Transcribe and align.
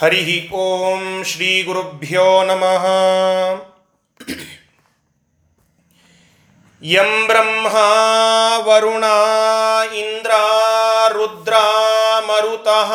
ಹರಿ 0.00 0.48
ಓಂ 0.52 1.24
ಶ್ರೀ 1.24 1.62
ಗುರುಭ್ಯೋ 1.62 2.44
ನಮಃ. 2.44 2.84
ಯಂ 6.82 7.26
ಬ್ರಹ್ಮ 7.26 7.66
ವರುಣ 8.56 9.04
ಇಂದ್ರ 9.94 10.30
ರುದ್ರ 11.12 11.54
ಮರುತಃ. 12.26 12.92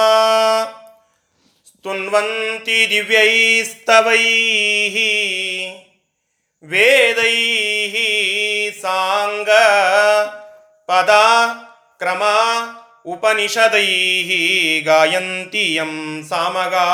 ಸ್ತುನ್ವಂತಿ 1.68 2.88
ದಿವ್ಯೈಸ್ತವೈ 2.89 4.24
ವೇದೈ 6.64 7.38
ಸಾಂಗ 8.82 9.50
ಪದ 10.86 11.10
ಕ್ರಮ 11.98 12.24
ಉಪನಿಷದೈ 13.06 13.86
ಗಾಯಂತಿಯಂ 14.82 16.24
ಸಾಮಗಾ. 16.30 16.86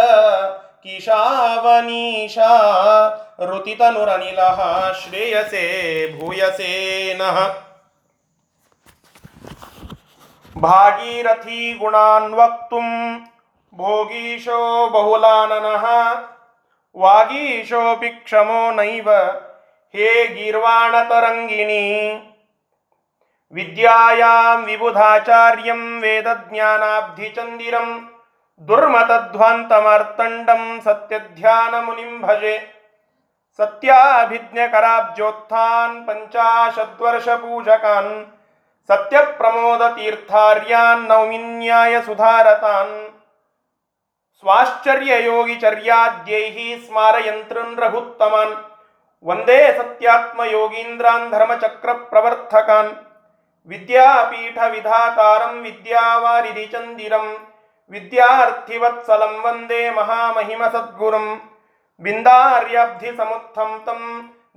किशावनीशा 0.89 2.49
ऋतितनुरनिलः 3.43 4.93
श्रेयसे, 4.93 6.19
भूयसे 6.19 7.15
नः। 7.15 7.55
भागीरथी 10.57 11.75
गुणान् 11.75 12.35
वक्तुं 12.35 13.19
भोगीशो 13.75 14.89
बहुलाननः, 14.89 16.23
वागीशोऽपि 16.97 18.09
क्षमो 18.09 18.71
नैव, 18.71 19.41
हे 19.95 20.29
गीर्वाणतरङ्गिणी। 20.29 22.23
विद्यायां 23.55 24.57
विबुधाचार्यं 24.57 26.01
वेदज्ञानाब्धिचन्दिरं 26.01 28.18
दुर्मतध्वान्तमर्तण्डं 28.61 30.81
सत्यध्यानमुनिं 30.81 32.21
भजे। 32.21 32.75
सत्याभिज्ञकराब्जोत्थान् 33.57 36.07
पञ्चाशद्वर्षपूजकान्, 36.07 38.25
सत्यप्रमोदतीर्थार्यान् 38.89 41.09
नौमिन्यायसुधारतान् 41.09 43.09
स्वाश्चर्ययोगिचर्याद्यैः 44.41 46.79
स्मारयन्त्रन् 46.79 47.79
रघुत्तमान्, 47.79 48.55
वंदे 49.25 49.73
सत्यात्मयोगीन्द्रान् 49.73 51.31
धर्मचक्रप्रवर्तकान् 51.31 52.93
विद्यापीठविधातारं 53.69 55.63
विद्यावारिधिचन्दिरं 55.63 57.27
विद्यार्थिवत्सलं 57.92 59.34
वन्दे 59.44 59.82
महामहिमसद्गुरुं 59.92 61.26
बिन्दार्याब्धिसमुत्थं 62.02 63.72
तं 63.88 64.00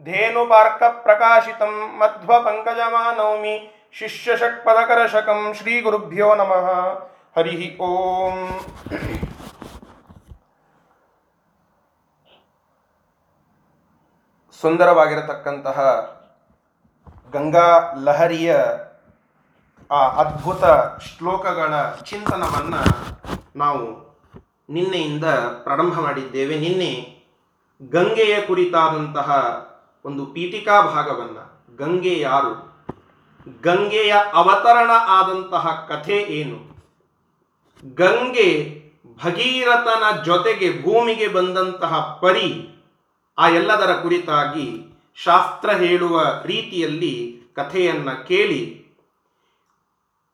धेनुपार्कप्रकाशितं 0.07 1.73
मध्वपङ्कजमानौमि 1.99 3.57
शिष्यषट्पदकरशकं 3.95 5.53
श्रीगुरुभ्यो 5.55 6.35
नमः 6.35 6.69
हरिः 7.37 7.63
ओम् 7.85 8.45
ಸುಂದರವಾಗಿರತಕ್ಕಂತಹ 14.61 15.79
ಗಂಗಾ 17.35 17.69
ಲಹರಿಯ 18.07 18.51
ಆ 19.92 20.08
ಅದ್ಭುತ 20.08 20.64
ಶ್ಲೋಕಗಳ 21.04 21.90
ಚಿಂತನವನ್ನು 21.92 22.84
ನಾವು 23.56 24.12
ನಿನ್ನೆಯಿಂದ 24.70 25.26
ಪ್ರಾರಂಭ 25.64 26.00
ಮಾಡಿದ್ದೇವೆ. 26.00 26.60
ನಿನ್ನೆ 26.60 27.22
ಗಂಗೆಯ 27.90 28.42
ಕುರಿತಾದಂತಹ 28.42 29.30
ಒಂದು 30.06 30.26
ಪೀಠಿಕಾ 30.26 30.82
ಭಾಗವನ್ನು, 30.82 31.76
ಗಂಗೆ 31.78 32.20
ಯಾರು? 32.20 32.72
ಗಂಗೆಯ 33.62 34.16
ಅವತರಣ 34.34 34.92
ಆದಂತಹ 35.08 35.86
ಕಥೆ 35.88 36.14
ಏನು? 36.14 36.72
ಗಂಗೆ 37.96 38.82
ಭಗೀರಥನ 39.24 40.22
ಜೊತೆಗೆ 40.22 40.84
ಭೂಮಿಗೆ 40.84 41.28
ಬಂದಂತಹ 41.28 42.20
ಪರಿ 42.22 42.80
ಆ 43.38 43.50
ಎಲ್ಲದರ 43.50 43.96
ಕುರಿತಾಗಿ 43.96 44.98
ಶಾಸ್ತ್ರ 45.16 45.70
ಹೇಳುವ 45.70 46.26
ರೀತಿಯಲ್ಲಿ 46.46 47.42
ಕಥೆಯನ್ನು 47.56 48.28
ಕೇಳಿ 48.28 48.81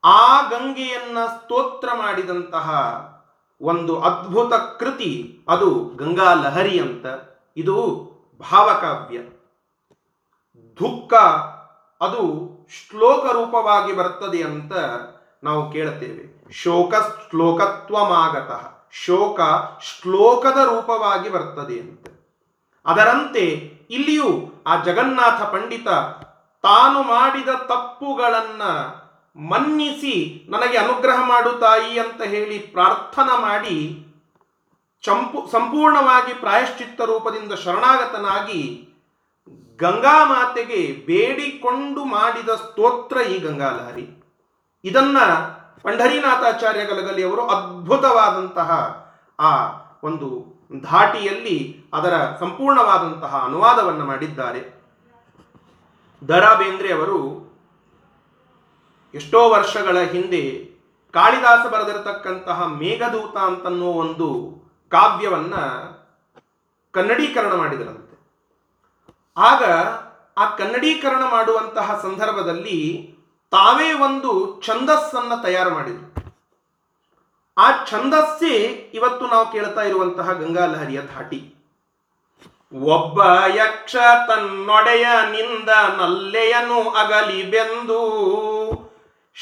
ಆ 0.03 0.41
ಗಂಗೆಯನ್ನ 0.41 1.17
ಸ್ತೋತ್ರ 1.25 1.89
ಮಾಡಿದಂತಹ 1.95 2.69
ಒಂದು 3.61 4.01
ಅದ್ಭುತ 4.01 4.53
ಕೃತಿ 4.53 5.39
ಅದು 5.49 5.91
ಗಂಗಾ 5.95 6.33
ಲಹರಿ 6.33 6.79
ಅಂತ. 6.79 7.05
ಇದು 7.57 7.75
ಭಾವಕಾವ್ಯ. 8.39 9.19
ದುಃಖ 10.79 11.13
ಅದು 12.01 12.49
ಶ್ಲೋಕ 12.69 13.25
ರೂಪವಾಗಿ 13.31 13.93
ಬರ್ತದೆ 13.93 14.43
ಅಂತ 14.43 14.73
ನಾವು 15.43 15.71
ಕೇಳ್ತೇವೆ 15.71 16.51
ಶೋಕ 16.51 16.93
ಶ್ಲೋಕತ್ವಮಾಗತಃ. 17.29 18.89
ಶೋಕ 18.91 19.39
ಶ್ಲೋಕದ 19.83 20.57
ರೂಪವಾಗಿ 20.65 21.29
ಬರ್ತದೆ 21.29 21.79
ಅಂತ. 21.79 22.07
ಅದರಂತೆ 22.85 23.43
ಇಲ್ಲಿಯೂ 23.89 24.63
ಆ 24.67 24.83
ಜಗನ್ನಾಥ 24.83 25.41
ಪಂಡಿತ 25.41 25.88
ತಾನು 26.61 27.03
ಮಾಡಿದ 27.03 27.50
ತಪ್ಪುಗಳನ್ನ 27.50 28.63
ಮನ್ನಿಸಿ 29.38 30.45
ನನಗೆ 30.50 30.78
ಅನುಗ್ರಹ 30.78 31.28
ಮಾಡು 31.28 31.51
ತಾಯಿ 31.51 32.00
ಅಂತ 32.00 32.22
ಹೇಳಿ 32.22 32.60
ಪ್ರಾರ್ಥನಾ 32.60 33.39
ಮಾಡಿ 33.39 34.04
ಚಂಪು 35.01 35.51
ಸಂಪೂರ್ಣವಾಗಿ 35.51 36.34
ಪ್ರಾಯಶ್ಚಿತ್ತ 36.34 37.01
ರೂಪದಿಂದ 37.01 37.54
ಶರಣಾಗತನಾಗಿ 37.54 38.89
ಗಂಗಾ 39.80 40.25
ಮಾತೆಗೆ 40.25 41.04
ಬೇಡಿಕೊಂಡು 41.06 42.06
ಮಾಡಿದ 42.06 42.50
ಸ್ತೋತ್ರ 42.50 43.22
ಈ 43.22 43.39
ಗಂಗಾಲಹರಿ. 43.39 44.24
ಇದನ್ನ 44.84 45.18
ಪಂಢರಿನಾಥಾಚಾರ್ಯ 45.81 46.86
ಗಲಗಲಿ 46.86 47.24
ಅವರು 47.24 47.48
ಅದ್ಭುತವಾದಂತಹ 47.48 48.69
ಆ 49.39 49.68
ಒಂದು 50.04 50.57
ಧಾಟಿಯಲ್ಲಿ 50.81 51.86
ಅದರ 51.94 52.13
ಸಂಪೂರ್ಣವಾದಂತಹ 52.39 53.42
ಅನುವಾದವನ್ನು 53.45 54.06
ಮಾಡಿದ್ದಾರೆ. 54.06 54.78
ದರಾ 56.28 56.54
ಬೇಂದ್ರೆ 56.54 56.94
ಅವರು 56.94 57.46
ಎಷ್ಟೋ 59.13 59.50
ವರ್ಷಗಳ 59.50 60.00
ಹಿಂದೆ 60.00 60.71
ಕಾಳಿದಾಸ 61.12 61.68
ಬರೆದಿರತಕ್ಕಂತಹ 61.68 62.68
ಮೇಘದೂತ 62.68 63.38
ಅಂತನ್ನೋ 63.38 63.86
ಒಂದು 63.86 64.57
ಕಾವ್ಯವನ್ನ 64.92 65.56
ಕನ್ನಡೀಕರಣ 66.92 67.54
ಮಾಡಿದರಂತೆ. 67.54 68.18
ಆಗ 69.38 69.63
ಆ 70.38 70.56
ಕನ್ನಡೀಕರಣ 70.56 71.24
ಮಾಡುವಂತಹ 71.30 72.00
ಸಂದರ್ಭದಲ್ಲಿ 72.01 73.13
ತಾವೇ 73.51 73.94
ಒಂದು 73.94 74.62
ಛಂದಸ್ಸನ್ನ 74.65 75.42
ತಯಾರು 75.42 75.69
ಮಾಡಿದರು. 75.69 76.36
ಆ 77.57 77.86
ಛಂದಸ್ಸೇ 77.86 78.56
ಇವತ್ತು 78.94 79.27
ನಾವು 79.27 79.51
ಕೇಳ್ತಾ 79.51 79.81
ಇರುವಂತಹ 79.81 80.33
ಗಂಗಾಲಹರಿಯ 80.33 81.01
ಧಾಟಿ. 81.01 81.53
ಒಬ್ಬ 82.83 83.24
ಯಕ್ಷ 83.56 83.95
ತನ್ನೊಡೆಯ 84.27 85.06
ನಿಂದ 85.31 85.69
ನಲ್ಲೆಯನು 85.98 86.89
ಅಗಲಿ 86.89 87.44
ಬೆಂದು 87.44 88.01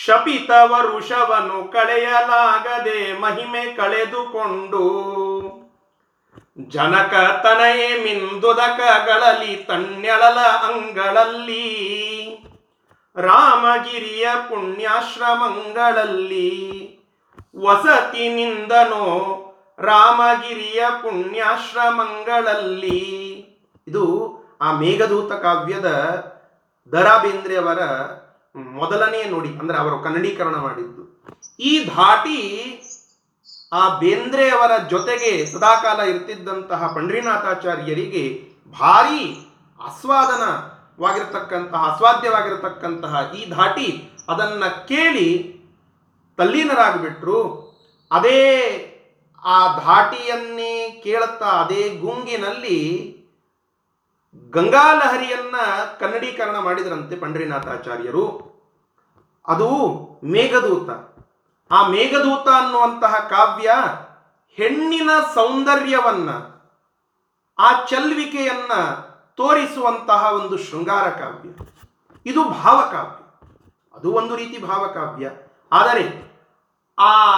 ಶಪಿತ 0.04 0.52
ವರುಷವನ್ನು 0.64 1.72
ಕಳೆಯಲಾಗದೆ 1.72 3.20
ಮಹಿಮೆ 3.20 3.76
ಕಳೆದುಕೊಂಡು. 3.76 4.86
ಜನಕ 6.68 7.14
ತನಯೇ 7.44 8.04
ಮಿಂದುದಕಗಳಲ್ಲಿ 8.04 9.56
ತಣ್ಣೆಳಲ 9.56 10.40
ಅಂಗಳಲ್ಲಿ. 10.74 11.68
ರಾಮಗಿರಿಯ 13.16 14.28
ಪುಣ್ಯಾಶ್ರಮಗಳಲ್ಲಿ 14.50 15.30
ವಸತಿನಿಂದನೋ 17.64 19.06
ರಾಮಗಿರಿಯ 19.80 20.84
ಪುಣ್ಯಾಶ್ರಮಗಳಲ್ಲಿ. 21.02 21.86
ಇದು 23.88 24.06
ಆ 24.62 24.72
ಮೇಘದೂತ 24.72 25.32
ಕಾವ್ಯದ 25.32 25.86
ದರಾ 26.92 27.18
ಬೇಂದ್ರೆಯವರ 27.18 27.80
ಮೊದಲನೇ 28.56 29.30
ನುಡಿ, 29.30 29.60
ಅಂದ್ರೆ 29.60 29.78
ಅವರು 29.78 30.00
ಕನ್ನಡೀಕರಣ 30.06 30.56
ಮಾಡಿದ್ದು. 30.56 31.04
ಈ 31.60 31.86
ಧಾಟಿ 31.86 32.40
ಆ 33.74 34.00
ಬೇಂದ್ರೆಯವರ 34.00 34.72
ಜೊತೆಗೆ 34.90 35.46
ಸದಾಕಾಲ 35.46 36.00
ಇರ್ತಿದ್ದಂತಹ 36.00 36.96
ಪಂಡ್ರಿನಾಥಾಚಾರ್ಯರಿಗೆ 36.96 38.54
ಭಾರಿ 38.80 39.52
ಆಸ್ವಾದನವಾಗಿರತಕ್ಕಂತಹ 39.80 41.90
ಆಸ್ವಾದ್ಯವಾಗಿರತಕ್ಕಂತಹ 41.90 43.32
ಈ 43.40 43.50
ಧಾಟಿ 43.50 44.18
ಅದನ್ನ 44.30 44.64
ಕೇಳಿ 44.92 45.54
ತಲ್ಲೀನರಾಗಿಬಿಟ್ರು. 46.38 47.66
ಅದೇ 48.12 48.42
ಆ 49.46 49.78
ಧಾಟಿಯನ್ನೇ 49.78 51.02
ಕೇಳುತ್ತಾ 51.04 51.46
ಅದೇ 51.46 51.90
ಗುಂಗಿನಲ್ಲಿ 51.90 52.80
ಗಂಗಾಲಹರಿಯನ್ನ 54.50 55.56
ಕನ್ನಡೀಕರಣ 56.00 56.58
ಮಾಡಿದರಂತೆ 56.58 57.16
ಪಂಡ್ರಿನಾಥಾಚಾರ್ಯರು 57.16 58.56
ಅದು 59.48 59.78
ಮೇಘದೂತ. 60.24 60.90
ಆ 61.72 61.88
ಮೇಘದೂತ 61.88 62.48
ಅನ್ನುವಂತಹ 62.48 63.16
ಕಾವ್ಯ 63.30 63.72
ಹೆಣ್ಣಿನ 64.50 65.10
ಸೌಂದರ್ಯವನ್ನ, 65.34 66.30
ಆ 67.60 67.86
ಚಲ್ವಿಕೆಯನ್ನ 67.86 68.74
ತೋರಿಸುವಂತಹ 69.36 70.32
ಒಂದು 70.34 70.58
ಶೃಂಗಾರ 70.58 71.10
ಕಾವ್ಯ. 71.10 71.50
ಇದು 72.26 72.44
ಭಾವಕಾವ್ಯ. 72.44 73.48
ಅದು 73.98 74.14
ಒಂದು 74.14 74.36
ರೀತಿ 74.36 74.58
ಭಾವಕಾವ್ಯ. 74.58 75.32
ಆದರೆ 75.72 76.36
ಆ 77.00 77.36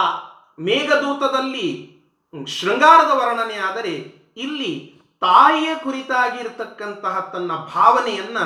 ಮೇಘದೂತದಲ್ಲಿ 0.60 1.98
ಶೃಂಗಾರದ 2.46 3.10
ವರ್ಣನೆ 3.10 3.56
ಆದರೆ 3.56 3.92
ಇಲ್ಲಿ 4.36 4.97
ತಾಯಿಯ 5.20 5.74
ಕುರಿತಾಗಿರ್ತಕ್ಕಂತಹ 5.74 7.30
ತನ್ನ 7.32 7.52
ಭಾವನೆಯನ್ನ 7.52 8.38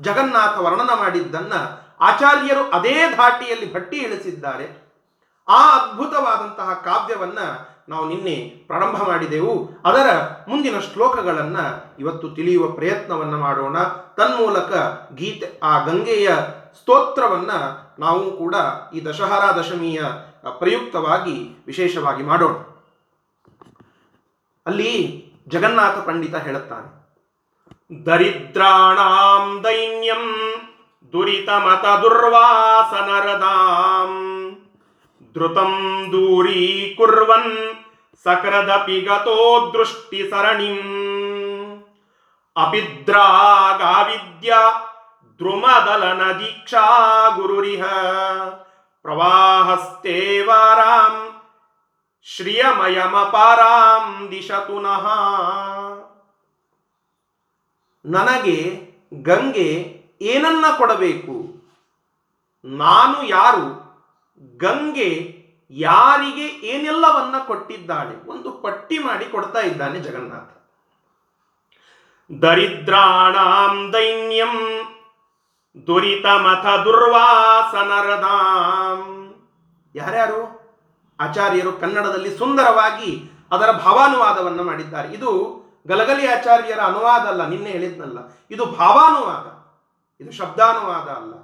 ಜಗನ್ನಾಥ 0.00 0.58
ವರ್ಣನ 0.58 0.90
ಮಾಡಿದ್ದನ್ನ 0.98 1.52
ಆಚಾರ್ಯರು 2.00 2.70
ಅದೇ 2.70 3.08
ಧಾಟಿಯಲ್ಲಿ 3.16 3.74
ಭಟ್ಟಿ 3.74 3.96
ಇಳಿಸಿದ್ದಾರೆ 3.96 4.86
ಆ 5.48 5.78
ಅದ್ಭುತವಾದಂತಹ 5.78 6.72
ಕಾವ್ಯವನ್ನ 6.72 7.38
ನಾವು 7.88 8.08
ನಿನ್ನೆ 8.08 8.64
ಪ್ರಾರಂಭ 8.66 9.08
ಮಾಡಿದೆವು. 9.08 9.68
ಅದರ 9.84 10.20
ಮುಂದಿನ 10.48 10.78
ಶ್ಲೋಕಗಳನ್ನ 10.78 11.56
ಇವತ್ತು 11.98 12.30
ತಿಳಿಯುವ 12.30 12.70
ಪ್ರಯತ್ನವನ್ನ 12.70 13.34
ಮಾಡೋಣ. 13.34 13.82
ತನ್ಮೂಲಕ 14.16 14.72
ಗೀತೆ 15.14 15.60
ಆ 15.62 15.84
ಗಂಗೆಯ 15.84 16.28
ಸ್ತೋತ್ರವನ್ನ 16.80 17.50
ನಾವು 17.98 18.36
ಕೂಡ 18.36 18.54
ಈ 18.94 19.04
ದಶಹರಾ 19.04 19.52
ದಶಮಿಯ 19.52 20.02
ಪ್ರಯುಕ್ತವಾಗಿ 20.58 21.64
ವಿಶೇಷವಾಗಿ 21.66 22.22
ಮಾಡೋಣ. 22.22 22.52
ಅಲ್ಲಿ 24.66 25.25
ಜಗನ್ನಾಥ 25.46 25.96
ಪಂಡಿತ 26.06 26.36
ಹೇಳುತ್ತಾನೆ 26.42 26.88
ದರಿದ್ರಾಣಾಂ 28.06 29.46
ದೈನ್ಯಂ 29.64 30.22
ದುರಿತಮತ 31.12 31.86
ದುರ್ವಾಸನರದಾಂ 32.02 34.12
ಧೃತಂ 35.36 35.74
ದೂರೀಕುರ್ವನ್ 36.12 37.52
ಸಕರದಪಿ 38.26 39.00
ಗತೋ 39.00 39.38
ದೃಷ್ಟಿ 39.74 40.22
ಸರಣಿಂ 40.30 40.78
ಅಪಿದ್ರಾಗಾವಿದ್ಯ 42.56 44.52
ದ್ರುಮದಲನ 45.40 46.22
ದೀಕ್ಷಾ 46.38 46.84
ಗುರುರಿಹ 47.36 47.82
ಪ್ರವಾಹಸ್ತೇವಾರಾಂ 49.84 51.14
ಶ್ರಿಯಮಯಮಪಾರಾಂ 52.28 54.28
ದಿಶತು 54.30 54.80
ನನಗೆ 58.10 58.90
ಗಂಗೆ 59.22 60.00
ಏನನ್ನ 60.20 60.64
ಕೊಡಬೇಕು? 60.78 61.64
ನಾನು 62.64 63.22
ಯಾರು? 63.22 63.86
ಗಂಗೆ 64.58 65.44
ಯಾರಿಗೆ 65.70 66.46
ಏನೆಲ್ಲವನ್ನ 66.46 67.34
ಕೊಟ್ಟಿದ್ದಾಳೆ? 67.46 68.28
ಒಂದು 68.28 68.52
ಪಟ್ಟಿ 68.52 68.98
ಮಾಡಿ 68.98 69.24
ಕೊಡ್ತಾ 69.24 69.60
ಇದ್ದಾನೆ 69.60 70.00
ಜಗನ್ನಾಥ. 70.00 70.48
ದರಿದ್ರಾಣಾಂ 72.42 73.92
ದೈನ್ಯಂ 73.92 74.80
ದುರಿತಮಥ 75.86 76.66
ದುರ್ವಾಸನರದಾಂ. 76.66 79.34
ಯಾರ್ಯಾರು? 79.94 80.55
ಆಚಾರ್ಯರು 81.20 81.72
ಕನ್ನಡದಲ್ಲಿ 81.72 82.38
ಸುಂದರವಾಗಿ 82.38 83.30
ಅದರ 83.52 83.70
ಭಾವಾನುವಾದವನ್ನು 83.70 84.64
ಮಾಡಿದ್ದಾರೆ. 84.64 85.08
ಇದು 85.08 85.30
ಗಲಗಲಿ 85.88 86.26
ಆಚಾರ್ಯರ 86.26 86.80
ಅನುವಾದ 86.80 87.22
ಅಲ್ಲ, 87.22 87.46
ನಿನ್ನೆ 87.46 87.70
ಹೇಳಿದ್ನಲ್ಲ. 87.70 88.18
ಇದು 88.50 88.66
ಭಾವಾನುವಾದ. 88.66 89.56
ಇದು 90.22 90.32
ಶಬ್ದಾನುವಾದ 90.32 91.08
ಅಲ್ಲ. 91.08 91.34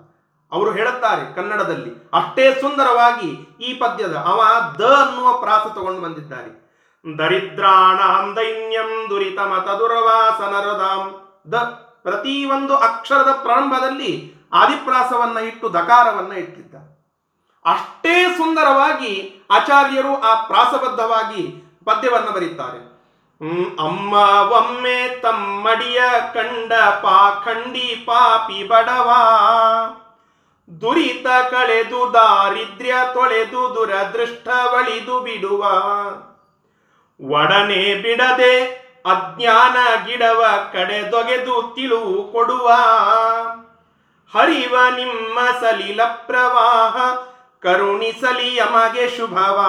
ಅವರು 0.53 0.73
ಹೇಳುತ್ತಾರೆ 0.73 1.35
ಕನ್ನಡದಲ್ಲಿ, 1.35 2.11
ಅಷ್ಟೇ 2.13 2.61
ಸುಂದರವಾಗಿ 2.61 3.57
ಈ 3.61 3.73
ಪದ್ಯದ 3.75 4.17
ಅವ 4.17 4.43
ದ 4.79 4.83
ಅನ್ನುವ 4.83 5.41
ಪ್ರಾಸ 5.41 5.67
ತಗೊಂಡು 5.75 6.01
ಬಂದಿದ್ದಾರೆ. 6.01 6.63
ದರಿದ್ರಾಣಾಂ 7.19 8.37
ದೈನ್ಯಂ 8.37 9.11
ದುರಿತ 9.11 9.39
ಮತ 9.39 9.69
ದುರ್ವಾಸನರದಾಂ. 9.69 11.29
ದ 11.53 11.55
ಪ್ರತಿಯೊಂದು 12.03 12.77
ಅಕ್ಷರದ 12.77 13.39
ಪ್ರಾರಂಭದಲ್ಲಿ 13.43 14.35
ಆದಿಪ್ರಾಸವನ್ನ 14.53 15.38
ಇಟ್ಟು 15.38 15.73
ದಕಾರವನ್ನ 15.73 16.33
ಇಟ್ಟಿದ್ದ. 16.33 16.72
ಅಷ್ಟೇ 17.64 18.35
ಸುಂದರವಾಗಿ 18.37 19.42
ಆಚಾರ್ಯರು 19.50 20.21
ಆ 20.21 20.47
ಪ್ರಾಸಬದ್ಧವಾಗಿ 20.47 21.42
ಪದ್ಯವನ್ನು 21.85 22.33
ಬರೀತಾರೆ. 22.33 22.92
ಅಮ್ಮ 23.85 24.12
ಒಮ್ಮೆ 24.52 25.21
ತಮ್ಮಡಿಯ 25.21 26.02
ಕಂಡ 26.35 26.73
ಪಾಖಂಡಿ 26.73 28.04
ಪಾಪಿ 28.07 28.69
ಬಡವ. 28.69 29.11
ದುರಿತ 30.81 31.26
ಕಳೆದು 31.50 32.12
ದಾರಿದ್ರ್ಯ 32.14 32.95
ತೊಳೆದು 33.14 33.75
ದುರದೃಷ್ಟ 33.75 34.49
ಬಳಿದು 34.49 35.21
ಬಿಡುವ. 35.21 35.62
ಒಡನೆ 37.31 38.02
ಬಿಡದೆ 38.02 38.83
ಅಜ್ಞಾನ 39.07 40.04
ಗಿಡವ 40.07 40.45
ಕಡೆದೊಗೆದು 40.73 41.73
ತಿಳುವು 41.75 42.33
ಕೊಡುವ. 42.33 42.69
ಹರಿವ 44.35 44.76
ನಿಮ್ಮ 44.97 45.38
ಸಲೀಲ 45.61 46.00
ಪ್ರವಾಹ 46.04 46.97
ಕರುಣಿಸಲಿ 47.62 48.57
ಯಮಗೆ 48.57 49.16
ಶುಭವ. 49.16 49.66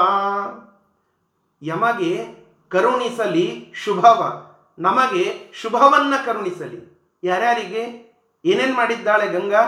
ಯಮಗೆ 1.62 2.25
ಕರುಣಿಸಲಿ 2.69 3.73
ಶುಭವ. 3.75 4.47
ನಮಗೆ 4.79 5.51
ಶುಭವನ್ನ 5.53 6.13
ಕರುಣಿಸಲಿ. 6.25 6.93
ಯಾರ್ಯಾರಿಗೆ? 7.23 8.13
ಏನೇನ್ 8.45 8.75
ಮಾಡಿದ್ದಾಳೆ 8.75 9.27
ಗಂಗಾ? 9.27 9.63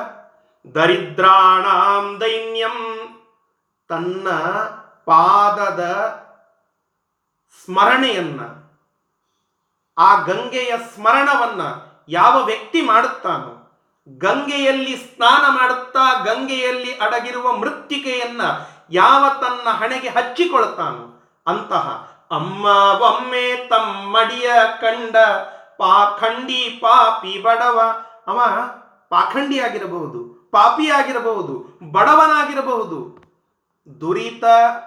ದರಿದ್ರಾಣಾಂ 0.76 2.22
ದೈನ್ಯಂ. 2.22 2.96
ತನ್ನ 3.90 4.30
ಪಾದದ 5.06 5.86
ಸ್ಮರಣೆಯನ್ನ, 7.66 8.40
ಆ 9.98 10.22
ಗಂಗೆಯ 10.22 10.74
ಸ್ಮರಣವನ್ನ 10.96 11.62
ಯಾವ 12.10 12.44
ವ್ಯಕ್ತಿ 12.44 12.82
ಮಾಡುತ್ತಾನೋ 12.82 13.55
ಗಂಗೆಯಲ್ಲಿ 14.10 14.96
ಸ್ನಾನ 14.98 15.42
ಮಾಡುತ್ತಾ 15.50 16.24
ಗಂಗೆಯಲ್ಲಿ 16.24 16.98
ಅಡಗಿರುವ 16.98 17.52
ಮೃತ್ತಿಕೆಯನ್ನ 17.52 18.42
ಯಾವ 18.92 19.26
ತನ್ನ 19.42 19.70
ಹಣೆಗೆ 19.70 20.10
ಹಚ್ಚಿಕೊಳ್ತಾನೋ 20.10 21.32
ಅಂತಹ 21.48 22.12
ಅಮ್ಮ 22.32 22.66
ಒಮ್ಮೆ 23.02 23.68
ತಮ್ಮಡಿಯ 23.68 24.50
ಕಂಡ 24.82 25.16
ಪಾಖಂಡಿ 25.78 26.80
ಪಾಪಿ 26.82 27.42
ಬಡವ, 27.42 27.80
ಅವ 28.28 28.42
ಪಾಖಂಡಿ 29.10 29.60
ಆಗಿರಬಹುದು, 29.60 30.50
ಪಾಪಿ 30.52 30.90
ಆಗಿರಬಹುದು, 30.90 31.80
ಬಡವನಾಗಿರಬಹುದು. 31.92 33.26
ದುರಿತ 34.02 34.44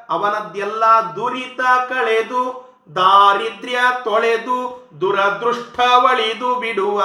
ಅವನದ್ದೆಲ್ಲ 0.08 0.84
ದುರಿತ 1.16 1.60
ಕಳೆದು, 1.88 2.68
ದಾರಿದ್ರ್ಯ 2.94 3.78
ತೊಳೆದು, 4.04 4.88
ದುರದೃಷ್ಟ 5.00 5.80
ಒಳಿದು 5.80 6.54
ಬಿಡುವ. 6.54 7.02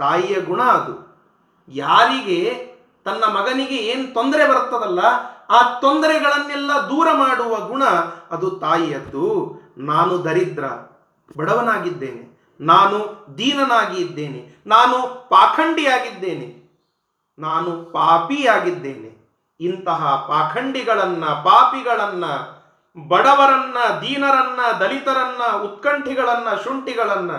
ತಾಯಿಯ 0.00 0.40
ಗುಣ 0.40 0.62
ಅದು. 0.62 1.10
ಯಾರಿಗೆ, 1.68 2.70
ತನ್ನ 3.04 3.24
ಮಗನಿಗೆ 3.24 3.76
ಏನು 3.76 4.14
ತೊಂದರೆ 4.14 4.48
ಬರ್ತದಲ್ಲ 4.48 5.00
ಆ 5.50 5.78
ತೊಂದರೆಗಳನ್ನೆಲ್ಲ 5.80 6.72
ದೂರ 6.72 7.08
ಮಾಡುವ 7.12 7.60
ಗುಣ 7.60 7.84
ಅದು 8.30 8.50
ತಾಯಿಯದ್ದು. 8.50 9.54
ನಾನು 9.78 10.24
ದರಿದ್ರ, 10.24 10.64
ಬಡವನಾಗಿದ್ದೇನೆ. 11.38 12.40
ನಾನು 12.60 13.26
ದೀನನಾಗಿ 13.38 14.00
ಇದ್ದೇನೆ. 14.00 14.62
ನಾನು 14.66 15.02
ಪಾಖಂಡಿಯಾಗಿದ್ದೇನೆ. 15.28 16.70
ನಾನು 17.38 17.92
ಪಾಪಿಯಾಗಿದ್ದೇನೆ. 17.92 19.20
ಇಂತಹ 19.60 20.24
ಪಾಖಂಡಿಗಳನ್ನ, 20.28 21.24
ಪಾಪಿಗಳನ್ನ, 21.24 22.24
ಬಡವರನ್ನ, 23.08 23.98
ದೀನರನ್ನ, 24.00 24.78
ದಲಿತರನ್ನ, 24.78 25.56
ಉತ್ಕಂಠಿಗಳನ್ನ, 25.56 26.48
ಶುಂಠಿಗಳನ್ನ, 26.64 27.30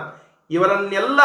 ಇವರನ್ನೆಲ್ಲ 0.49 1.19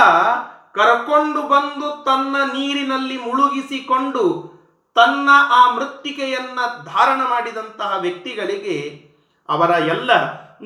ಕರ್ಕೊಂಡು 0.77 1.49
ಬಂದು 1.49 2.05
ತನ್ನ 2.05 2.37
ನೀರಿನಲ್ಲಿ 2.53 3.17
ಮುಳುಗಿಸಿಕೊಂಡು 3.17 4.57
ತನ್ನ 4.95 5.29
ಆ 5.51 5.75
ಮೃತ್ತಿಕೆಯನ್ನ 5.75 6.59
ಧಾರಣ 6.85 7.21
ಮಾಡಿದಂತಹ 7.31 7.95
ವ್ಯಕ್ತಿಗಳಿಗೆ 8.01 9.07
ಅವರ 9.49 9.71
ಎಲ್ಲ 9.71 10.13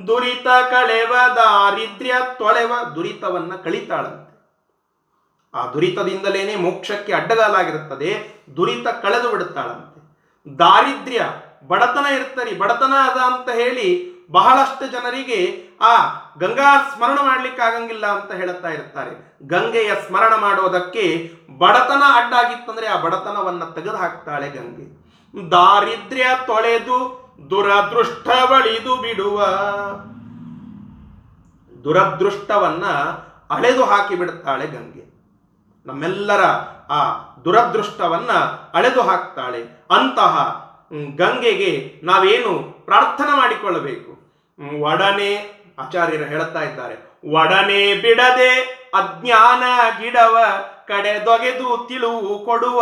ದುರಿತ 0.07 0.47
ಕಳೆವ 0.71 1.15
ದಾರಿದ್ರ್ಯ 1.37 2.15
ತೊಳೆವ 2.39 2.73
ದುರಿತವನ್ನ 2.95 3.53
ಕಳಿತಾಳಂತೆ. 3.57 4.31
ಆ 5.55 5.67
ದುರಿತದಿಂದಲೇನೆ 5.67 6.57
ಮೋಕ್ಷಕ್ಕೆ 6.57 7.13
ಅಡ್ಡಗಾಲಾಗಿರುತ್ತದೆ, 7.13 8.11
ದುರಿತ 8.57 8.89
ಕಳೆದು 8.89 9.31
ಬಿಡುತ್ತಾಳಂತೆ. 9.31 10.01
ದಾರಿದ್ರ್ಯ 10.59 11.23
ಬಡತನ 11.69 12.07
ಇರ್ತರಿ 12.07 12.59
ಬಡತನ 12.59 12.93
ಅದ 12.93 13.19
ಅಂತ 13.19 13.49
ಹೇಳಿ 13.49 14.10
ಬಹಳಷ್ಟು 14.31 14.87
ಜನರಿಗೆ 14.87 15.41
ಆ 15.81 15.95
ಗಂಗಾ 16.39 16.91
ಸ್ಮರಣ 16.95 17.19
ಮಾಡಲಿಕ್ಕೆ 17.23 17.63
ಆಗಂಗಿಲ್ಲ 17.63 18.07
ಅಂತ 18.07 18.33
ಹೇಳುತ್ತಾ 18.33 18.69
ಇರ್ತಾರೆ. 18.69 19.39
ಗಂಗೆಯ 19.43 19.95
ಸ್ಮರಣ 20.07 20.35
ಮಾಡೋದಕ್ಕೆ 20.35 21.33
ಬಡತನ 21.59 22.03
ಅಡ್ಡಾಗಿತ್ತಂದ್ರೆ 22.15 22.87
ಆ 22.87 23.01
ಬಡತನವನ್ನ 23.01 23.65
ತೆಗೆದು 23.65 23.97
ಹಾಕ್ತಾಳೆ 23.97 24.51
ಗಂಗೆ. 24.51 24.87
ದಾರಿದ್ರ್ಯ 25.51 26.27
ತೊಳೆದು 26.47 27.21
ದುರದೃಷ್ಟವಳಿದು 27.51 28.97
ಬಿಡುವ 28.97 29.47
ದುರದೃಷ್ಟವನ್ನ 31.85 32.87
ಅಳೆದು 33.51 33.85
ಹಾಕಿ 33.85 34.15
ಬಿಡುತ್ತಾಳೆ 34.15 34.67
ಗಂಗೆ. 34.67 35.05
ನಮ್ಮೆಲ್ಲರ 35.87 36.45
ಆ 36.91 36.99
ದುರದೃಷ್ಟವನ್ನ 37.45 38.33
ಅಳೆದು 38.75 39.03
ಹಾಕ್ತಾಳೆ. 39.03 39.63
ಅಂತಹ 39.91 40.35
ಗಂಗೆಗೆ 41.17 42.01
ನಾವೇನು 42.03 42.83
ಪ್ರಾರ್ಥನೆ 42.85 43.37
ಮಾಡಿಕೊಳ್ಳಬೇಕು? 43.37 44.10
ಒಡನೆ 44.61 45.61
ಆಚಾರ್ಯರು 45.79 46.25
ಹೇಳುತ್ತಾ 46.25 46.63
ಇದ್ದಾರೆ. 46.63 46.95
ಒಡನೆ 47.31 47.95
ಬಿಡದೆ 47.95 48.81
ಅಜ್ಞಾನ 48.95 49.63
ಗಿಡವ 50.01 50.39
ಕಡೆದೊಗೆದು 50.87 51.87
ತಿಳುವು 51.89 52.45
ಕೊಡುವ. 52.45 52.81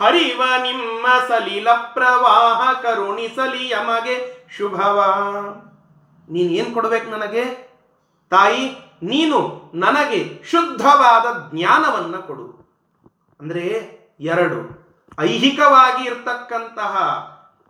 ಹರಿವ 0.00 0.42
ನಿಮ್ಮ 0.62 1.06
ಸಲೀಲ 1.28 1.72
ಪ್ರವಾಹ 1.72 2.72
ಕರುಣಿಸಲಿ 2.72 3.70
ಯಮಗೆ 3.70 4.46
ಶುಭವ. 4.56 5.00
ನೀನು 6.28 6.50
ಏನು 6.50 6.74
ಕೊಡ್ಬೇಕು 6.74 7.10
ನನಗೆ? 7.10 7.44
ತಾಯಿ, 8.30 8.68
ನೀನು 9.02 9.70
ನನಗೆ 9.74 10.42
ಶುದ್ಧವಾದ 10.50 11.54
ಜ್ಞಾನವನ್ನ 11.54 12.16
ಕೊಡು. 12.16 12.62
ಅಂದ್ರೆ 13.40 13.60
ಎರಡು 14.20 14.82
ಐಹಿಕವಾಗಿ 15.20 16.04
ಇರ್ತಕ್ಕಂತಹ 16.04 16.96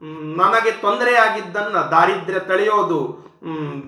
ಮ್, 0.03 0.41
ತೊಂದರೆ 0.81 1.15
ಆಗಿದ್ದನ್ನು 1.15 1.91
ದಾರಿದ್ರ್ಯ 1.91 2.41
ತಳೆಯೋದು 2.41 3.33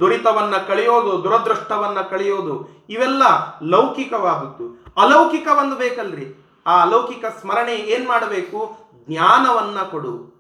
ದುರಿತವನ್ನು 0.01 0.67
ಕಳೆಯೋದು 0.67 1.25
ದುರದೃಷ್ಟವನ್ನ 1.25 2.01
ಕಳೆಯೋದು 2.01 2.85
ಇವೆಲ್ಲ 2.89 3.23
ಲೌಕಿಕವಾದದ್ದು. 3.63 4.85
ಅಲೌಕಿಕವೊಂದು 4.97 5.77
ಬೇಕಲ್ರಿ. 5.77 6.45
ಆ 6.67 6.83
ಅಲೌಕಿಕ 6.83 7.25
ಸ್ಮರಣೆ 7.41 7.75
ಏನ್ 7.75 8.09
ಮಾಡಬೇಕು? 8.09 8.79
ಜ್ಞಾನವನ್ನ 9.09 9.83
ಕೊಡು. 9.83 10.35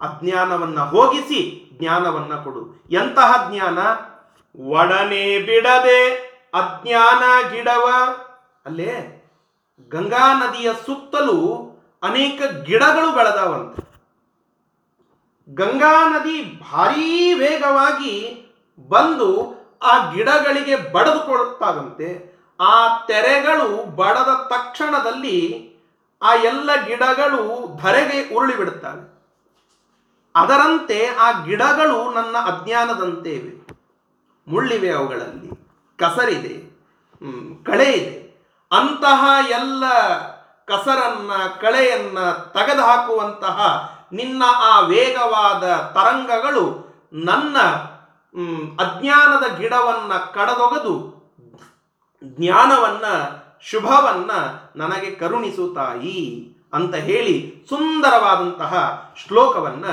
ಅಜ್ಞಾನವನ್ನ 0.00 0.80
ಹೋಗಿಸಿ 0.80 1.70
ಜ್ಞಾನವನ್ನ 1.78 2.34
ಕೊಡು. 2.34 2.86
ಎಂತಹ 2.90 3.50
ಜ್ಞಾನ? 3.50 3.78
ಒಡನೆ 4.68 5.38
ಬಿಡದೆ 5.38 6.14
ಅಜ್ಞಾನ 6.54 7.52
ಗಿಡವ. 7.52 7.86
ಅಲ್ಲೇ 8.66 9.22
ಗಂಗಾ 9.90 10.34
ನದಿಯ 10.34 10.72
ಸುತ್ತಲೂ 10.86 11.38
ಅನೇಕ 12.02 12.42
ಗಿಡಗಳು 12.64 13.14
ಬೆಳೆದಾವಂತೆ. 13.14 13.95
ಗಂಗಾ 15.54 16.08
ನದಿ 16.08 16.42
ಭಾರೀ 16.60 17.34
ವೇಗವಾಗಿ 17.34 18.14
ಬಂದು 18.88 19.28
ಆ 19.82 20.10
ಗಿಡಗಳಿಗೆ 20.12 20.76
ಬಡದುಕೊಳ್ಳುತ್ತಾಗಂತೆ, 20.92 22.08
ಆ 22.60 22.74
ತೆರೆಗಳು 23.06 23.96
ಬಡದ 23.96 24.32
ತಕ್ಷಣದಲ್ಲಿ 24.50 25.38
ಆ 26.22 26.34
ಎಲ್ಲ 26.34 26.70
ಗಿಡಗಳು 26.86 27.76
ಧರೆಗೆ 27.76 28.34
ಉರುಳಿ 28.34 28.56
ಬಿಡುತ್ತವೆ 28.56 29.02
ಅದರಂತೆ 30.34 31.06
ಆ 31.06 31.44
ಗಿಡಗಳು 31.44 31.98
ನನ್ನ 32.12 32.36
ಅಜ್ಞಾನದಂತೆ 32.36 33.30
ಇವೆ. 33.30 33.52
ಮುಳ್ಳಿವೆ 34.48 34.90
ಅವುಗಳಲ್ಲಿ, 34.92 35.50
ಕಸರಿದೆ 35.98 36.54
ಕಳೆ 37.64 37.92
ಇದೆ. 37.92 38.16
ಅಂತಹ 38.70 39.22
ಎಲ್ಲ 39.50 39.84
ಕಸರನ್ನ, 40.64 41.32
ಕಳೆಯನ್ನ 41.60 42.18
ತೆಗೆದು 42.54 42.82
ಹಾಕುವಂತಹ 42.82 43.58
ನಿನ್ನ 44.12 44.42
ಆ 44.46 44.80
ವೇಗವಾದ 44.80 45.76
ತರಂಗಗಳು 45.94 46.86
ನನ್ನ 47.12 47.58
ಅಜ್ಞಾನದ 48.82 49.58
ಗಿಡವನ್ನ 49.58 50.12
ಕಡದೊಗೆದು 50.14 51.16
ಜ್ಞಾನವನ್ನ, 52.24 53.04
ಶುಭವನ್ನ 53.60 54.30
ನನಗೆ 54.76 55.10
ಕರುಣಿಸು 55.10 55.74
ತಾಯಿ 55.74 56.48
ಅಂತ 56.72 56.94
ಹೇಳಿ 56.94 57.64
ಸುಂದರವಾದಂತಹ 57.68 59.02
ಶ್ಲೋಕವನ್ನ 59.26 59.84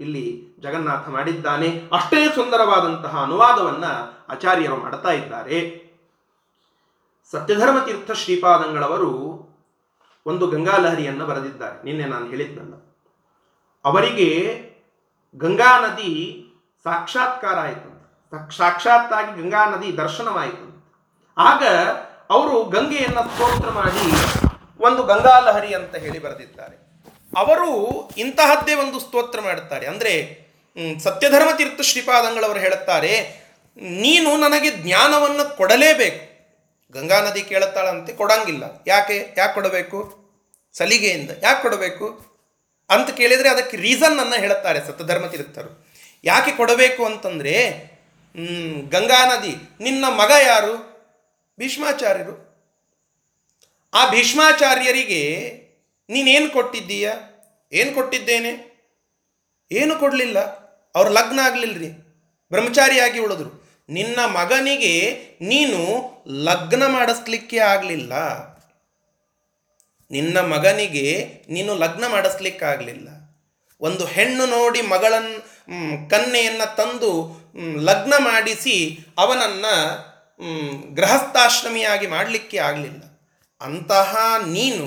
ಇಲ್ಲಿ 0.00 0.56
ಜಗನ್ನಾಥ 0.60 1.08
ಮಾಡಿದ್ದಾನೆ. 1.08 1.88
ಅಷ್ಟೇ 1.92 2.28
ಸುಂದರವಾದಂತಹ 2.34 3.22
ಅನುವಾದವನ್ನ 3.22 3.84
ಆಚಾರ್ಯರು 4.28 4.76
ಮಾಡ್ತಾ 4.76 5.10
ಇದ್ದಾರೆ. 5.10 5.90
ಸತ್ಯಧರ್ಮ 7.30 7.78
ತೀರ್ಥ 7.78 8.10
ಶ್ರೀಪಾದಂಗಳವರು 8.10 9.40
ಒಂದು 10.26 10.46
ಗಂಗಾಲಹರಿಯನ್ನು 10.46 11.26
ಬರೆದಿದ್ದಾರೆ. 11.26 11.82
ನಿನ್ನೆ 11.82 12.04
ನಾನು 12.04 12.26
ಹೇಳಿದ್ನಲ್ಲ. 12.26 12.89
ಅವರಿಗೆ 13.84 14.28
ಗಂಗಾ 15.34 15.72
ನದಿ 15.82 16.12
ಸಾಕ್ಷಾತ್ಕಾರ 16.84 17.56
ಆಯಿತು. 17.66 17.90
ಸಾಕ್ಷಾತ್ತಾಗಿ 18.58 19.30
ಗಂಗಾ 19.40 19.62
ನದಿ 19.72 19.88
ದರ್ಶನವಾಯಿತು. 20.02 20.66
ಆಗ 21.36 21.64
ಅವರು 22.34 22.56
ಗಂಗೆಯನ್ನು 22.74 23.22
ಸ್ತೋತ್ರ 23.30 23.70
ಮಾಡಿ 23.78 24.04
ಒಂದು 24.86 25.02
ಗಂಗಾಲಹರಿ 25.10 25.72
ಅಂತ 25.78 25.94
ಹೇಳಿ 26.04 26.20
ಬರೆದಿದ್ದಾರೆ. 26.26 26.76
ಅವರು 27.42 27.70
ಇಂತಹದ್ದೇ 28.24 28.74
ಒಂದು 28.84 28.98
ಸ್ತೋತ್ರ 29.00 29.40
ಮಾಡುತ್ತಾರೆ. 29.48 29.86
ಅಂದರೆ 29.92 30.14
ಸತ್ಯಧರ್ಮ 31.04 31.50
ತೀರ್ಥ 31.58 31.82
ಶ್ರೀಪಾದಂಗಳವರು 31.90 32.60
ಹೇಳುತ್ತಾರೆ, 32.64 33.12
ನೀನು 34.04 34.30
ನನಗೆ 34.44 34.70
ಜ್ಞಾನವನ್ನು 34.84 35.44
ಕೊಡಲೇಬೇಕು. 35.58 36.22
ಗಂಗಾ 36.94 37.18
ನದಿ 37.26 37.42
ಕೇಳುತ್ತಾಳಂತೆ, 37.50 38.12
ಕೊಡಂಗಿಲ್ಲ. 38.20 38.64
ಯಾಕೆ? 38.86 39.18
ಯಾಕೆ 39.38 39.54
ಕೊಡಬೇಕು? 39.58 39.98
ಸಲಿಗೆಯಿಂದ 40.74 41.30
ಯಾಕೆ 41.46 41.60
ಕೊಡಬೇಕು? 41.66 42.06
ಅಂತ 42.90 43.10
ಕೇಳಿದರೆ 43.10 43.48
ಅದಕ್ಕೆ 43.48 43.76
ರೀಸನ್ 43.76 44.18
ಅನ್ನ 44.18 44.34
ಹೇಳುತ್ತಾರೆ 44.34 44.80
ಸತ್ಯಧರ್ಮ 44.86 45.26
ತೀರ್ಥರು 45.26 45.70
ಯಾಕೆ 46.24 46.50
ಕೊಡಬೇಕು 46.50 47.04
ಅಂತಂದರೆ 47.04 47.54
ಗಂಗಾ 48.88 49.20
ನದಿ, 49.26 49.54
ನಿನ್ನ 49.80 50.04
ಮಗ 50.04 50.32
ಯಾರು? 50.46 50.74
ಭೀಷ್ಮಾಚಾರ್ಯರು. 51.58 52.34
ಆ 53.94 54.10
ಭೀಷ್ಮಾಚಾರ್ಯರಿಗೆ 54.10 55.22
ನೀನೇನು 56.08 56.50
ಕೊಟ್ಟಿದ್ದೀಯ? 56.50 57.12
ಏನು 57.72 57.94
ಕೊಟ್ಟಿದ್ದೇನೆ? 57.94 58.52
ಏನು 59.72 59.96
ಕೊಡಲಿಲ್ಲ? 59.96 60.38
ಅವ್ರು 60.94 61.10
ಲಗ್ನ 61.10 61.40
ಆಗಲಿಲ್ಲರಿ 61.42 61.90
ಬ್ರಹ್ಮಚಾರಿಯಾಗಿ 62.50 63.18
ಉಳಿದ್ರು. 63.18 63.50
ನಿನ್ನ 63.88 64.20
ಮಗನಿಗೆ 64.24 64.94
ನೀನು 65.40 65.80
ಲಗ್ನ 66.44 66.86
ಮಾಡಿಸ್ಲಿಕ್ಕೆ 66.86 67.58
ಆಗಲಿಲ್ಲ. 67.58 68.14
ನಿನ್ನ 70.10 70.38
ಮಗನಿಗೆ 70.38 71.06
ನೀನು 71.48 71.74
ಲಗ್ನ 71.74 72.04
ಮಾಡಿಸ್ಲಿಕ್ಕಾಗಲಿಲ್ಲ. 72.06 73.08
ಒಂದು 73.80 74.04
ಹೆಣ್ಣು 74.04 74.46
ನೋಡಿ 74.46 74.82
ಮಗಳನ್ನು 74.82 75.38
ಕನ್ನೆಯನ್ನು 76.10 76.76
ತಂದು 76.76 77.12
ಲಗ್ನ 77.80 78.14
ಮಾಡಿಸಿ 78.18 78.98
ಅವನನ್ನು 79.18 79.74
ಗೃಹಸ್ಥಾಶ್ರಮಿಯಾಗಿ 80.94 82.06
ಮಾಡಲಿಕ್ಕೆ 82.06 82.58
ಆಗಲಿಲ್ಲ. 82.58 83.02
ಅಂತಹ 83.60 84.16
ನೀನು 84.46 84.86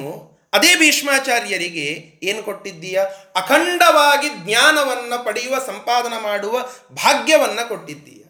ಅದೇ 0.54 0.76
ಭೀಷ್ಮಾಚಾರ್ಯರಿಗೆ 0.76 2.20
ಏನು 2.24 2.44
ಕೊಟ್ಟಿದ್ದೀಯ? 2.44 3.00
ಅಖಂಡವಾಗಿ 3.36 4.30
ಜ್ಞಾನವನ್ನು 4.30 5.26
ಪಡೆಯುವ, 5.26 5.56
ಸಂಪಾದನ 5.66 6.14
ಮಾಡುವ 6.24 6.62
ಭಾಗ್ಯವನ್ನು 6.94 7.70
ಕೊಟ್ಟಿದ್ದೀಯ. 7.70 8.23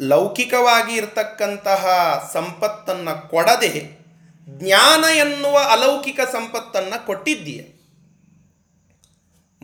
ಲೌಕಿಕವಾಗಿ 0.00 0.94
ಇರತಕ್ಕಂತಹ 0.94 1.86
ಸಂಪತ್ತನ್ನು 2.32 3.30
ಕೊಡದೆ 3.30 4.00
ಜ್ಞಾನ 4.48 5.04
ಎನ್ನುವ 5.04 5.58
ಅಲೌಕಿಕ 5.58 6.20
ಸಂಪತ್ತನ್ನು 6.20 7.06
ಕೊಟ್ಟಿದ್ದೀಯ. 7.06 7.62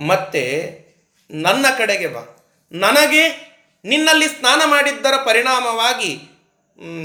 ಮತ್ತೆ 0.07 0.77
ನನ್ನ 1.31 1.67
ಕಡೆಗೆ 1.79 2.09
ಬಾ. 2.09 2.47
ನನಗೆ 2.73 3.57
ನಿನ್ನಲ್ಲಿ 3.85 4.29
ಸ್ನಾನ 4.29 4.63
ಮಾಡಿದ್ದರ 4.65 5.17
ಪರಿಣಾಮವಾಗಿ 5.17 6.21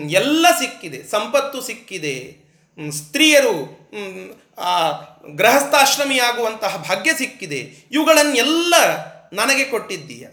ಎಲ್ಲ 0.09 0.47
ಸಿಕ್ಕಿದೆ. 0.59 1.03
ಸಂಪತ್ತು 1.03 1.61
ಸಿಕ್ಕಿದೆ. 1.61 2.37
ಸ್ತ್ರೀಯರು 2.91 3.89
ಗೃಹಸ್ಥಾಶ್ರಮಿಯಾಗುವಂತಹ 5.35 6.85
ಭಾಗ್ಯ 6.89 7.13
ಸಿಕ್ಕಿದೆ. 7.13 7.75
ಇವುಗಳನ್ನೆಲ್ಲ 7.91 8.75
ನನಗೆ 9.33 9.65
ಕೊಟ್ಟಿದ್ದೀಯ. 9.65 10.27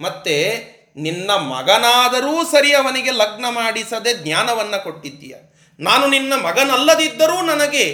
ಮತ್ತೆ 0.00 0.66
ನಿನ್ನ 0.96 1.30
ಮಗನಾದರೂ 1.54 2.34
ಸರಿ 2.44 2.70
ಅವನಿಗೆ 2.72 3.10
ಲಗ್ನ 3.10 3.46
ಮಾಡಿಸದೆ 3.50 4.10
ಜ್ಞಾನವನ್ನು 4.14 4.78
ಕೊಟ್ಟಿದ್ದೀಯ. 4.84 5.34
ನಾನು 5.80 6.04
ನಿನ್ನ 6.06 6.32
ಮಗನಲ್ಲದಿದ್ದರೂ 6.46 7.38
ನನಗೆ 7.42 7.84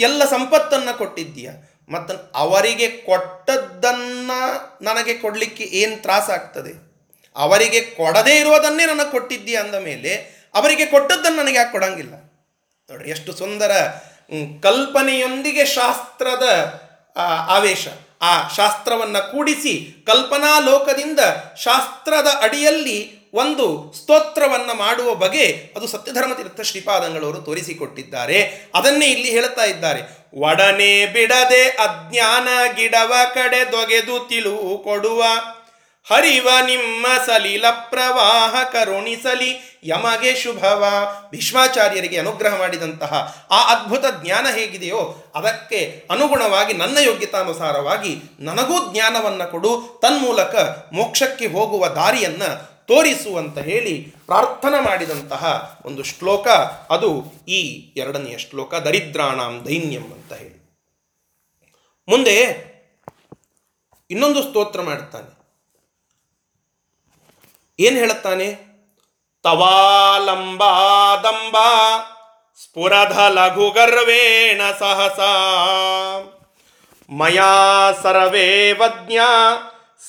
ಎಲ್ಲ 0.00 0.22
ಸಂಪತ್ತನ್ನು 0.30 0.92
ಕೊಟ್ಟಿದ್ದೀಯ. 0.98 1.50
ಮತ್ತು 1.90 2.14
ಅವರಿಗೆ 2.34 2.88
ಕೊಟ್ಟದ್ದನ್ನು 3.08 4.38
ನನಗೆ 4.84 5.14
ಕೊಡಲಿಕ್ಕೆ 5.14 5.64
ಏನು 5.80 5.96
ತ್ರಾಸಾಗ್ತದೆ 6.02 6.72
ಅವರಿಗೆ 7.36 7.80
ಕೊಡದೇ 7.80 8.34
ಇರುವುದನ್ನೇ 8.40 8.84
ನನಗೆ 8.86 9.10
ಕೊಟ್ಟಿದ್ದೀಯ 9.10 9.56
ಅಂದ 9.56 9.76
ಮೇಲೆ 9.84 10.12
ಅವರಿಗೆ 10.54 10.86
ಕೊಟ್ಟದ್ದನ್ನು 10.86 11.38
ನನಗೆ 11.42 11.56
ಯಾಕೆ 11.56 11.72
ಕೊಡಂಗಿಲ್ಲ? 11.72 12.14
ನೋಡ್ರಿ, 12.90 13.08
ಎಷ್ಟು 13.10 13.30
ಸುಂದರ 13.32 13.72
ಕಲ್ಪನೆಯೊಂದಿಗೆ 14.62 15.64
ಶಾಸ್ತ್ರದ 15.78 16.46
ಆವೇಶ. 17.56 17.84
ಆ 18.22 18.48
ಶಾಸ್ತ್ರವನ್ನು 18.48 19.32
ಕೂಡಿಸಿ 19.32 20.04
ಕಲ್ಪನಾ 20.06 20.58
ಲೋಕದಿಂದ 20.58 21.20
ಶಾಸ್ತ್ರದ 21.56 22.26
ಅಡಿಯಲ್ಲಿ 22.42 23.18
ಒಂದು 23.32 23.92
ಸ್ತೋತ್ರವನ್ನು 23.96 24.74
ಮಾಡುವ 24.74 25.14
ಬಗೆ 25.14 25.72
ಅದು 25.76 25.86
ಸತ್ಯಧರ್ಮ 25.86 26.34
ತೀರ್ಥ 26.34 26.60
ಶ್ರೀಪಾದಂಗಳವರು 26.60 27.38
ತೋರಿಸಿಕೊಟ್ಟಿದ್ದಾರೆ. 27.38 28.70
ಅದನ್ನೇ 28.74 29.06
ಇಲ್ಲಿ 29.06 29.30
ಹೇಳುತ್ತಾ 29.30 29.64
ಇದ್ದಾರೆ. 29.64 30.00
ಒಡನೆ 30.34 31.06
ಬಿಡದೆ 31.06 31.68
ಅಜ್ಞಾನ 31.68 32.48
ಗಿಡವ 32.76 33.12
ಕಡೆ 33.34 33.72
ದೊಗೆದು 33.72 34.28
ತಿಳುವು 34.28 34.84
ಕೊಡುವ 34.84 35.24
ಹರಿವ 36.10 36.48
ನಿಮ್ಮ 36.66 37.06
ಸಲೀಲ 37.26 37.64
ಪ್ರವಾಹ 37.70 38.62
ಕರುಣಿಸಲಿ. 38.72 39.80
ಯಮಗೆ 39.84 40.36
ಶುಭವ. 40.36 40.84
ಭೀಷ್ಮಾಚಾರ್ಯರಿಗೆ 41.30 42.18
ಅನುಗ್ರಹ 42.18 42.58
ಮಾಡಿದಂತಹ 42.58 43.46
ಆ 43.50 43.74
ಅದ್ಭುತ 43.74 44.04
ಜ್ಞಾನ 44.24 44.46
ಹೇಗಿದೆಯೋ 44.54 45.32
ಅದಕ್ಕೆ 45.34 46.06
ಅನುಗುಣವಾಗಿ 46.10 46.72
ನನ್ನ 46.72 46.98
ಯೋಗ್ಯತಾನುಸಾರವಾಗಿ 47.00 48.22
ನನಗೂ 48.40 48.92
ಜ್ಞಾನವನ್ನು 48.92 49.50
ಕೊಡು. 49.50 49.98
ತನ್ಮೂಲಕ 50.02 50.54
ಮೋಕ್ಷಕ್ಕೆ 50.92 51.46
ಹೋಗುವ 51.46 51.88
ದಾರಿಯನ್ನು 51.88 52.78
ತೋರಿಸು 52.86 53.36
ಅಂತ 53.36 53.58
ಹೇಳಿ 53.58 54.14
ಪ್ರಾರ್ಥನೆ 54.26 54.80
ಮಾಡಿದಂತಹ 54.84 55.76
ಒಂದು 55.84 56.02
ಶ್ಲೋಕ. 56.02 56.48
ಅದು 56.90 57.24
ಈ 57.48 57.60
ಎರಡನೆಯ 57.96 58.38
ಶ್ಲೋಕ, 58.38 58.74
ದರಿದ್ರಾಣಾಂ 58.74 59.66
ದೈನ್ಯಂ 59.66 60.02
ಅಂತ 60.02 60.32
ಹೇಳಿ. 60.32 60.78
ಮುಂದೆ 62.08 62.68
ಇನ್ನೊಂದು 64.10 64.42
ಸ್ತೋತ್ರ 64.42 64.82
ಮಾಡುತ್ತಾನೆ 64.82 65.37
ಏನು 67.80 67.96
ಹೇಳುತ್ತಾನೆ? 67.96 68.58
ತವಾಲಂಬಾದಂಬ 69.42 71.56
ಸ್ಫುರಧ 72.62 73.18
ಲಘುಗರ್ವೇಣ 73.18 74.60
ಸಹಸ. 74.78 75.20
ಮಯಾ 77.10 77.92
ಸರ್ವೇ 78.02 78.72
ವಜ್ಞ 78.72 79.18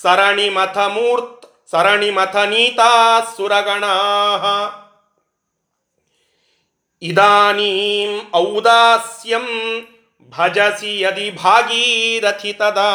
ಸರಣಿಮಥ 0.02 0.78
ಮೂರ್ತ 0.78 1.44
ಸರಣಿಮಥ 1.70 2.36
ನೀತಾ 2.36 3.20
ಸುರಗಣಾ 3.36 3.96
ಇದಾನೀಂ 7.02 8.34
ಔದಾಸ್ಯಂ 8.34 9.48
ಭಜಸಿ 10.28 11.00
ಯದಿ 11.00 11.30
ಭಾಗೀರಥಿ 11.30 12.52
ತದಾ. 12.52 12.92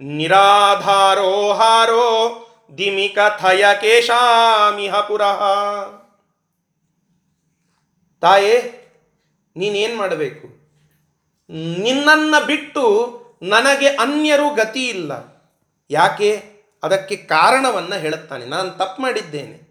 ನಿರಾಧಾರೋಹಾರೋ 0.00 2.40
ದಿಮಿ 2.78 3.08
ಕಥಯ 3.08 3.64
ಕೇಶಾಮಿಹ 3.80 5.00
ಪುರಃ. 5.00 5.42
ತಾಯೇ, 8.20 8.80
ನೀನೇನು 9.56 9.96
ಮಾಡಬೇಕು? 9.96 10.48
ನಿನ್ನನ್ನು 11.78 12.46
ಬಿಟ್ಟು 12.46 12.84
ನನಗೆ 13.42 13.88
ಅನ್ಯರು 13.88 14.54
ಗತಿ 14.54 14.88
ಇಲ್ಲ. 14.88 15.12
ಯಾಕೆ? 15.90 16.54
ಅದಕ್ಕೆ 16.82 17.16
ಕಾರಣವನ್ನು 17.16 18.00
ಹೇಳುತ್ತಾನೆ. 18.00 18.44
ನಾನು 18.46 18.70
ತಪ್ಪು 18.70 19.02
ಮಾಡಿದ್ದೇನೆ. 19.02 19.64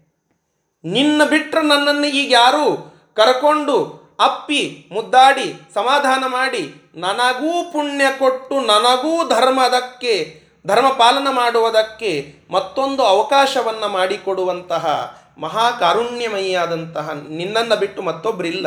ನಿನ್ನ 0.84 1.24
ಬಿಟ್ಟರೆ 1.24 1.66
ನನ್ನನ್ನು 1.66 2.06
ಈಗ 2.06 2.32
ಯಾರು 2.32 2.94
ಕರ್ಕೊಂಡು 3.14 4.04
ಅಪ್ಪಿ, 4.20 4.88
ಮುದ್ದಾಡಿ, 4.92 5.54
ಸಮಾಧಾನ 5.74 6.24
ಮಾಡಿ 6.26 6.92
ನನಗೂ 6.94 7.72
ಪುಣ್ಯ 7.72 8.04
ಕೊಟ್ಟು 8.18 8.60
ನನಗೂ 8.60 9.28
ಧರ್ಮದಕ್ಕೆ 9.28 10.43
ಧರ್ಮ 10.66 10.88
ಪಾಲನ 10.88 11.28
ಮಾಡುವುದಕ್ಕೆ 11.30 12.34
ಮತ್ತೊಂದು 12.50 13.02
ಅವಕಾಶವನ್ನು 13.02 13.88
ಮಾಡಿಕೊಡುವಂತಹ 13.88 15.16
ಮಹಾಕಾರುಣ್ಯಮಯಿಯಾದಂತಹ 15.38 17.10
ನಿನ್ನನ್ನು 17.28 17.76
ಬಿಟ್ಟು 17.76 18.02
ಮತ್ತೊಬ್ಬರಿಲ್ಲ 18.02 18.66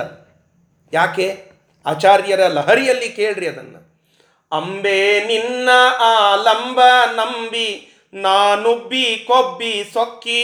ಯಾಕೆ? 0.94 1.52
ಆಚಾರ್ಯರ 1.86 2.40
ಲಹರಿಯಲ್ಲಿ 2.40 3.10
ಕೇಳ್ರಿ 3.10 3.48
ಅದನ್ನು. 3.48 4.06
ಅಂಬೆ 4.52 5.24
ನಿನ್ನ 5.26 5.70
ಆಲಂಬ 6.00 6.80
ನಂಬಿ 7.16 8.02
ನಾನುಬ್ಬಿ 8.14 9.26
ಕೊಬ್ಬಿ 9.28 9.90
ಸೊಕ್ಕಿ. 9.94 10.44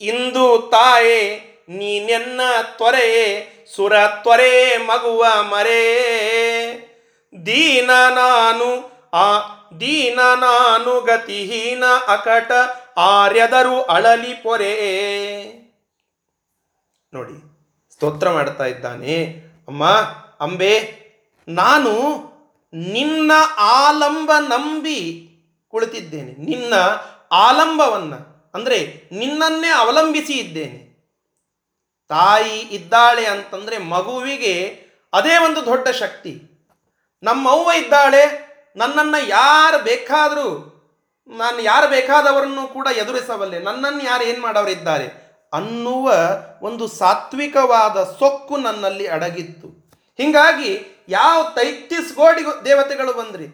ಇಂದು 0.00 0.68
ತಾಯೇ 0.70 1.45
ನೀನೆನ್ನ 1.68 2.40
ತ್ವರೆ, 2.62 3.06
ಸುರ 3.76 3.92
ತ್ವರೆ 4.06 4.76
ಮಗುವ 4.76 5.26
ಮರೇ. 5.42 5.82
ದೀನ 7.46 7.90
ನಾನು, 7.90 8.90
ಆ 9.12 9.38
ದೀನ 9.80 10.20
ನಾನು 10.20 11.00
ಗತಿಹೀನ 11.00 11.84
ಅಕಟ 12.08 12.52
ಆರ್ಯದರು 12.96 13.82
ಅಳಲಿ 13.82 14.34
ಪೊರೆ. 14.34 14.74
ನೋಡಿ, 17.14 17.36
ಸ್ತೋತ್ರ 17.94 18.30
ಮಾಡ್ತಾ 18.30 18.64
ಇದ್ದಾನೆ. 18.64 19.28
ಅಮ್ಮ, 19.68 19.84
ಅಂಬೆ, 20.40 21.06
ನಾನು 21.48 21.92
ನಿನ್ನ 22.72 23.32
ಆಲಂಬ 23.58 24.32
ನಂಬಿ 24.38 25.28
ಕುಳಿತಿದ್ದೇನೆ. 25.68 26.32
ನಿನ್ನ 26.44 26.74
ಆಲಂಬವನ್ನು, 27.30 28.50
ಅಂದರೆ 28.54 29.08
ನಿನ್ನನ್ನೇ 29.12 29.68
ಅವಲಂಬಿಸಿ 29.68 30.32
ಇದ್ದೇನೆ. 30.32 30.85
ತಾಯಿ 32.08 32.58
ಇದ್ದಾಳೆ 32.58 33.26
ಅಂತಂದರೆ 33.26 33.78
ಮಗುವಿಗೆ 33.78 34.86
ಅದೇ 35.12 35.38
ಒಂದು 35.38 35.66
ದೊಡ್ಡ 35.66 35.88
ಶಕ್ತಿ. 35.88 36.50
ನಮ್ಮವ್ವ 37.22 37.70
ಇದ್ದಾಳೆ, 37.84 38.46
ನನ್ನನ್ನು 38.76 39.26
ಯಾರು 39.28 39.84
ಬೇಕಾದರೂ, 39.84 40.76
ನಾನು 41.28 41.60
ಯಾರು 41.60 41.88
ಬೇಕಾದವರನ್ನು 41.88 42.66
ಕೂಡ 42.66 42.88
ಎದುರಿಸಬಲ್ಲೆ. 42.96 43.58
ನನ್ನನ್ನು 43.58 44.04
ಯಾರು 44.04 44.24
ಏನು 44.24 44.40
ಮಾಡೋರಿದ್ದಾರೆ 44.40 45.26
ಅನ್ನುವ 45.52 46.12
ಒಂದು 46.62 46.88
ಸಾತ್ವಿಕವಾದ 46.88 48.04
ಸೊಕ್ಕು 48.18 48.56
ನನ್ನಲ್ಲಿ 48.56 49.06
ಅಡಗಿತ್ತು. 49.06 49.68
ಹೀಗಾಗಿ 50.16 50.86
ಯಾವ 51.08 51.52
ತೈತ್ತೀಸ್ 51.54 52.14
ಕೋಟಿ 52.14 52.64
ದೇವತೆಗಳು 52.64 53.12
ಬಂದ್ರಿ? 53.12 53.46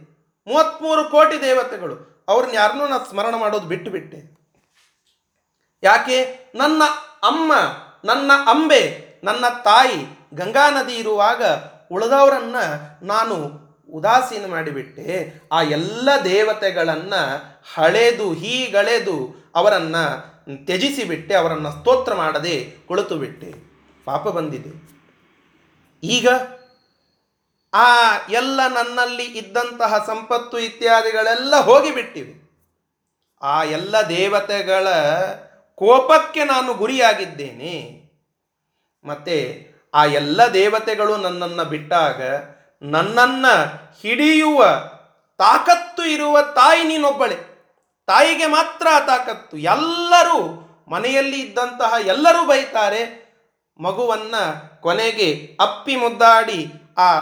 ಮೂವತ್ತ್ಮೂರು 0.47 1.05
ಕೋಟಿ 1.05 1.41
ದೇವತೆಗಳು. 1.41 2.25
ಅವ್ರನ್ನ 2.29 2.55
ಯಾರನ್ನೂ 2.55 2.87
ನಾನು 2.87 3.11
ಸ್ಮರಣ 3.11 3.35
ಮಾಡೋದು 3.35 3.67
ಬಿಟ್ಟು 3.67 3.91
ಬಿಟ್ಟೆ. 3.91 4.43
ಯಾಕೆ? 5.83 6.39
ನನ್ನ 6.55 6.83
ಅಮ್ಮ 7.23 7.53
ನನ್ನ 8.05 8.31
ಅಂಬೆ, 8.47 9.05
ನನ್ನ 9.25 9.45
ತಾಯಿ 9.65 10.19
ಗಂಗಾ 10.35 10.71
ನದಿ 10.71 10.95
ಇರುವಾಗ 10.95 11.43
ಉಳಿದವರನ್ನ 11.91 12.57
ನಾನು 13.03 13.63
ಉದಾಸೀನ 13.91 14.47
ಮಾಡಿಬಿಟ್ಟೆ. 14.47 15.35
ಆ 15.53 15.63
ಎಲ್ಲ 15.63 16.09
ದೇವತೆಗಳನ್ನು 16.25 17.23
ಹಳೆದು, 17.75 18.33
ಹೀಗಳೆದು 18.33 19.51
ಅವರನ್ನು 19.55 20.33
ತ್ಯಜಿಸಿಬಿಟ್ಟೆ, 20.67 21.35
ಅವರನ್ನು 21.35 21.71
ಸ್ತೋತ್ರ 21.71 22.15
ಮಾಡದೆ 22.15 22.75
ಕುಳಿತು 22.89 23.17
ಬಿಟ್ಟೆ 23.17 23.55
ಪಾಪ 24.05 24.29
ಬಂದಿದೆ. 24.29 24.93
ಈಗ 26.03 26.29
ಆ 27.75 27.87
ಎಲ್ಲ 28.31 28.61
ನನ್ನಲ್ಲಿ 28.69 29.25
ಇದ್ದಂತಹ 29.25 30.05
ಸಂಪತ್ತು 30.07 30.59
ಇತ್ಯಾದಿಗಳೆಲ್ಲ 30.59 31.57
ಹೋಗಿಬಿಟ್ಟಿವೆ. 31.57 32.43
ಆ 33.43 33.63
ಎಲ್ಲ 33.63 33.97
ದೇವತೆಗಳ 34.09 34.89
ಕೋಪಕ್ಕೆ 35.83 36.45
ನಾನು 36.45 36.75
ಗುರಿಯಾಗಿದ್ದೇನೆ. 36.75 38.03
ಮತ್ತೆ 39.05 39.67
ಆ 39.95 40.05
ಎಲ್ಲ 40.05 40.43
ದೇವತೆಗಳು 40.43 41.17
ನನ್ನನ್ನು 41.17 41.65
ಬಿಟ್ಟಾಗ 41.65 42.23
ನನ್ನನ್ನು 42.83 43.55
ಹಿಡಿಯುವ 44.01 44.65
ತಾಕತ್ತು 45.39 46.05
ಇರುವ 46.05 46.43
ತಾಯಿ 46.43 46.85
ನೀನೊಬ್ಬಳೆ. 46.85 47.35
ತಾಯಿಗೆ 48.07 48.47
ಮಾತ್ರ 48.47 48.87
ಆ 48.93 49.01
ತಾಕತ್ತು. 49.01 49.57
ಎಲ್ಲರೂ 49.57 50.39
ಮನೆಯಲ್ಲಿ 50.89 51.41
ಇದ್ದಂತಹ 51.41 52.07
ಎಲ್ಲರೂ 52.07 52.47
ಬೈತಾರೆ. 52.47 53.03
ಮಗುವನ್ನ 53.81 54.35
ಕೊನೆಗೆ 54.81 55.59
ಅಪ್ಪಿ 55.61 55.97
ಮುದ್ದಾಡಿ 55.97 56.73
ಆ 56.99 57.21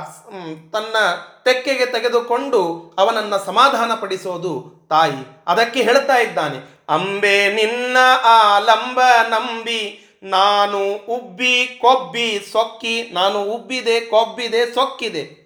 ತನ್ನ 0.72 0.96
ತೆಕ್ಕೆಗೆ 1.44 1.86
ತೆಗೆದುಕೊಂಡು 1.86 2.94
ಅವನನ್ನು 2.98 3.46
ಸಮಾಧಾನಪಡಿಸೋದು 3.46 4.72
ತಾಯಿ. 4.90 5.42
ಅದಕ್ಕೆ 5.46 5.82
ಹೇಳ್ತಾ 5.82 6.16
ಇದ್ದಾನೆ 6.16 6.79
ಅಂಬೆ 6.90 7.52
ನಿನ್ನ 7.52 7.96
ಆಲಂಬ 8.24 9.00
ನಂಬಿ, 9.28 10.06
ನಾನು 10.22 10.94
ಉಬ್ಬಿ 10.94 11.78
ಕೊಬ್ಬಿ 11.80 12.48
ಸೊಕ್ಕಿ, 12.52 13.10
ನಾನು 13.12 13.42
ಉಬ್ಬಿದೆ, 13.42 14.00
ಕೊಬ್ಬಿದೆ, 14.00 14.74
ಸೊಕ್ಕಿದೆ. 14.74 15.40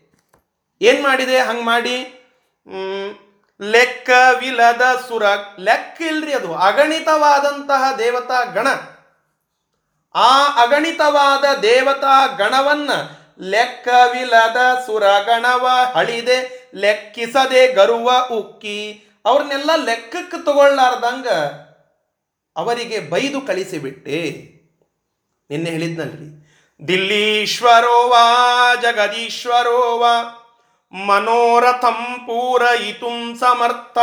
ಏನು 0.83 1.02
ಮಾಡಿದೆ? 1.02 1.38
ಹಂಗೆ 1.38 1.62
ಮಾಡಿ. 1.62 2.20
ಲೆಕ್ಕವಿಲ್ಲದ 3.61 4.83
ಸುರ 5.09 5.22
ಲೆಕ್ಕ 5.59 6.02
ಇಲ್ರಿ 6.02 6.33
ಅದು. 6.33 6.54
ಅಗಣಿತವಾದಂತಹ 6.54 7.96
ದೇವತಾ 7.98 8.44
ಗಣ. 8.44 8.68
ಆ 10.14 10.62
ಅಗಣಿತವಾದ 10.62 11.59
ದೇವತಾ 11.59 12.26
ಗಣವನ್ನ 12.26 12.90
ಲೆಕ್ಕವಿಲ್ಲದ 13.40 14.57
ಸುರಗಣವ 14.87 15.68
ಹಳಿದೆ 15.94 16.70
ಲೆಕ್ಕಿಸದೆ 16.74 17.72
ಗರುವ 17.72 18.12
ಉಕ್ಕಿ. 18.33 19.03
ಅವ್ರನ್ನೆಲ್ಲ 19.24 19.70
ಲೆಕ್ಕಕ್ಕೆ 19.76 20.44
ತಗೊಳ್ಳಾರ್ದಂಗ 20.44 21.28
ಅವರಿಗೆ 22.56 23.00
ಬೈದು 23.00 23.40
ಕಳಿಸಿಬಿಟ್ಟೆ. 23.40 24.20
ನಿನ್ನೆ 25.50 25.70
ಹೇಳಿದ್ನಲ್ರಿ, 25.70 26.28
ದಿಲ್ಲೀಶ್ವರೋವಾ, 26.88 28.24
ಜಗದೀಶ್ವರೋವಾ 28.74 30.40
ಮನೋರಥಂ 30.92 32.14
ಪೂರಯಿತು 32.26 33.38
ಸಮರ್ಥ 33.40 33.98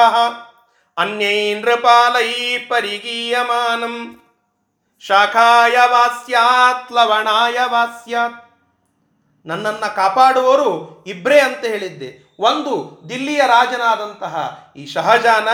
ಅನ್ಯೈ 0.97 1.53
ನೃಪಾಲೈ 1.53 2.57
ಪರಿಗೀಯಮಾನಂ, 2.57 4.21
ಶಾಖಾಯ 4.99 5.77
ವಾಸ್ಯಾತ್, 5.86 6.91
ಲವಣಾಯ 6.91 7.60
ವಾಸ್ಯಾತ್. 7.65 8.51
ನನ್ನನ್ನು 9.45 9.95
ಕಾಪಾಡುವವರು 9.95 11.03
ಇಬ್ಬರೇ 11.07 11.39
ಅಂತ 11.39 11.65
ಹೇಳಿದ್ದೆ. 11.65 12.20
ಒಂದು 12.41 13.01
ದಿಲ್ಲಿಯ 13.10 13.41
ರಾಜನಾದಂತಹ 13.47 14.36
ಈ 14.75 14.86
ಶಹಜಾನ, 14.86 15.47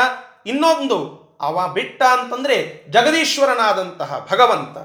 ಇನ್ನೊಂದು 0.46 1.28
ಅವ 1.42 1.68
ಬಿಟ್ಟ 1.74 2.04
ಅಂತಂದ್ರೆ 2.04 2.86
ಜಗದೀಶ್ವರನಾದಂತಹ 2.90 4.28
ಭಗವಂತ. 4.32 4.78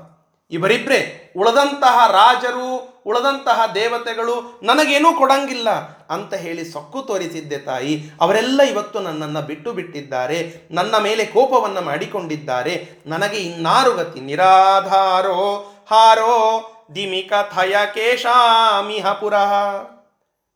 ಇವರಿಬ್ಬರೇ 0.51 1.33
ಉಳದಂತಹ 1.37 2.11
ರಾಜರು, 2.11 3.03
ಉಳದಂತಹ 3.07 3.61
ದೇವತೆಗಳು 3.75 4.61
ನನಗೇನೂ 4.62 5.19
ಕೊಡಂಗಿಲ್ಲ 5.19 5.71
ಅಂತ 6.11 6.35
ಹೇಳಿ 6.35 6.65
ಸೊಕ್ಕು 6.65 7.03
ತೋರಿಸಿದ್ದೆ 7.03 7.59
ತಾಯಿ. 7.59 8.11
ಅವರೆಲ್ಲ 8.21 8.62
ಇವತ್ತು 8.62 9.01
ನನ್ನನ್ನು 9.01 9.43
ಬಿಟ್ಟು 9.43 9.73
ಬಿಟ್ಟಿದ್ದಾರೆ. 9.73 10.69
ನನ್ನ 10.71 10.99
ಮೇಲೆ 10.99 11.25
ಕೋಪವನ್ನು 11.25 11.81
ಮಾಡಿಕೊಂಡಿದ್ದಾರೆ. 11.81 13.03
ನನಗೆ 13.07 13.37
ಇನ್ನಾರು 13.37 13.93
ಗತಿ 13.93 14.21
ನಿರಾಧಾರೋ 14.21 15.73
ಹಾರೋ 15.91 16.69
ದಿಮಿಕ 16.95 17.33
ಥಯ 17.55 17.77
ಕೇಶಾಮಿಹ 17.95 19.12
ಪುರಃ. 19.12 19.53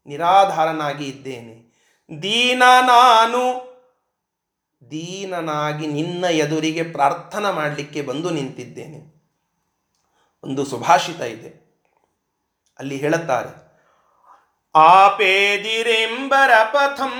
ನಿರಾಧಾರನಾಗಿ 0.06 1.04
ಇದ್ದೇನೆ. 1.04 1.66
ದೀನ 2.22 2.62
ನಾನು, 2.80 3.66
ದೀನನಾಗಿ 4.90 5.86
ನಿನ್ನ 5.86 6.24
ಎದುರಿಗೆ 6.24 6.82
ಪ್ರಾರ್ಥನಾ 6.82 7.50
ಮಾಡಲಿಕ್ಕೆ 7.50 8.02
ಬಂದು 8.02 8.30
ನಿಂತಿದ್ದೇನೆ. 8.30 9.16
ಒಂದು 10.44 10.64
ಸುಭಾಷಿತ 10.64 11.20
ಇದೆ. 11.20 11.66
ಅಲ್ಲಿ 12.78 12.96
ಹೇಳುತ್ತಾರೆ 12.96 13.66
ಆಪೇದಿರೆಂಬರ 14.74 16.50
ಪಥಂ 16.64 17.10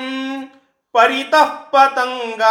ಪರಿತಃ 0.92 1.70
ಪತಂಗ. 1.70 2.42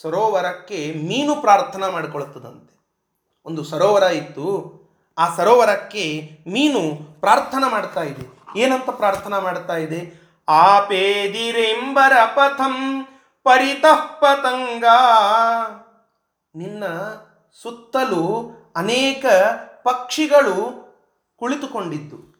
ಸರೋವರಕ್ಕೆ 0.00 0.94
ಮೀನು 0.96 1.36
ಪ್ರಾರ್ಥನಾ 1.36 1.90
ಮಾಡಿಕೊಳ್ಳುತ್ತದಂತೆ. 1.90 3.00
ಒಂದು 3.44 3.64
ಸರೋವರ 3.64 4.02
ಇತ್ತು. 4.02 4.82
ಆ 5.18 5.36
ಸರೋವರಕ್ಕೆ 5.36 6.30
ಮೀನು 6.46 6.98
ಪ್ರಾರ್ಥನಾ 7.20 7.68
ಮಾಡ್ತಾ 7.68 8.02
ಇದೆ. 8.02 8.41
ಏನಂತ 8.56 8.90
ಪ್ರಾರ್ಥನಾ 8.90 9.40
ಮಾಡ್ತಾ 9.40 9.76
ಇದೆ? 9.76 10.22
ಆಪೇದಿರೆಂಬರ 10.48 12.12
ಪಥಂ 12.24 13.06
ಪರಿತಃ 13.44 14.06
ಪತಂಗ 14.06 14.84
ನಿನ್ನ 16.54 16.84
ಸುತ್ತಲೂ 17.62 18.50
ಅನೇಕ 18.76 19.26
ಪಕ್ಷಿಗಳು 19.82 20.82
ಕುಳಿತುಕೊಂಡಿದ್ದು. 21.36 22.32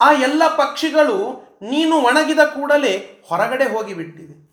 ಆ 0.00 0.12
ಎಲ್ಲ 0.12 0.46
ಪಕ್ಷಿಗಳು 0.46 1.50
ನೀನು 1.62 1.96
ಒಣಗಿದ 1.96 2.38
ಕೂಡಲೇ 2.38 3.22
ಹೊರಗಡೆ 3.28 3.64
ಹೋಗಿಬಿಟ್ಟಿವೆ. 3.64 4.50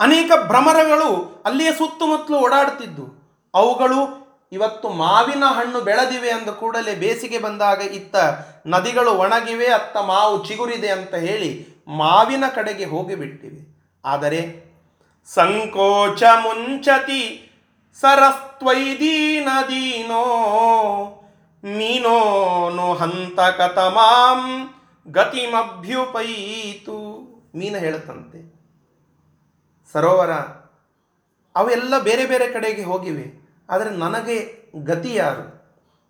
ಅನೇಕ 0.00 0.30
ಭ್ರಮರಗಳು 0.46 1.42
ಅಲ್ಲಿಯೇ 1.44 1.72
ಸುತ್ತಮುತ್ತಲು 1.72 2.38
ಓಡಾಡ್ತಿದ್ದು. 2.38 3.18
ಅವುಗಳು 3.54 4.27
ಇವತ್ತು 4.52 4.88
ಮಾವಿನ 4.88 5.44
ಹಣ್ಣು 5.44 5.80
ಬೆಳೆದಿವೆ 5.80 6.30
ಅಂದ 6.30 6.48
ಕೂಡಲೇ 6.48 6.94
ಬೇಸಿಗೆ 6.94 7.38
ಬಂದಾಗ 7.38 7.80
ಇತ್ತ 7.80 8.16
ನದಿಗಳು 8.66 9.10
ಒಣಗಿವೆ, 9.10 9.66
ಅತ್ತ 9.66 9.96
ಮಾವು 9.96 10.44
ಚಿಗುರಿದೆ 10.44 10.88
ಅಂತ 10.88 11.14
ಹೇಳಿ 11.14 11.66
ಮಾವಿನ 11.88 12.44
ಕಡೆಗೆ 12.54 12.84
ಹೋಗಿಬಿಟ್ಟಿವೆ 12.84 13.78
ಆದರೆ 14.04 14.68
ಸಂಕೋಚ 15.34 16.22
ಮುಂಚತಿ 16.22 17.52
ಸರಸ್ತ್ವೈದೀನದೀನೋ 18.00 19.04
ಮೀನೋನು 21.64 22.94
ಹಂತ 22.94 23.40
ಕತಮಾಂ 23.40 24.74
ಗತಿಮಭ್ಯುಪೈತು. 25.12 26.96
ಮೀನ 27.54 27.76
ಹೇಳುತ್ತಂತೆ. 27.76 28.58
ಸರೋವರ 29.92 30.30
ಅವೆಲ್ಲ 31.56 31.98
ಬೇರೆ 31.98 32.26
ಬೇರೆ 32.26 32.48
ಕಡೆಗೆ 32.48 32.82
ಹೋಗಿವೆ. 32.82 33.47
ಆದರೆ 33.68 33.90
ನನಗೆ 33.90 34.36
ಗತಿ 34.84 35.14
ಯಾರು? 35.14 35.58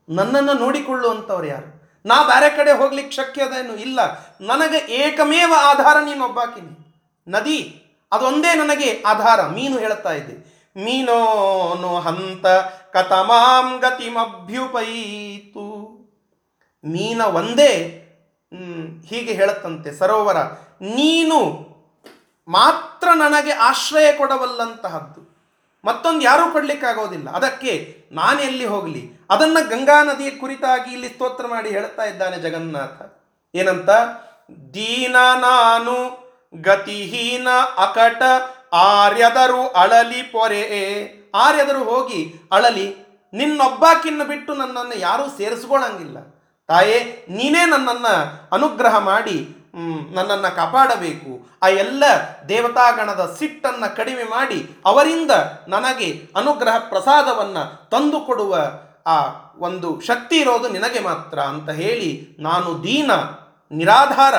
ನನ್ನನ್ನು 0.09 0.53
ನೋಡಿಕೊಳ್ಳುವಂಥವ್ರು 0.53 1.47
ಯಾರು? 1.47 1.79
ನಾ 2.07 2.23
ಬೇರೆ 2.23 2.57
ಕಡೆ 2.57 2.73
ಹೋಗ್ಲಿಕ್ಕೆ 2.73 3.17
ಶಕ್ಯದೇನು 3.17 3.77
ಇಲ್ಲ. 3.77 4.01
ನನಗೆ 4.41 4.95
ಏಕಮೇವ 4.95 5.53
ಆಧಾರ 5.59 5.97
ನೀನೊಬ್ಬಾಕಿನಿ. 5.99 7.05
ನದಿ, 7.29 7.83
ಅದೊಂದೇ 8.13 8.55
ನನಗೆ 8.55 9.03
ಆಧಾರ. 9.07 9.47
ಮೀನು 9.47 9.79
ಹೇಳುತ್ತಾ 9.79 10.13
ಇದೆ 10.13 10.59
ಮೀನೋನು 10.85 12.01
ಹಂತ 12.01 12.47
ಕತಮಾಂ 12.93 13.79
ಗತಿಮಭ್ಯುಪೈತು 13.79 15.67
ಮೀನ 16.85 17.23
ಒಂದೇ 17.23 18.05
ಹೀಗೆ 19.07 19.33
ಹೇಳುತ್ತಂತೆ 19.33 19.93
ಸರೋವರ. 19.93 20.37
ನೀನು 20.81 21.69
ಮಾತ್ರ 22.49 23.09
ನನಗೆ 23.15 23.53
ಆಶ್ರಯ 23.53 24.13
ಕೊಡಬಲ್ಲಂತಹದ್ದು 24.13 25.28
ಮತ್ತೊಂದು 25.85 26.21
ಯಾರೂ 26.21 26.53
ಕೊಡ್ಲಿಕ್ಕಾಗೋದಿಲ್ಲ 26.53 27.31
ಅದಕ್ಕೆ 27.31 28.05
ನಾನು 28.13 28.41
ಎಲ್ಲಿ 28.41 28.65
ಹೋಗಲಿ? 28.65 29.27
ಅದನ್ನು 29.31 29.69
ಗಂಗಾ 29.69 30.03
ನದಿಯ 30.03 30.31
ಕುರಿತಾಗಿ 30.31 30.93
ಇಲ್ಲಿ 30.93 31.09
ಸ್ತೋತ್ರ 31.09 31.47
ಮಾಡಿ 31.47 31.71
ಹೇಳ್ತಾ 31.71 32.05
ಇದ್ದಾನೆ 32.05 32.39
ಜಗನ್ನಾಥ. 32.39 33.03
ಏನಂತ? 33.55 33.91
ದೀನ 34.75 35.17
ನಾನು 35.41 35.95
ಗತಿಹೀನ 36.63 37.49
ಅಕಟ 37.77 38.23
ಆರ್ಯದರು 38.73 39.69
ಅಳಲಿ 39.69 40.23
ಪೊರೆ. 40.23 40.63
ಆರ್ಯದರು 41.35 41.85
ಹೋಗಿ 41.85 42.35
ಅಳಲಿ, 42.53 42.97
ನಿನ್ನೊಬ್ಬಾಕಿನ್ನು 43.33 44.25
ಬಿಟ್ಟು 44.25 44.55
ನನ್ನನ್ನು 44.55 44.99
ಯಾರೂ 44.99 45.29
ಸೇರಿಸ್ಕೊಳ್ಳಂಗಿಲ್ಲ 45.29 46.19
ತಾಯೇ, 46.69 47.27
ನೀನೇ 47.29 47.65
ನನ್ನನ್ನು 47.67 48.15
ಅನುಗ್ರಹ 48.53 48.99
ಮಾಡಿ 48.99 49.58
ನನ್ನನ್ನು 50.15 50.57
ಕಾಪಾಡಬೇಕು. 50.57 51.49
ಆ 51.63 51.69
ಎಲ್ಲ 51.69 52.05
ದೇವತಾಗಣದ 52.49 53.37
ಸಿಟ್ಟನ್ನು 53.39 53.97
ಕಡಿಮೆ 53.97 54.23
ಮಾಡಿ 54.23 54.71
ಅವರಿಂದ 54.85 55.31
ನನಗೆ 55.69 56.29
ಅನುಗ್ರಹ 56.37 56.79
ಪ್ರಸಾದವನ್ನು 56.79 57.91
ತಂದುಕೊಡುವ, 57.91 58.59
ಆ, 59.07 59.27
ಒಂದು 59.59 60.01
ಶಕ್ತಿ 60.01 60.37
ಇರೋದು 60.37 60.69
ನಿನಗೆ 60.69 61.01
ಮಾತ್ರ 61.01 61.39
ಅಂತ 61.39 61.71
ಹೇಳಿ 61.71 62.37
ನಾನು 62.39 62.83
ದೀನ, 62.83 63.11
ನಿರಾಧಾರ, 63.73 64.35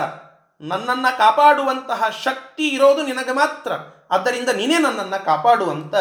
ನನ್ನನ್ನು 0.61 1.17
ಕಾಪಾಡುವಂತಹ 1.17 2.03
ಶಕ್ತಿ 2.23 2.67
ಇರೋದು 2.67 3.03
ನಿನಗೆ 3.03 3.31
ಮಾತ್ರ. 3.31 3.71
ಆದ್ದರಿಂದ 4.11 4.49
ನೀನೇ 4.49 4.77
ನನ್ನನ್ನು 4.77 5.25
ಕಾಪಾಡುವಂಥ 5.25 5.95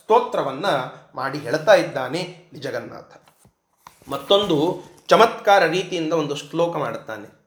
ಸ್ತೋತ್ರವನ್ನು 0.00 0.94
ಮಾಡಿ 1.14 1.38
ಹೇಳ್ತಾ 1.38 1.74
ಇದ್ದಾನೆ 1.74 2.50
ಜಗನ್ನಾಥ 2.54 3.22
ಮತ್ತೊಂದು 4.08 4.82
ಚಮತ್ಕಾರ 5.08 5.64
ರೀತಿಯಿಂದ 5.64 6.12
ಒಂದು 6.12 6.36
ಶ್ಲೋಕ 6.36 6.76
ಮಾಡುತ್ತಾನೆ. 6.76 7.39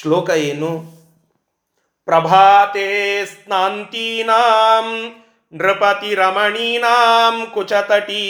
ಶ್ಲೋಕ 0.00 0.30
ಏನು? 0.30 0.84
ಪ್ರಭಾತೆ 2.04 3.26
ಸ್ನಾಂತೀನಾಂ 3.26 5.14
ನೃಪತಿ 5.52 6.14
ರಮಣೀನಾಂ 6.14 7.46
ಕುಚತಟೀ. 7.46 8.26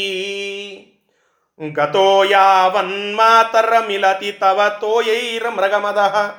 ಗತೋ 1.73 2.25
ಯಾವನ್ಮಾತರ 2.25 3.75
ಮಿಲತಿ 3.87 4.33
ತವ 4.33 4.79
ತೋಯೈರ್ಮೃಗಮದಃ 4.81 6.33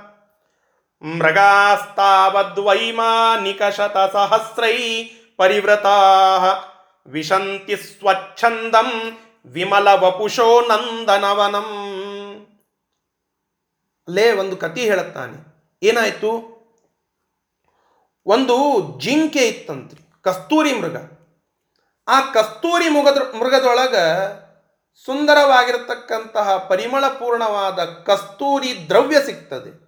ಮೃಗಾಸ್ತಾವದ್ವೈಮಾನಿಕಶತ 1.01 3.97
ಸಹಸ್ರೈ 4.13 5.09
ಪರಿವೃತಾ. 5.37 5.99
ವಿಶಂತಿ 7.07 7.75
ಸ್ವಚ್ಛಂದಂ 7.75 9.17
ವಿಮಲ 9.45 9.87
ವಪುಷೋ 9.87 10.61
ನಂದನವನಂ. 10.61 12.06
ಅಲ್ಲೇ 14.07 14.31
ಒಂದು 14.31 14.57
ಕತಿ 14.57 14.81
ಹೇಳುತ್ತಾನೆ. 14.81 15.57
ಏನಾಯಿತು? 15.83 16.57
ಒಂದು 18.25 18.55
ಜಿಂಕೆ 18.99 19.47
ಇತ್ತಂತ್ರಿ 19.47 20.23
ಕಸ್ತೂರಿ 20.23 20.73
ಮೃಗ. 20.73 20.95
ಆ 22.07 22.21
ಕಸ್ತೂರಿ 22.21 22.89
ಮೃಗದ 22.89 23.35
ಮೃಗದೊಳಗೆ 23.35 24.03
ಸುಂದರವಾಗಿರತಕ್ಕಂತಹ 25.05 26.57
ಪರಿಮಳಪೂರ್ಣವಾದ 26.57 27.83
ಕಸ್ತೂರಿ 27.83 28.89
ದ್ರವ್ಯ 28.89 29.21
ಸಿಗ್ತದೆ. 29.25 29.87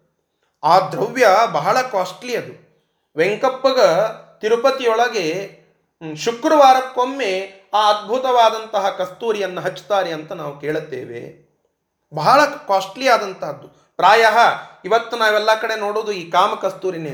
ಆ 0.63 0.79
ದ್ರವ್ಯ 0.79 1.27
ಬಹಳ 1.51 1.81
ಕಾಸ್ಟ್ಲಿ 1.81 2.37
ಅದು. 2.37 2.69
ವೆಂಕಪ್ಪಗ 3.17 3.81
ತಿರುಪತಿಯೊಳಗೆ 4.41 5.59
ಶುಕ್ರವಾರಕ್ಕೊಮ್ಮೆ 6.15 7.51
ಆ 7.73 7.91
ಅದ್ಭುತವಾದಂತಹ 7.91 8.89
ಕಸ್ತೂರಿಯನ್ನು 8.89 9.61
ಹಚ್ತಾರೆ 9.61 10.13
ಅಂತ 10.13 10.31
ನಾವು 10.31 10.59
ಕೇಳುತ್ತೇವೆ. 10.59 11.49
ಬಹಳ 12.13 12.45
ಕಾಸ್ಟ್ಲಿ 12.45 13.07
ಆದಂತಹದ್ದು. 13.07 13.88
ಪ್ರಾಯ 13.99 14.25
ಇವತ್ತು 14.85 15.17
ನಾವೆಲ್ಲ 15.17 15.59
ಕಡೆ 15.59 15.75
ನೋಡೋದು 15.75 16.11
ಈ 16.11 16.29
ಕಾಮ 16.29 16.53
ಕಸ್ತೂರಿನೇ 16.53 17.13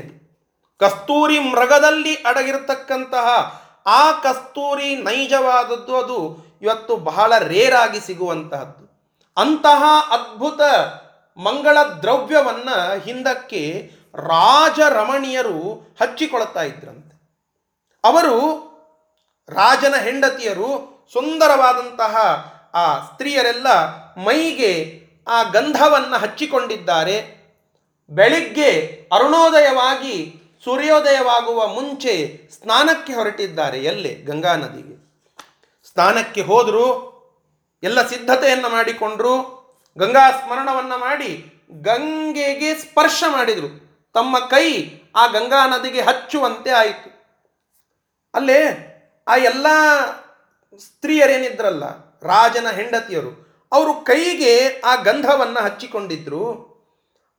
ಕಸ್ತೂರಿ 0.78 1.38
ಮೃಗದಲ್ಲಿ 1.38 2.14
ಅಡಗಿರತಕ್ಕಂತಹ 2.14 3.60
ಆ 3.86 4.12
ಕಸ್ತೂರಿ 4.12 4.96
ನೈಜವಾದದ್ದು 4.96 5.96
ಅದು 5.96 6.46
ಇವತ್ತು 6.62 6.96
ಬಹಳ 6.96 7.38
ರೇರಾಗಿ 7.38 8.00
ಸಿಗುವಂತಹದ್ದು. 8.00 9.12
ಅಂತಹ 9.36 9.84
ಅದ್ಭುತ 10.10 10.60
ಮಂಗಳ 11.36 11.78
ದ್ರವ್ಯವನ್ನು 11.82 12.98
ಹಿಂದಕ್ಕೆ 12.98 13.90
ರಾಜರಮಣಿಯರು 14.14 15.96
ಹಚ್ಚಿಕೊಳ್ತಾ 16.00 16.62
ಇದ್ರಂತೆ. 16.62 17.40
ಅವರು 18.04 18.66
ರಾಜನ 19.48 19.94
ಹೆಂಡತಿಯರು 19.94 20.68
ಸುಂದರವಾದಂತಹ 21.12 22.16
ಆ 22.74 22.98
ಸ್ತ್ರೀಯರೆಲ್ಲ 22.98 23.68
ಮೈಗೆ 24.16 25.05
ಆ 25.26 25.42
ಗಂಧವನ್ನು 25.42 26.18
ಹಚ್ಚಿಕೊಂಡಿದ್ದಾರೆ. 26.18 27.36
ಬೆಳಿಗ್ಗೆ 28.10 29.02
ಅರುಣೋದಯವಾಗಿ 29.12 30.42
ಸೂರ್ಯೋದಯವಾಗುವ 30.64 31.66
ಮುಂಚೆ 31.66 32.40
ಸ್ನಾನಕ್ಕೆ 32.50 33.12
ಹೊರಟಿದ್ದಾರೆ. 33.12 33.84
ಎಲ್ಲೇ? 33.84 34.14
ಗಂಗಾ 34.14 34.56
ನದಿಗೆ. 34.56 34.96
ಸ್ನಾನಕ್ಕೆ 35.92 36.40
ಹೋದರೂ, 36.40 37.12
ಎಲ್ಲ 37.82 38.08
ಸಿದ್ಧತೆಯನ್ನು 38.08 38.68
ಮಾಡಿಕೊಂಡ್ರು, 38.68 39.56
ಗಂಗಾ 39.98 40.30
ಸ್ಮರಣವನ್ನು 40.30 40.98
ಮಾಡಿ 40.98 41.52
ಗಂಗೆಗೆ 41.82 42.74
ಸ್ಪರ್ಶ 42.74 43.24
ಮಾಡಿದರು. 43.28 43.86
ತಮ್ಮ 44.14 44.38
ಕೈ 44.38 44.90
ಆ 45.16 45.26
ಗಂಗಾ 45.26 45.66
ನದಿಗೆ 45.66 46.00
ಹಚ್ಚುವಂತೆ 46.00 46.70
ಆಯಿತು. 46.70 47.16
ಅಲ್ಲೇ 48.34 48.92
ಆ 49.28 49.36
ಎಲ್ಲ 49.36 49.66
ಸ್ತ್ರೀಯರೇನಿದ್ರಲ್ಲ, 50.78 51.84
ರಾಜನ 52.22 52.70
ಹೆಂಡತಿಯರು 52.70 53.45
ಅವರು 53.76 53.92
ಕೈಗೆ 53.94 54.80
ಆ 54.80 54.94
ಗಂಧವನ್ನು 55.02 55.60
ಹಚ್ಚಿಕೊಂಡಿದ್ರು. 55.64 56.44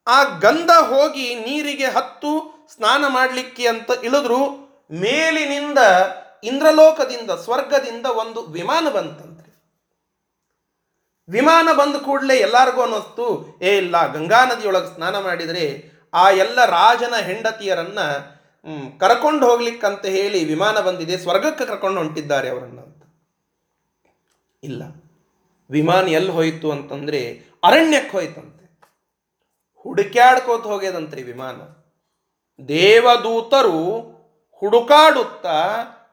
ಆ 0.08 0.24
ಗಂಧ 0.24 0.72
ಹೋಗಿ 0.72 1.36
ನೀರಿಗೆ 1.36 1.86
ಹತ್ತು 1.86 2.32
ಸ್ನಾನ 2.76 3.04
ಮಾಡಲಿಕ್ಕೆ 3.08 3.68
ಅಂತ 3.68 3.92
ಇಳಿದ್ರು. 4.04 4.42
ಮೇಲಿನಿಂದ 4.92 5.78
ಇಂದ್ರಲೋಕದಿಂದ, 6.44 7.32
ಸ್ವರ್ಗದಿಂದ 7.32 8.06
ಒಂದು 8.06 8.42
ವಿಮಾನ 8.42 8.90
ಬಂತಂತೆ. 8.90 9.48
ವಿಮಾನ 11.30 11.70
ಬಂದ 11.74 11.96
ಕೂಡಲೇ 11.96 12.36
ಎಲ್ಲರಿಗೂ 12.38 12.82
ಅನ್ನಿಸ್ತು, 12.82 13.26
ಏ 13.62 13.78
ಇಲ್ಲ, 13.78 14.14
ಗಂಗಾ 14.14 14.46
ನದಿಯೊಳಗೆ 14.46 14.94
ಸ್ನಾನ 14.96 15.16
ಮಾಡಿದರೆ 15.20 15.66
ಆ 16.14 16.30
ಎಲ್ಲ 16.30 16.66
ರಾಜನ 16.66 17.16
ಹೆಂಡತಿಯರನ್ನ 17.16 18.00
ಕರ್ಕೊಂಡು 19.00 19.44
ಹೋಗ್ಲಿಕ್ಕಂತ 19.50 20.06
ಹೇಳಿ 20.06 20.40
ವಿಮಾನ 20.46 20.80
ಬಂದಿದೆ, 20.80 21.18
ಸ್ವರ್ಗಕ್ಕೆ 21.18 21.66
ಕರ್ಕೊಂಡು 21.66 21.98
ಹೊಂಟಿದ್ದಾರೆ 21.98 22.50
ಅವರನ್ನು 22.50 22.82
ಅಂತ. 22.82 23.04
ಇಲ್ಲ. 24.64 24.84
ವಿಮಾನ 25.70 26.08
ಎಲ್ಲಿ 26.08 26.32
ಹೋಯಿತು 26.32 26.72
ಅಂತಂದ್ರೆ 26.72 27.42
ಅರಣ್ಯಕ್ಕೆ 27.64 28.12
ಹೋಯ್ತಂತೆ. 28.12 28.80
ಹುಡುಕ್ಯಾಡ್ಕೋತ 29.76 30.62
ಹೋಗ್ಯದಂತ್ರಿ 30.62 31.24
ವಿಮಾನ. 31.24 31.62
ದೇವದೂತರು 32.66 34.18
ಹುಡುಕಾಡುತ್ತಾ 34.52 35.64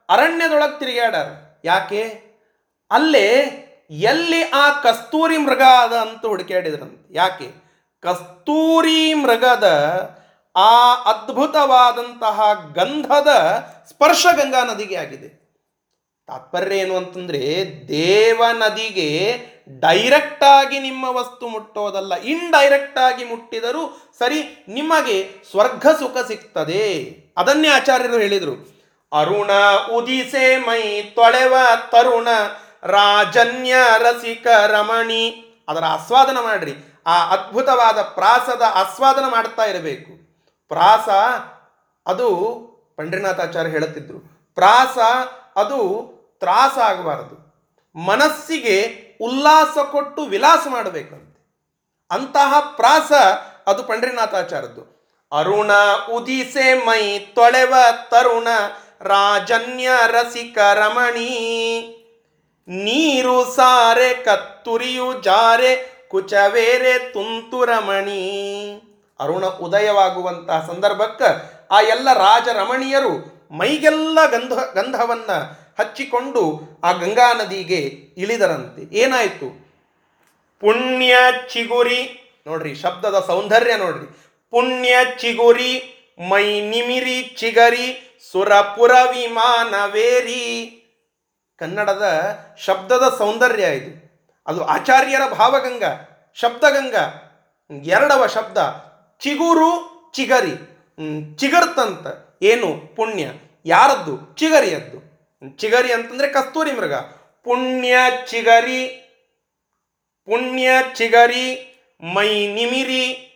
ಅರಣ್ಯದೊಳಗೆ 0.08 0.78
ತಿರುಗಾಡಾರ 0.78 1.26
ಯಾಕೆ? 1.64 2.22
ಅಲ್ಲೇ 2.90 3.30
ಎಲ್ಲಿ 3.90 4.42
ಆ 4.42 4.80
ಕಸ್ತೂರಿ 4.80 5.36
ಮೃಗ 5.36 5.62
ಅದ 5.82 5.92
ಅಂತ 5.92 6.26
ಹುಡುಕ್ಯಾಡಿದ್ರಂತೆ. 6.26 7.14
ಯಾಕೆ? 7.14 7.50
ಕಸ್ತೂರಿ 8.00 9.14
ಮೃಗದ 9.14 9.64
ಆ 10.56 10.94
ಅದ್ಭುತವಾದಂತಹ 10.94 12.40
ಗಂಧದ 12.74 13.28
ಸ್ಪರ್ಶ 13.88 14.26
ಗಂಗಾ 14.36 14.64
ನದಿಗೆ 14.64 14.96
ಆಗಿದೆ. 14.96 15.43
ತಾತ್ಪರ್ಯ 16.26 16.76
ಏನು 16.76 16.96
ಅಂತಂದ್ರೆ 16.96 17.40
ದೇವ 17.88 18.42
ನದಿಗೆ 18.52 19.44
ಡೈರೆಕ್ಟ್ 19.80 20.44
ಆಗಿ 20.44 20.78
ನಿಮ್ಮ 20.78 21.16
ವಸ್ತು 21.16 21.48
ಮುಟ್ಟೋದಲ್ಲ 21.48 22.14
ಇಂಡೈರೆಕ್ಟ್ 22.14 22.98
ಆಗಿ 22.98 23.24
ಮುಟ್ಟಿದರೂ 23.24 24.12
ಸರಿ 24.18 24.64
ನಿಮಗೆ 24.68 25.44
ಸ್ವರ್ಗ 25.50 25.86
ಸುಖ 25.86 26.26
ಸಿಗ್ತದೆ. 26.26 27.16
ಅದನ್ನೇ 27.36 27.68
ಆಚಾರ್ಯರು 27.68 28.18
ಹೇಳಿದರು. 28.18 28.82
ಅರುಣ 29.20 29.50
ಉದಿಸೆ 29.92 30.56
ಮೈ 30.56 31.02
ತೊಳೆವ 31.02 31.54
ತರುಣ, 31.90 32.28
ರಾಜನ್ಯ 32.82 33.74
ರಸಿಕ 33.98 34.46
ರಮಣಿ. 34.46 35.44
ಅದರ 35.68 35.84
ಆಸ್ವಾದನ 35.84 36.38
ಮಾಡ್ರಿ. 36.42 36.72
ಆ 37.06 37.30
ಅದ್ಭುತವಾದ 37.30 37.98
ಪ್ರಾಸದ 38.02 38.62
ಆಸ್ವಾದನ 38.74 39.24
ಮಾಡ್ತಾ 39.30 39.64
ಇರಬೇಕು. 39.64 40.12
ಪ್ರಾಸ 40.68 41.08
ಅದು 42.06 42.28
ಪಂಡ್ರಿನಾಥಾಚಾರ್ಯ 42.96 43.70
ಹೇಳುತ್ತಿದ್ರು. 43.70 44.18
ಪ್ರಾಸ 44.54 44.98
ಅದು 45.56 46.13
ತ್ರಾಸ 46.44 46.78
ಆಗಬಾರದು. 46.78 47.36
ಮನಸ್ಸಿಗೆ 48.06 48.76
ಉಲ್ಲಾಸ 49.20 49.78
ಕೊಟ್ಟು 49.78 50.22
ವಿಲಾಸ 50.22 50.66
ಮಾಡಬೇಕಂತೆ. 50.70 51.40
ಅಂತಹ 52.10 52.60
ಪ್ರಾಸ 52.76 53.12
ಅದು 53.66 53.82
ಪಂಡ್ರಿನಾಥಾಚಾರ್ಯದ್ದು 53.82 54.82
ಅರುಣ 55.32 55.70
ಉದಿಸೆ 56.12 56.74
ಮೈ 56.74 57.18
ತೊಳೆವ 57.18 57.74
ತರುಣ 58.10 58.48
ರಾಜನ್ಯ 59.00 59.88
ರಸಿಕ 60.06 60.58
ರಮಣಿ. 60.74 61.30
ನೀರು 62.68 63.54
ಸಾರೆ 63.56 64.14
ಕತ್ತುರಿಯು 64.14 65.22
ಜಾರೆ 65.22 65.72
ಕುಚವೇರೆ 66.08 67.12
ತುಂತುರಮಣಿ 67.12 68.24
ಅರುಣ 69.20 69.46
ಉದಯವಾಗುವಂತಹ 69.46 70.64
ಸಂದರ್ಭಕ್ಕೆ 70.66 71.30
ಆ 71.70 71.80
ಎಲ್ಲ 71.80 72.12
ರಾಜ 72.12 72.48
ರಮಣೀಯರು 72.48 73.14
ಮೈಗೆಲ್ಲ 73.56 74.18
ಗಂಧ, 74.26 74.52
ಗಂಧವನ್ನ 74.52 75.30
ಹಚ್ಚಿಕೊಂಡು 75.80 76.60
ಆ 76.84 76.92
ಗಂಗಾ 76.92 77.32
ನದಿಗೆ 77.32 77.78
ಇಳಿದರಂತೆ. 78.16 78.96
ಏನಾಯಿತು? 78.96 79.64
ಪುಣ್ಯ 80.60 81.16
ಚಿಗುರಿ. 81.52 82.20
ನೋಡ್ರಿ 82.46 82.74
ಶಬ್ದದ 82.74 83.24
ಸೌಂದರ್ಯ 83.26 83.76
ನೋಡ್ರಿ. 83.76 84.06
ಪುಣ್ಯ 84.50 84.96
ಚಿಗುರಿ 85.18 85.90
ಮೈ 86.28 86.60
ನಿಮಿರಿ 86.60 87.22
ಚಿಗರಿ 87.22 88.18
ಸುರಪುರ 88.32 88.90
ವಿಮಾನವೇರಿ. 88.90 90.80
ಕನ್ನಡದ 91.58 92.04
ಶಬ್ದದ 92.58 93.14
ಸೌಂದರ್ಯ 93.18 93.64
ಇದು. 93.64 94.04
ಅದು 94.46 94.64
ಆಚಾರ್ಯರ 94.64 95.32
ಭಾವಗಂಗ 95.32 95.82
ಶಬ್ದಗಂಗಾ. 96.34 97.30
ಎರಡವ 97.82 98.26
ಶಬ್ದ 98.26 98.58
ಚಿಗುರು 99.20 99.94
ಚಿಗರಿ. 100.14 100.74
ಚಿಗರ್ತಂತ 101.36 102.06
ಏನು? 102.42 102.96
ಪುಣ್ಯ. 102.96 103.26
ಯಾರದ್ದು? 103.64 104.34
ಚಿಗರಿಯದ್ದು. 104.36 105.13
ಚಿಗರಿ 105.50 105.92
ಅಂತಂದ್ರೆ 105.92 106.28
ಕಸ್ತೂರಿ 106.28 106.72
ಮೃಗ. 106.72 106.94
ಪುಣ್ಯ 107.44 107.96
ಚಿಗರಿ 108.26 109.00
ಪುಣ್ಯ 110.26 110.70
ಚಿಗರಿ, 110.94 111.76
ಮೈ 112.14 112.46
ನಿಮಿರಿ. 112.46 113.30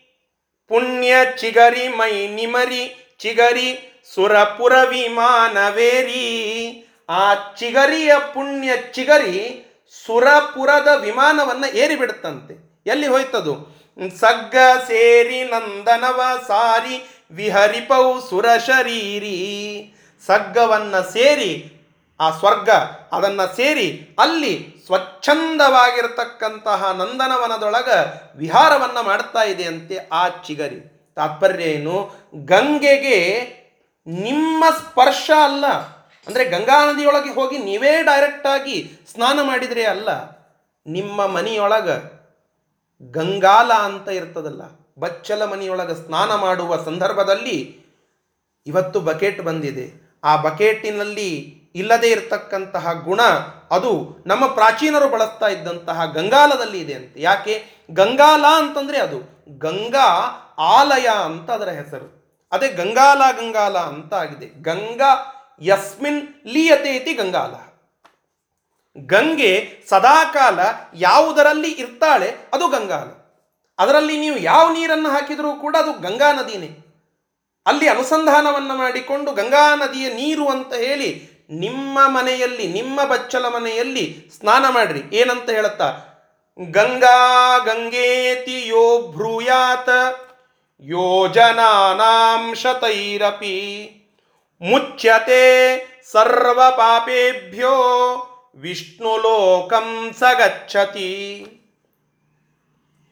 ಪುಣ್ಯ 0.69 1.15
ಚಿಗರಿ, 1.37 1.89
ಮೈ 1.89 2.27
ನಿಮರಿ, 2.27 3.15
ಚಿಗರಿ 3.19 4.01
ಸುರಪುರ 4.15 4.73
ವಿಮಾನವೇರಿ. 4.89 6.27
ಆ 7.09 7.35
ಚಿಗರಿಯ 7.35 8.13
ಪುಣ್ಯ 8.35 8.71
ಚಿಗರಿ 8.93 9.65
ಸುರಪುರದ 10.07 10.89
ವಿಮಾನವನ್ನ 11.01 11.65
ಏರಿ 11.75 11.97
ಬಿಡುತ್ತಂತೆ 11.97 12.83
ಎಲ್ಲಿ 12.87 13.07
ಹೋಯ್ತದು? 13.07 13.79
ಸಗ್ಗ 14.21 14.55
ಸೇರಿ 14.87 15.45
ನಂದನವ 15.45 16.23
ಸಾರಿ, 16.49 17.25
ವಿಹರಿಪೌ 17.31 18.21
ಸುರ 18.21 18.57
ಶರೀರಿ. 18.57 19.39
ಸಗ್ಗವನ್ನ 20.27 21.01
ಸೇರಿ 21.01 21.78
ಆ 22.21 22.31
ಸ್ವರ್ಗ 22.31 22.69
ಅದನ್ನು 23.13 23.57
ಸೇರಿ 23.57 24.17
ಅಲ್ಲಿ 24.19 24.83
ಸ್ವಚ್ಛಂದವಾಗಿರತಕ್ಕಂತಹ 24.87 26.93
ನಂದನವನದೊಳಗ 26.93 27.89
ವಿಹಾರವನ್ನ 28.37 29.01
ಮಾಡ್ತಾ 29.01 29.43
ಇದೆ 29.43 29.65
ಅಂತೆ 29.65 29.99
ಆ 30.13 30.29
ಚಿಗರಿ. 30.29 31.13
ತಾತ್ಪರ್ಯ 31.17 31.65
ಏನು? 31.65 32.11
ಗಂಗೆಗೆ 32.45 33.49
ನಿಮ್ಮ 34.07 34.65
ಸ್ಪರ್ಶ 34.71 35.31
ಅಲ್ಲ. 35.45 35.65
ಅಂದರೆ 36.27 36.45
ಗಂಗಾ 36.45 36.93
ನದಿಯೊಳಗೆ 36.93 37.35
ಹೋಗಿ 37.35 37.59
ನೀವೇ 37.59 38.03
ಡೈರೆಕ್ಟ್ 38.03 38.47
ಆಗಿ 38.47 38.91
ಸ್ನಾನ 39.13 39.39
ಮಾಡಿದ್ರೆ 39.43 39.85
ಅಲ್ಲ. 39.85 40.09
ನಿಮ್ಮ 40.87 41.27
ಮನೆಯೊಳಗ 41.27 41.89
ಗಂಗಾಲ 43.03 43.73
ಅಂತ 43.73 44.09
ಇರ್ತದಲ್ಲ. 44.09 44.63
ಬಚ್ಚಲ 44.99 45.45
ಮನೆಯೊಳಗೆ 45.45 46.07
ಸ್ನಾನ 46.07 46.35
ಮಾಡುವ 46.35 46.85
ಸಂದರ್ಭದಲ್ಲಿ 46.85 47.87
ಇವತ್ತು 48.67 49.01
ಬಕೆಟ್ 49.01 49.43
ಬಂದಿದೆ. 49.43 50.09
ಆ 50.25 50.37
ಬಕೆಟಿನಲ್ಲಿ 50.37 51.59
ಇಲ್ಲದೇ 51.75 52.07
ಇರತಕ್ಕಂತಹ 52.07 52.93
ಗುಣ 52.93 53.23
ಅದು 53.71 54.23
ನಮ್ಮ 54.27 54.47
ಪ್ರಾಚೀನರು 54.47 55.09
ಬಳಸ್ತಾ 55.09 55.47
ಇದ್ದಂತಹ 55.47 56.05
ಗಂಗಾಲದಲ್ಲಿ 56.05 56.81
ಇದೆ 56.81 56.95
ಅಂತ. 56.95 57.15
ಯಾಕೆ? 57.17 57.67
ಗಂಗಾಲ 57.91 58.45
ಅಂತಂದ್ರೆ 58.57 58.99
ಅದು 58.99 59.19
ಗಂಗಾ 59.59 60.09
ಆಲಯ 60.59 61.09
ಅಂತ 61.25 61.51
ಅದರ 61.51 61.69
ಹೆಸರು. 61.69 62.19
ಅದೇ 62.53 62.69
ಗಂಗಾಲ 62.69 63.23
ಗಂಗಾಲ 63.37 63.79
ಅಂತ 63.79 64.15
ಆಗಿದೆ. 64.15 64.63
ಗಂಗಾ 64.63 65.35
ಯಸ್ಮಿನ್ 65.63 66.29
ಲೀಯತೆ 66.47 66.97
ಇತಿ 66.97 67.13
ಗಂಗಾಲ. 67.13 67.55
ಗಂಗೆ 69.07 69.83
ಸದಾಕಾಲ 69.89 70.61
ಯಾವುದರಲ್ಲಿ 70.95 71.71
ಇರ್ತಾಳೆ 71.73 72.35
ಅದು 72.53 72.69
ಗಂಗಾಲ. 72.69 73.09
ಅದರಲ್ಲಿ 73.79 74.21
ನೀವು 74.21 74.39
ಯಾವ 74.39 74.73
ನೀರನ್ನು 74.73 75.09
ಹಾಕಿದರೂ 75.09 75.53
ಕೂಡ 75.53 75.77
ಅದು 75.77 75.93
ಗಂಗಾ 75.93 76.33
ನದಿನೇ. 76.33 76.85
ಅಲ್ಲಿ 77.67 77.89
ಅನುಸಂಧಾನವನ್ನು 77.89 78.77
ಮಾಡಿಕೊಂಡು 78.77 79.33
ಗಂಗಾ 79.33 79.75
ನದಿಯ 79.75 80.15
ನೀರು 80.15 80.49
ಅಂತ 80.49 80.75
ಹೇಳಿ 80.75 81.38
ನಿಮ್ಮ 81.51 81.99
ಮನೆಯಲ್ಲಿ, 82.07 82.67
ನಿಮ್ಮ 82.67 83.05
ಬಚ್ಚಲ 83.05 83.49
ಮನೆಯಲ್ಲಿ 83.49 84.31
ಸ್ನಾನ 84.39 84.65
ಮಾಡ್ರಿ. 84.69 85.17
ಏನಂತ 85.17 85.51
ಹೇಳುತ್ತಾ? 85.51 85.97
ಗಂಗಾ 86.71 87.59
ಗಂಗೇತಿ 87.59 88.67
ಯೋ 88.67 89.13
ಭ್ರೂಯಾತ 89.13 89.89
ಯೋಜನಾನಾಂ 90.81 92.55
ಶತೈರಪಿ, 92.55 93.91
ಮುಚ್ಯತೆ 94.61 95.49
ಸರ್ವ 96.13 96.61
ಪಾಪೇಭ್ಯೋ 96.71 97.75
ವಿಷ್ಣುಲೋಕಂ 98.57 100.15
ಸಗಚ್ಚತಿ. 100.19 101.47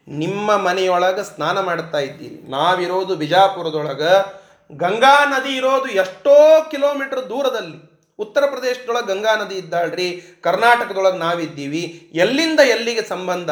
ನಿಮ್ಮ 0.09 0.57
ಮನೆಯೊಳಗೆ 0.57 1.35
ಸ್ನಾನ 1.35 1.61
ಮಾಡ್ತಾ 1.61 1.99
ಇದ್ದೀರಿ. 1.99 2.51
ನಾವಿರೋದು 2.51 3.17
ಬಿಜಾಪುರದೊಳಗೆ. 3.17 4.43
ಗಂಗಾ 4.77 5.25
ನದಿ 5.25 5.57
ಇರೋದು 5.57 5.87
ಎಷ್ಟೋ 5.87 6.69
ಕಿಲೋಮೀಟರ್ 6.71 7.29
ದೂರದಲ್ಲಿ. 7.29 7.96
ಉತ್ತರ 8.19 8.47
ಪ್ರದೇಶದೊಳಗೆ 8.47 9.07
ಗಂಗಾ 9.07 9.35
ನದಿ 9.37 9.55
ಇದ್ದಾಳ್ರಿ, 9.55 10.23
ಕರ್ನಾಟಕದೊಳಗೆ 10.43 11.19
ನಾವಿದ್ದೀವಿ, 11.19 12.11
ಎಲ್ಲಿಂದ 12.15 12.61
ಎಲ್ಲಿಗೆ 12.61 13.03
ಸಂಬಂಧ? 13.03 13.51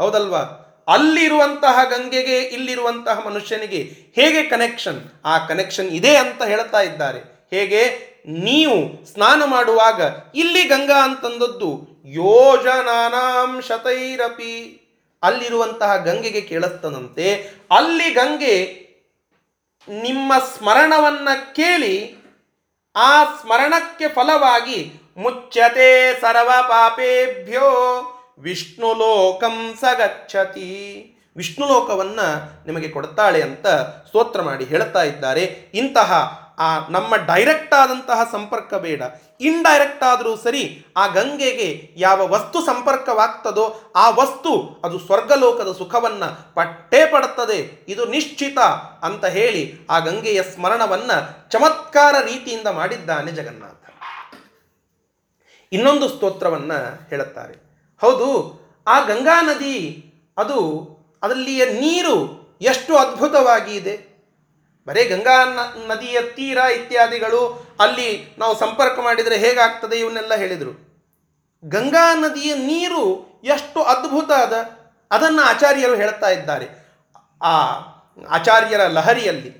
ಹೌದಲ್ವಾ? 0.00 0.66
ಅಲ್ಲಿರುವಂತಹ 0.88 1.78
ಗಂಗೆಗೆ, 1.84 2.38
ಇಲ್ಲಿರುವಂತಹ 2.38 3.26
ಮನುಷ್ಯನಿಗೆ 3.26 3.82
ಹೇಗೆ 4.14 4.42
ಕನೆಕ್ಷನ್ 4.42 5.00
ಆ 5.24 5.46
ಕನೆಕ್ಷನ್ 5.46 5.88
ಇದೆ 5.88 6.16
ಅಂತ 6.16 6.42
ಹೇಳ್ತಾ 6.42 6.80
ಇದ್ದಾರೆ. 6.80 7.48
ಹೇಗೆ? 7.50 8.10
ನೀವು 8.26 9.06
ಸ್ನಾನ 9.06 9.44
ಮಾಡುವಾಗ 9.44 10.02
ಇಲ್ಲಿ 10.34 10.64
ಗಂಗಾ 10.64 11.04
ಅಂತಂದದ್ದು, 11.04 12.02
ಯೋಜನಾನಾಂ 12.04 13.60
ಶತೈರಪಿ. 13.60 14.76
ಅಲ್ಲಿರುವಂತಹ 15.22 15.96
ಗಂಗೆಗೆ 15.96 16.40
ಕೇಳಿಸ್ತದಂತೆ, 16.40 17.34
ಅಲ್ಲಿ 17.70 18.10
ಗಂಗೆ 18.10 18.90
ನಿಮ್ಮ 19.88 20.32
ಸ್ಮರಣವನ್ನ 20.38 21.28
ಕೇಳಿ 21.52 22.19
ಆ 22.96 23.24
ಸ್ಮರಣಕ್ಕೆ 23.24 24.08
ಫಲವಾಗಿ 24.08 24.92
ಮುಚ್ಚತೆ 25.16 26.20
ಸರ್ವ 26.20 26.50
ಪಾಪೇಭ್ಯೋ. 26.62 27.68
ವಿಷ್ಣು 28.38 28.94
ಲೋಕಂ 28.94 29.74
ಸಗಚ್ಚತಿ 29.80 31.16
ವಿಷ್ಣು 31.36 31.66
ಲೋಕವನ್ನು 31.66 32.66
ನಿಮಗೆ 32.66 32.88
ಕೊಡ್ತಾಳೆ 32.88 33.42
ಅಂತ 33.42 33.66
ಸ್ತೋತ್ರ 34.06 34.42
ಮಾಡಿ 34.42 34.64
ಹೇಳ್ತಾ 34.64 35.02
ಇದ್ದಾರೆ. 35.02 35.40
ಇಂತಹ 35.74 36.12
ಆ 36.60 36.88
ನಮ್ಮ 36.88 37.16
ಡೈರೆಕ್ಟ್ 37.16 37.74
ಆದಂತಹ 37.74 38.28
ಸಂಪರ್ಕ 38.32 38.74
ಬೇಡ. 38.74 39.02
ಇಂಡೈರೆಕ್ಟ್ 39.40 40.02
ಆದರೂ 40.02 40.36
ಸರಿ 40.36 40.62
ಆ 40.96 41.06
ಗಂಗೆಗೆ 41.06 41.68
ಯಾವ 41.96 42.26
ವಸ್ತು 42.28 42.60
ಸಂಪರ್ಕವಾಗ್ತದೋ 42.66 43.92
ಆ 43.96 44.10
ವಸ್ತು 44.10 44.82
ಅದು 44.84 44.98
ಸ್ವರ್ಗಲೋಕದ 44.98 45.72
ಸುಖವನ್ನು 45.72 46.54
ಪಟ್ಟೇ 46.54 47.06
ಪಡುತ್ತದೆ 47.06 47.84
ಇದು 47.88 48.06
ನಿಶ್ಚಿತ 48.06 48.58
ಅಂತ 49.02 49.24
ಹೇಳಿ 49.24 49.62
ಆ 49.90 49.98
ಗಂಗೆಯ 49.98 50.42
ಸ್ಮರಣವನ್ನು 50.42 51.50
ಚಮತ್ಕಾರ 51.50 52.14
ರೀತಿಯಿಂದ 52.24 52.66
ಮಾಡಿದ್ದಾನೆ 52.66 53.32
ಜಗನ್ನಾಥ. 53.32 53.76
ಇನ್ನೊಂದು 55.72 56.08
ಸ್ತೋತ್ರವನ್ನು 56.08 57.08
ಹೇಳುತ್ತಾರೆ. 57.08 57.54
ಹೌದು, 58.00 58.28
ಆ 58.86 59.00
ಗಂಗಾ 59.00 59.40
ನದಿ 59.42 59.76
ಅದು 60.38 60.58
ಅದರಲ್ಲಿಯ 61.22 61.64
ನೀರು 61.64 62.16
ಎಷ್ಟು 62.60 62.96
ಅದ್ಭುತವಾಗಿ 62.96 63.74
ಇದೆ. 63.76 64.09
ಬರೇ 64.86 65.04
ಗಂಗಾ 65.04 65.44
ನದಿಯ 65.86 66.22
ತೀರ 66.22 66.58
ಇತ್ಯಾದಿಗಳು 66.58 67.42
ಅಲ್ಲಿ 67.80 68.34
ನಾವು 68.38 68.58
ಸಂಪರ್ಕ 68.58 68.98
ಮಾಡಿದರೆ 68.98 69.36
ಹೇಗಾಗ್ತದೆ 69.36 69.96
ಇವನ್ನೆಲ್ಲ 69.98 70.34
ಹೇಳಿದರು. 70.34 70.72
ಗಂಗಾ 71.64 72.14
ನದಿಯ 72.14 72.54
ನೀರು 72.54 73.04
ಎಷ್ಟು 73.44 73.82
ಅದ್ಭುತ 73.82 74.30
ಅದ, 74.30 74.54
ಅದನ್ನು 75.10 75.42
ಆಚಾರ್ಯರು 75.42 75.94
ಹೇಳ್ತಾ 75.94 76.28
ಇದ್ದಾರೆ. 76.30 76.66
ಆ 77.42 77.54
ಆಚಾರ್ಯರ 78.28 78.80
ಲಹರಿಯಲ್ಲಿ, 78.86 79.50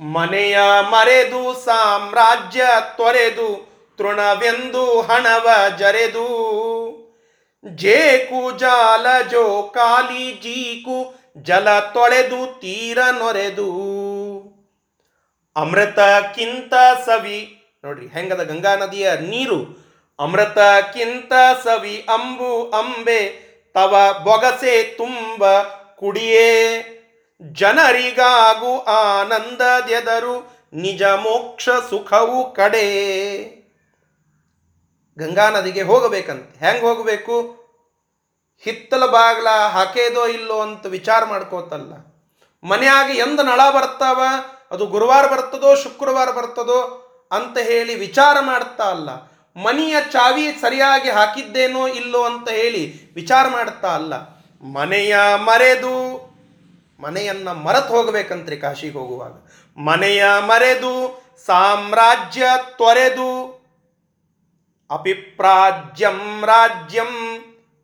ಮನೆಯ 0.00 0.58
ಮರೆದು 0.90 1.64
ಸಾಮ್ರಾಜ್ಯ 1.64 2.62
ತೊರೆದು, 2.96 3.50
ತೃಣವೆಂದು 3.98 5.00
ಹಣವ 5.00 5.48
ಜರೆದು, 5.78 6.28
ಜೇಕು 7.64 8.58
ಜಾಲ 8.58 9.06
ಜೋ 9.30 9.62
ಕಾಲಿ 9.74 10.32
ಜೀಕು 10.32 11.14
ಜಲ 11.42 11.68
ತೊಳೆದು 11.80 12.40
ತೀರ 12.60 12.98
ನೊರೆದು. 13.18 13.68
ಅಮೃತಕ್ಕಿಂತ 15.56 16.74
ಸವಿ, 17.06 17.62
ನೋಡ್ರಿ, 17.84 18.06
ಹೆಂಗದ 18.06 18.42
ಗಂಗಾ 18.42 18.74
ನದಿಯ 18.74 19.12
ನೀರು? 19.16 19.84
ಅಮೃತಕ್ಕಿಂತ 20.18 21.32
ಸವಿ, 21.64 22.06
ಅಂಬು, 22.14 22.70
ಅಂಬೆ, 22.70 23.44
ತವ 23.74 24.20
ಬೊಗಸೆ 24.24 24.82
ತುಂಬ 24.82 25.62
ಕುಡಿಯೇ. 25.96 26.90
ಜನರಿಗಾಗು 27.52 28.78
ಆನಂದದೆದರು, 28.78 30.52
ನಿಜ 30.72 31.02
ಮೋಕ್ಷ 31.02 31.68
ಸುಖವು 31.90 32.52
ಕಡೆ. 32.52 32.86
ಗಂಗಾ 35.18 35.50
ನದಿಗೆ 35.50 35.82
ಹೋಗಬೇಕಂತ. 35.82 36.64
ಹೆಂಗೆ 36.64 36.80
ಹೋಗಬೇಕು? 36.80 37.64
ಹಿತ್ತಲ 38.64 39.06
ಬಾಗ್ಲ 39.06 39.48
ಹಾಕೇದೋ 39.48 40.26
ಇಲ್ಲೋ 40.26 40.60
ಅಂತ 40.60 40.86
ವಿಚಾರ 40.86 41.24
ಮಾಡ್ಕೋತಲ್ಲ. 41.24 41.92
ಮನ್ಯಾಗ 42.64 43.16
ಎಂದ 43.16 43.40
ನಳ 43.40 43.60
ಬರ್ತಾವ? 43.70 44.22
ಅದು 44.70 44.86
ಗುರುವಾರ 44.86 45.26
ಬರ್ತದೋ 45.26 45.74
ಶುಕ್ರವಾರ 45.74 46.30
ಬರ್ತದೋ 46.30 47.00
ಅಂತ 47.32 47.58
ಹೇಳಿ 47.58 47.94
ವಿಚಾರ 47.94 48.36
ಮಾಡ್ತಾ 48.40 48.84
ಅಲ್ಲ. 48.84 49.08
ಮನೆಯ 49.56 49.96
ಚಾವಿ 50.12 50.52
ಸರಿಯಾಗಿ 50.52 51.10
ಹಾಕಿದ್ದೇನೋ 51.10 51.86
ಇಲ್ಲೋ 51.86 52.22
ಅಂತ 52.22 52.50
ಹೇಳಿ 52.50 53.14
ವಿಚಾರ 53.14 53.48
ಮಾಡ್ತಾ 53.48 53.88
ಅಲ್ಲ. 53.88 54.14
ಮನೆಯ 54.62 55.16
ಮರೆದು, 55.34 55.94
ಮನೆಯನ್ನ 57.00 57.48
ಮರೆತು 57.48 57.88
ಹೋಗಬೇಕಂತ್ರಿ 57.88 58.56
ಕಾಶಿಗೆ 58.56 58.98
ಹೋಗುವಾಗ. 58.98 59.32
ಮನೆಯ 59.78 60.24
ಮರೆದು, 60.40 61.22
ಸಾಮ್ರಾಜ್ಯ 61.46 62.42
ತೊರೆದು, 62.78 63.64
ಅಪಿಪ್ರಾಜ್ಯಂ 64.90 66.46
ರಾಜ್ಯಂ. 66.46 67.40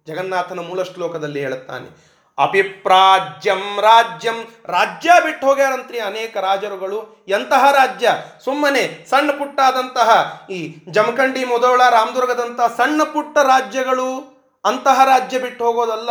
ಜಗನ್ನಾಥನ 0.07 0.61
ಮೂಲ 0.61 0.83
ಶ್ಲೋಕದಲ್ಲಿ 0.83 1.41
ಹೇಳುತ್ತಾನೆ 1.41 2.10
ಅಪಿಪ್ರಾಜ್ಯಂ 2.41 3.81
ರಾಜ್ಯಂ. 3.81 4.55
ರಾಜ್ಯ 4.67 5.11
ಬಿಟ್ಟು 5.25 5.47
ಹೋಗ್ಯಾರಂತ್ರಿ 5.47 6.01
ಅನೇಕ 6.01 6.37
ರಾಜರುಗಳು. 6.37 7.25
ಎಂತಹ 7.29 7.71
ರಾಜ್ಯ? 7.71 8.13
ಸುಮ್ಮನೆ 8.45 9.07
ಸಣ್ಣ 9.11 9.31
ಪುಟ್ಟಾದಂತಹ 9.31 10.43
ಈ 10.51 10.75
ಜಮಖಂಡಿ, 10.89 11.45
ಮೊದೋಳ, 11.45 11.89
ರಾಮದುರ್ಗದಂತಹ 11.91 12.67
ಸಣ್ಣ 12.67 13.03
ಪುಟ್ಟ 13.03 13.39
ರಾಜ್ಯಗಳು. 13.39 14.41
ಅಂತಹ 14.65 15.05
ರಾಜ್ಯ 15.05 15.39
ಬಿಟ್ಟು 15.39 15.65
ಹೋಗೋದಲ್ಲ. 15.65 16.11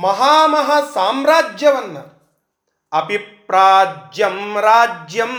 ಮಹಾಮಹಾ 0.00 0.80
ಸಾಮ್ರಾಜ್ಯವನ್ನ. 0.94 1.98
ಅಪಿಪ್ರಾಜ್ಯಂ 2.92 4.60
ರಾಜ್ಯಂ. 4.60 5.30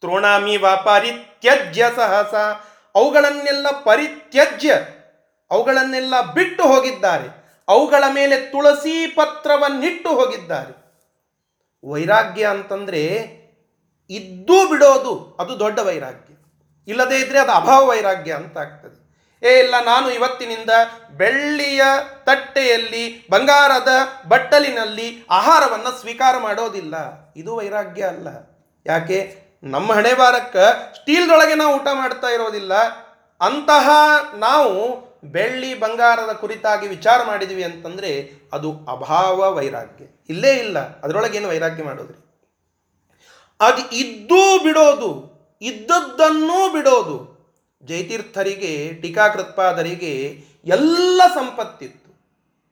ತೃಣಮಿವ 0.00 0.76
ಪರಿತ್ಯಜ್ಯ 0.76 1.90
ಸಹಸ. 1.96 2.34
ಅವುಗಳನ್ನೆಲ್ಲ 2.94 3.66
ಪರಿತ್ಯಜ್ಯ. 3.70 4.74
ಅವುಗಳನ್ನೆಲ್ಲ 5.50 6.20
ಬಿಟ್ಟು 6.20 6.62
ಹೋಗಿದ್ದಾರೆ. 6.62 7.47
ಅವುಗಳ 7.68 8.04
ಮೇಲೆ 8.14 8.40
ತುಳಸಿ 8.40 9.06
ಪತ್ರವನ್ನಿಟ್ಟು 9.06 10.08
ಹೋಗಿದ್ದಾರೆ. 10.08 10.88
ವೈರಾಗ್ಯ 11.90 12.46
ಅಂತಂದರೆ 12.46 13.38
ಇದ್ದೂ 14.10 14.68
ಬಿಡೋದು, 14.68 15.36
ಅದು 15.40 15.58
ದೊಡ್ಡ 15.58 15.78
ವೈರಾಗ್ಯ. 15.78 16.34
ಇಲ್ಲದೇ 16.88 17.16
ಇದ್ದರೆ 17.16 17.38
ಅದು 17.38 17.52
ಅಭಾವ 17.52 17.86
ವೈರಾಗ್ಯ 17.86 18.32
ಅಂತ 18.32 18.58
ಆಗ್ತದೆ. 18.58 19.08
ಏ, 19.48 19.58
ಇಲ್ಲ, 19.58 19.74
ನಾನು 19.84 20.10
ಇವತ್ತಿನಿಂದ 20.10 20.70
ಬೆಳ್ಳಿಯ 21.16 21.82
ತಟ್ಟೆಯಲ್ಲಿ, 22.24 23.26
ಬಂಗಾರದ 23.30 23.88
ಬಟ್ಟಲಿನಲ್ಲಿ 24.28 25.26
ಆಹಾರವನ್ನು 25.30 26.00
ಸ್ವೀಕಾರ 26.00 26.38
ಮಾಡೋದಿಲ್ಲ. 26.38 26.94
ಇದು 27.36 27.56
ವೈರಾಗ್ಯ 27.56 28.04
ಅಲ್ಲ. 28.04 28.28
ಯಾಕೆ? 28.86 29.48
ನಮ್ಮ 29.62 29.92
ಹಣೆ 29.92 30.14
ಬಾರಕ್ಕೆ 30.14 30.94
ಸ್ಟೀಲ್ದೊಳಗೆ 30.94 31.54
ನಾವು 31.54 31.74
ಊಟ 31.74 31.88
ಮಾಡ್ತಾ 31.92 32.26
ಇರೋದಿಲ್ಲ. 32.26 32.74
ಅಂತಹ 33.40 33.90
ನಾವು 34.34 35.07
ಬೆಳ್ಳಿ 35.24 35.80
ಬಂಗಾರದ 35.80 36.32
ಕುರಿತಾಗಿ 36.32 36.88
ವಿಚಾರ 36.88 37.22
ಮಾಡಿದ್ವಿ 37.22 37.64
ಅಂತಂದರೆ 37.64 38.32
ಅದು 38.52 38.72
ಅಭಾವ 38.72 39.54
ವೈರಾಗ್ಯ. 39.54 40.04
ಇಲ್ಲೇ 40.28 40.50
ಇಲ್ಲ. 40.50 41.00
ಅದರೊಳಗೇನು 41.00 41.48
ವೈರಾಗ್ಯ 41.48 41.82
ಮಾಡೋದ್ರಿ? 41.82 42.24
ಅದು 43.60 43.90
ಇದ್ದೂ 43.90 44.62
ಬಿಡೋದು, 44.62 45.38
ಇದ್ದದ್ದನ್ನೂ 45.62 46.72
ಬಿಡೋದು. 46.72 47.38
ಜಯತೀರ್ಥರಿಗೆ 47.82 48.92
ಟೀಕಾಕೃತ್ಪಾದರಿಗೆ 49.02 50.44
ಎಲ್ಲ 50.64 51.22
ಸಂಪತ್ತಿತ್ತು. 51.34 52.08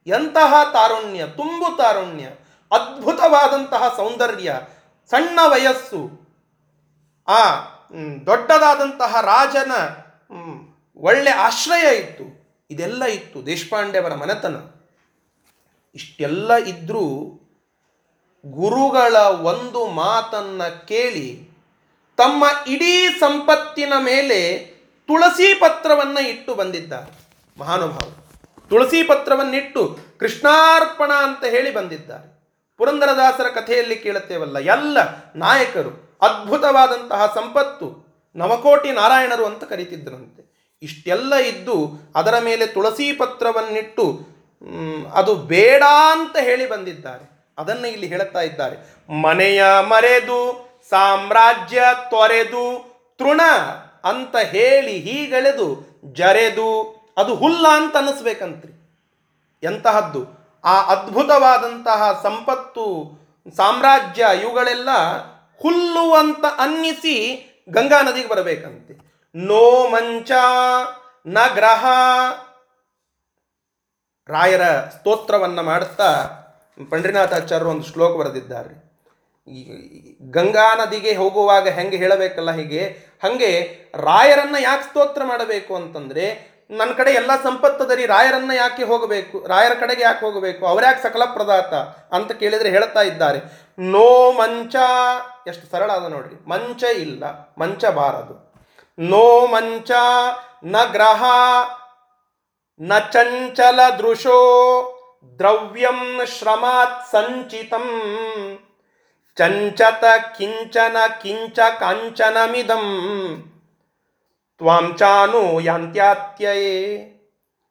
ಎಂತಹ 0.07 0.55
ತಾರುಣ್ಯ, 0.73 1.27
ತುಂಬು 1.27 1.77
ತಾರುಣ್ಯ, 1.77 2.25
ಅದ್ಭುತವಾದಂತಹ 2.73 3.95
ಸೌಂದರ್ಯ, 3.97 4.61
ಸಣ್ಣ 5.11 5.41
ವಯಸ್ಸು, 5.47 6.27
ಆ 7.29 7.55
ದೊಡ್ಡದಾದಂತಹ 8.27 9.21
ರಾಜನ 9.21 9.73
ಒಳ್ಳೆ 10.97 11.31
ಆಶ್ರಯ 11.31 11.97
ಇತ್ತು. 11.97 12.46
ಇದೆಲ್ಲ 12.71 13.05
ಇತ್ತು 13.05 13.47
ದೇಶಪಾಂಡೆಯವರ 13.47 14.15
ಮನೆತನ. 14.15 14.57
ಇಷ್ಟೆಲ್ಲ 15.95 16.57
ಇದ್ದರೂ 16.57 17.05
ಗುರುಗಳ 18.45 19.17
ಒಂದು 19.51 19.87
ಮಾತನ್ನ 19.87 20.63
ಕೇಳಿ 20.69 21.49
ತಮ್ಮ 22.17 22.45
ಇಡೀ 22.69 23.09
ಸಂಪತ್ತಿನ 23.21 23.93
ಮೇಲೆ 23.99 24.41
ತುಳಸಿ 25.09 25.55
ಪತ್ರವನ್ನ 25.55 26.19
ಇಟ್ಟು 26.19 26.55
ಬಂದಿದ್ದಾರೆ 26.55 27.11
ಮಹಾನುಭಾವರು. 27.59 28.17
ತುಳಸಿ 28.69 29.03
ಪತ್ರವನ್ನಿಟ್ಟು 29.03 29.99
ಕೃಷ್ಣಾರ್ಪಣ 30.19 31.13
ಅಂತ 31.13 31.45
ಹೇಳಿ 31.45 31.75
ಬಂದಿದ್ದಾರೆ. 31.75 32.27
ಪುರಂದರದಾಸರ 32.79 33.49
ಕಥೆಯಲ್ಲಿ 33.49 33.97
ಕೇಳುತ್ತೇವಲ್ಲ, 33.97 34.59
ಎಲ್ಲ 34.59 34.99
ನಾಯಕರು 35.37 36.19
ಅದ್ಭುತವಾದಂತಹ 36.23 37.23
ಸಂಪತ್ತು 37.35 37.87
ನವಕೋಟಿ 38.37 38.91
ನಾರಾಯಣರು 38.91 39.45
ಅಂತ 39.47 39.65
ಕರೀತಿದ್ದರಂತೆ 39.65 40.56
ಇಷ್ಟೆಲ್ಲ 40.83 41.35
ಇದ್ದು 41.35 41.91
ಅದರ 42.15 42.39
ಮೇಲೆ 42.39 42.67
ತುಳಸಿ 42.67 43.13
ಪತ್ರವನ್ನಿಟ್ಟು 43.13 44.37
ಅದು 45.15 45.35
ಬೇಡ 45.35 45.83
ಅಂತ 46.11 46.37
ಹೇಳಿ 46.37 46.69
ಬಂದಿದ್ದಾರೆ. 46.69 47.37
ಅದನ್ನು 47.59 47.87
ಇಲ್ಲಿ 47.87 48.07
ಹೇಳುತ್ತಾ 48.07 48.41
ಇದ್ದಾರೆ. 48.41 48.77
ಮನೆಯ 49.13 49.65
ಮರೆದು, 49.81 50.69
ಸಾಮ್ರಾಜ್ಯ 50.91 51.83
ತೊರೆದು, 52.11 52.97
ತೃಣ 53.19 53.41
ಅಂತ 54.05 54.37
ಹೇಳಿ 54.37 54.99
ಹೀಗೆಳೆದು, 54.99 56.01
ಜರೆದು, 56.13 56.97
ಅದು 57.17 57.35
ಹುಲ್ಲ 57.35 57.67
ಅಂತ 57.69 57.97
ಅನ್ನಿಸ್ಬೇಕಂತ್ರಿ. 57.97 58.73
ಎಂತಹದ್ದು? 59.63 60.27
ಆ 60.65 60.83
ಅದ್ಭುತವಾದಂತಹ 60.83 62.21
ಸಂಪತ್ತು, 62.23 63.13
ಸಾಮ್ರಾಜ್ಯ 63.57 64.27
ಇವುಗಳೆಲ್ಲ 64.43 64.89
ಹುಲ್ಲು 65.63 66.15
ಅಂತ 66.15 66.45
ಅನ್ನಿಸಿ 66.59 67.17
ಗಂಗಾ 67.69 68.03
ನದಿಗೆ 68.03 68.29
ಬರಬೇಕಂತೆ. 68.29 69.16
ನೋ 69.37 69.89
ಮಂಚ, 69.89 70.33
ನ 71.27 71.39
ಗ್ರಹ. 71.55 71.85
ರಾಯರ 74.29 74.65
ಸ್ತೋತ್ರವನ್ನು 74.69 75.63
ಮಾಡುತ್ತಾ 75.63 76.09
ಪಂಡ್ರಿನಾಥಾಚಾರ್ಯರು 76.91 77.71
ಒಂದು 77.71 77.85
ಶ್ಲೋಕ 77.85 78.17
ಬರೆದಿದ್ದಾರೆ. 78.21 78.87
ಗಂಗಾ 80.31 80.75
ನದಿಗೆ 80.75 81.15
ಹೋಗುವಾಗ 81.15 81.69
ಹೆಂಗೆ 81.69 81.97
ಹೇಳಬೇಕಲ್ಲ 81.97 82.51
ಹೀಗೆ, 82.51 82.83
ಹಾಗೆ 83.23 83.51
ರಾಯರನ್ನು 83.95 84.63
ಯಾಕೆ 84.63 84.83
ಸ್ತೋತ್ರ 84.83 85.23
ಮಾಡಬೇಕು 85.25 85.77
ಅಂತಂದರೆ 85.77 86.57
ನನ್ನ 86.71 86.93
ಕಡೆ 86.93 87.11
ಎಲ್ಲ 87.11 87.43
ಸಂಪತ್ತದರಿ 87.43 88.07
ರಾಯರನ್ನು 88.07 88.55
ಯಾಕೆ 88.55 88.85
ಹೋಗಬೇಕು, 88.85 89.47
ರಾಯರ 89.47 89.75
ಕಡೆಗೆ 89.81 90.03
ಯಾಕೆ 90.03 90.27
ಹೋಗಬೇಕು 90.27 90.67
ಅವರ್ಯಾಕೆ 90.67 91.03
ಸಕಲ 91.03 91.25
ಪ್ರದಾತ 91.25 91.75
ಅಂತ 92.15 92.33
ಕೇಳಿದರೆ 92.33 92.71
ಹೇಳ್ತಾ 92.71 93.01
ಇದ್ದಾರೆ. 93.01 93.39
ನೋ 93.79 94.33
ಮಂಚ, 94.33 94.77
ಎಷ್ಟು 95.47 95.71
ಸರಳ 95.71 95.93
ಅದ 95.93 96.13
ನೋಡ್ರಿ. 96.13 96.49
ಮಂಚ 96.49 96.83
ಇಲ್ಲ, 96.83 97.55
ಮಂಚ 97.59 97.85
ಬಾರದು. 97.85 98.46
ನೋ 98.99 99.47
ಮಂಚ, 99.47 99.91
ನ 100.65 100.77
ಗ್ರಹ, 100.93 101.25
ನ 102.81 102.99
ಚಂಚಲ 102.99 103.81
ದೃಶೋ 103.99 104.39
ದ್ರವ್ಯಂ 105.39 106.21
ಶ್ರಮಾತ್ 106.27 107.11
ಸಂಚಿತಂ. 107.13 107.89
ಚಂಚತ 109.37 110.05
ಕಿಂಚನ 110.39 110.97
ಕಿಂಚ 111.23 111.59
ಕಾಂಚನಮಿದಂ. 111.81 112.87
ತ್ವಾಂಚಾನು 114.59 115.61
ಯಾಂತ್ಯಾತ್ಯಯೇ. 115.61 116.73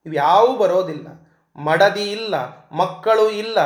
ಇವ್ಯಾವು 0.05 0.57
ಬರೋದಿಲ್ಲ, 0.57 1.07
ಮಡದಿ 1.55 2.05
ಇಲ್ಲ, 2.11 2.36
ಮಕ್ಕಳು 2.71 3.30
ಇಲ್ಲ, 3.32 3.57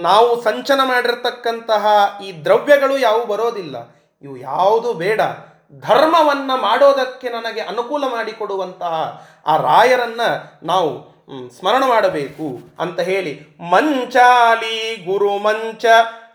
ನಾವು 0.00 0.42
ಸಂಚನ 0.42 0.80
ಮಾಡಿರ್ತಕ್ಕಂತಹ 0.84 1.86
ಈ 2.24 2.32
ದ್ರವ್ಯಗಳು 2.44 2.98
ಯಾವು 2.98 3.26
ಬರೋದಿಲ್ಲ. 3.26 3.76
ಇವು 4.22 4.36
ಯಾವುದು 4.36 4.94
ಬೇಡ 4.94 5.20
ಧರ್ಮವನ್ನು 5.72 6.60
ಮಾಡೋದಕ್ಕೆ 6.60 7.28
ನನಗೆ 7.28 7.60
ಅನುಕೂಲ 7.60 8.04
ಮಾಡಿಕೊಡುವಂತಹ 8.10 9.22
ಆ 9.46 9.56
ರಾಯರನ್ನು 9.56 10.28
ನಾವು 10.66 11.18
ಸ್ಮರಣ 11.48 11.84
ಮಾಡಬೇಕು 11.86 12.72
ಅಂತ 12.78 13.00
ಹೇಳಿ, 13.00 13.40
ಮಂಚಾಲಿ 13.60 14.96
ಗುರು 14.96 15.38
ಮಂಚ, 15.38 15.84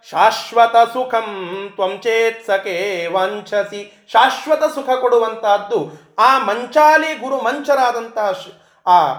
ಶಾಶ್ವತ 0.09 0.75
ಸುಖಂ 0.93 1.69
ತ್ವಂಚೇತ್ಸಕೆ 1.75 3.07
ವಂಚಸಿ 3.07 4.05
ಶಾಶ್ವತ 4.11 4.63
ಸುಖ 4.63 4.89
ಕೊಡುವಂತಹದ್ದು 5.01 5.91
ಆ 6.19 6.37
ಮಂಚಾಲಿ 6.37 7.15
ಗುರು 7.15 7.37
ಮಂಚರಾದಂತಹ 7.37 8.33
ಆ 8.87 9.13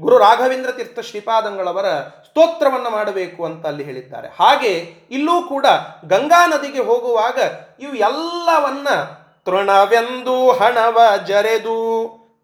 ಗುರು 0.00 0.18
ರಾಘವೇಂದ್ರ 0.18 0.72
ತೀರ್ಥ 0.72 1.00
ಶ್ರೀಪಾದಂಗಳವರ 1.00 1.84
ಸ್ತೋತ್ರವನ್ನು 2.00 2.90
ಮಾಡಬೇಕು 2.90 3.44
ಅಂತ 3.44 3.66
ಅಲ್ಲಿ 3.66 3.84
ಹೇಳಿದ್ದಾರೆ. 3.84 4.28
ಹಾಗೆ 4.28 4.72
ಇಲ್ಲೂ 5.10 5.42
ಕೂಡ 5.42 5.66
ಗಂಗಾ 6.04 6.46
ನದಿಗೆ 6.46 6.78
ಹೋಗುವಾಗ 6.78 7.38
ಇವು 7.80 7.94
ಎಲ್ಲವನ್ನ 7.94 8.88
ತೃಣವೆಂದು 9.46 10.52
ಹಣವ 10.52 11.00
ಜರೆದು. 11.26 11.76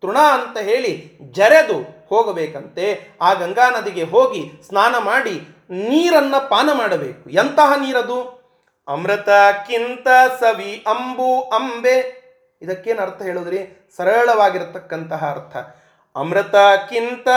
ತೃಣ 0.00 0.18
ಅಂತ 0.18 0.58
ಹೇಳಿ 0.58 1.18
ಜರೆದು 1.30 2.06
ಹೋಗಬೇಕಂತೆ. 2.08 3.08
ಆ 3.22 3.32
ಗಂಗಾ 3.32 3.70
ನದಿಗೆ 3.70 4.02
ಹೋಗಿ 4.02 4.52
ಸ್ನಾನ 4.68 4.98
ಮಾಡಿ 4.98 5.40
ನೀರನ್ನು 5.70 6.48
ಪಾನ 6.48 6.70
ಮಾಡಬೇಕು. 6.72 7.30
ಎಂತಹ 7.30 7.72
ನೀರದು? 7.74 8.42
ಅಮೃತಕ್ಕಿಂತ 8.88 10.08
ಸವಿ 10.40 10.84
ಅಂಬು 10.86 11.42
ಅಂಬೆ. 11.42 12.22
ಇದಕ್ಕೇನು 12.62 13.02
ಅರ್ಥ 13.02 13.22
ಹೇಳಿದ್ರಿ? 13.22 13.90
ಸರಳವಾಗಿರತಕ್ಕಂತಹ 13.96 15.30
ಅರ್ಥ. 15.30 15.56
ಅಮೃತಕ್ಕಿಂತ, 16.16 17.28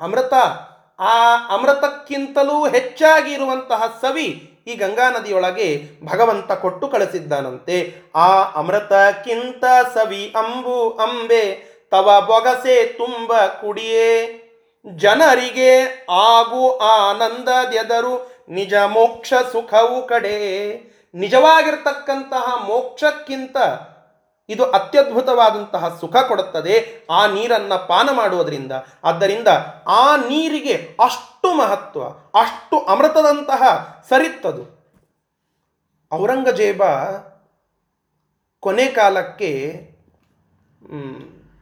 ಅಮೃತ, 0.00 0.34
ಆ 0.98 1.46
ಅಮೃತಕ್ಕಿಂತಲೂ 1.54 2.68
ಹೆಚ್ಚಾಗಿ 2.68 3.32
ಇರುವಂತಹ 3.32 3.98
ಸವಿ 4.02 4.53
ಈ 4.66 4.74
ಗಂಗಾ 4.74 5.10
ನದಿಯೊಳಗೆ 5.10 5.68
ಭಗವಂತ 6.04 6.52
ಕೊಟ್ಟು 6.52 6.88
ಕಳಿಸಿದ್ದಾನಂತೆ. 6.88 7.76
ಆ 8.14 8.28
ಅಮೃತಕ್ಕಿಂತ 8.60 9.64
ಸವಿ 9.94 10.34
ಅಂಬು 10.36 10.90
ಅಂಬೆ, 10.90 11.44
ತವ 11.90 12.08
ಬೊಗಸೆ 12.26 12.84
ತುಂಬ 12.84 13.32
ಕುಡಿಯೇ. 13.60 14.40
ಜನರಿಗೆ 14.96 15.72
ಆಗು 16.10 16.78
ಆನಂದದೆದರು 16.78 18.14
ನಿಜ 18.48 18.74
ಮೋಕ್ಷ 18.74 19.34
ಸುಖವು 19.52 20.06
ಕಡೆ. 20.06 20.38
ನಿಜವಾಗಿರ್ತಕ್ಕಂತಹ 21.14 22.46
ಮೋಕ್ಷಕ್ಕಿಂತ 22.66 23.56
ಇದು 24.48 24.70
ಅತ್ಯದ್ಭುತವಾದಂತಹ 24.70 25.98
ಸುಖ 26.00 26.16
ಕೊಡುತ್ತದೆ. 26.16 27.06
ಆ 27.10 27.26
ನೀರನ್ನು 27.26 27.88
ಪಾನ 27.88 28.08
ಮಾಡುವುದರಿಂದ. 28.12 28.72
ಆದ್ದರಿಂದ 29.04 29.48
ಆ 29.88 30.16
ನೀರಿಗೆ 30.16 30.96
ಅಷ್ಟು 31.04 31.54
ಮಹತ್ವ, 31.54 32.08
ಅಷ್ಟು 32.40 32.80
ಅಮೃತದಂತಹ 32.80 33.62
ಸರಿತ್ತದು. 34.08 34.84
ಔರಂಗಜೇಬ 36.12 36.82
ಕೊನೆ 38.60 38.86
ಕಾಲಕ್ಕೆ 38.86 39.50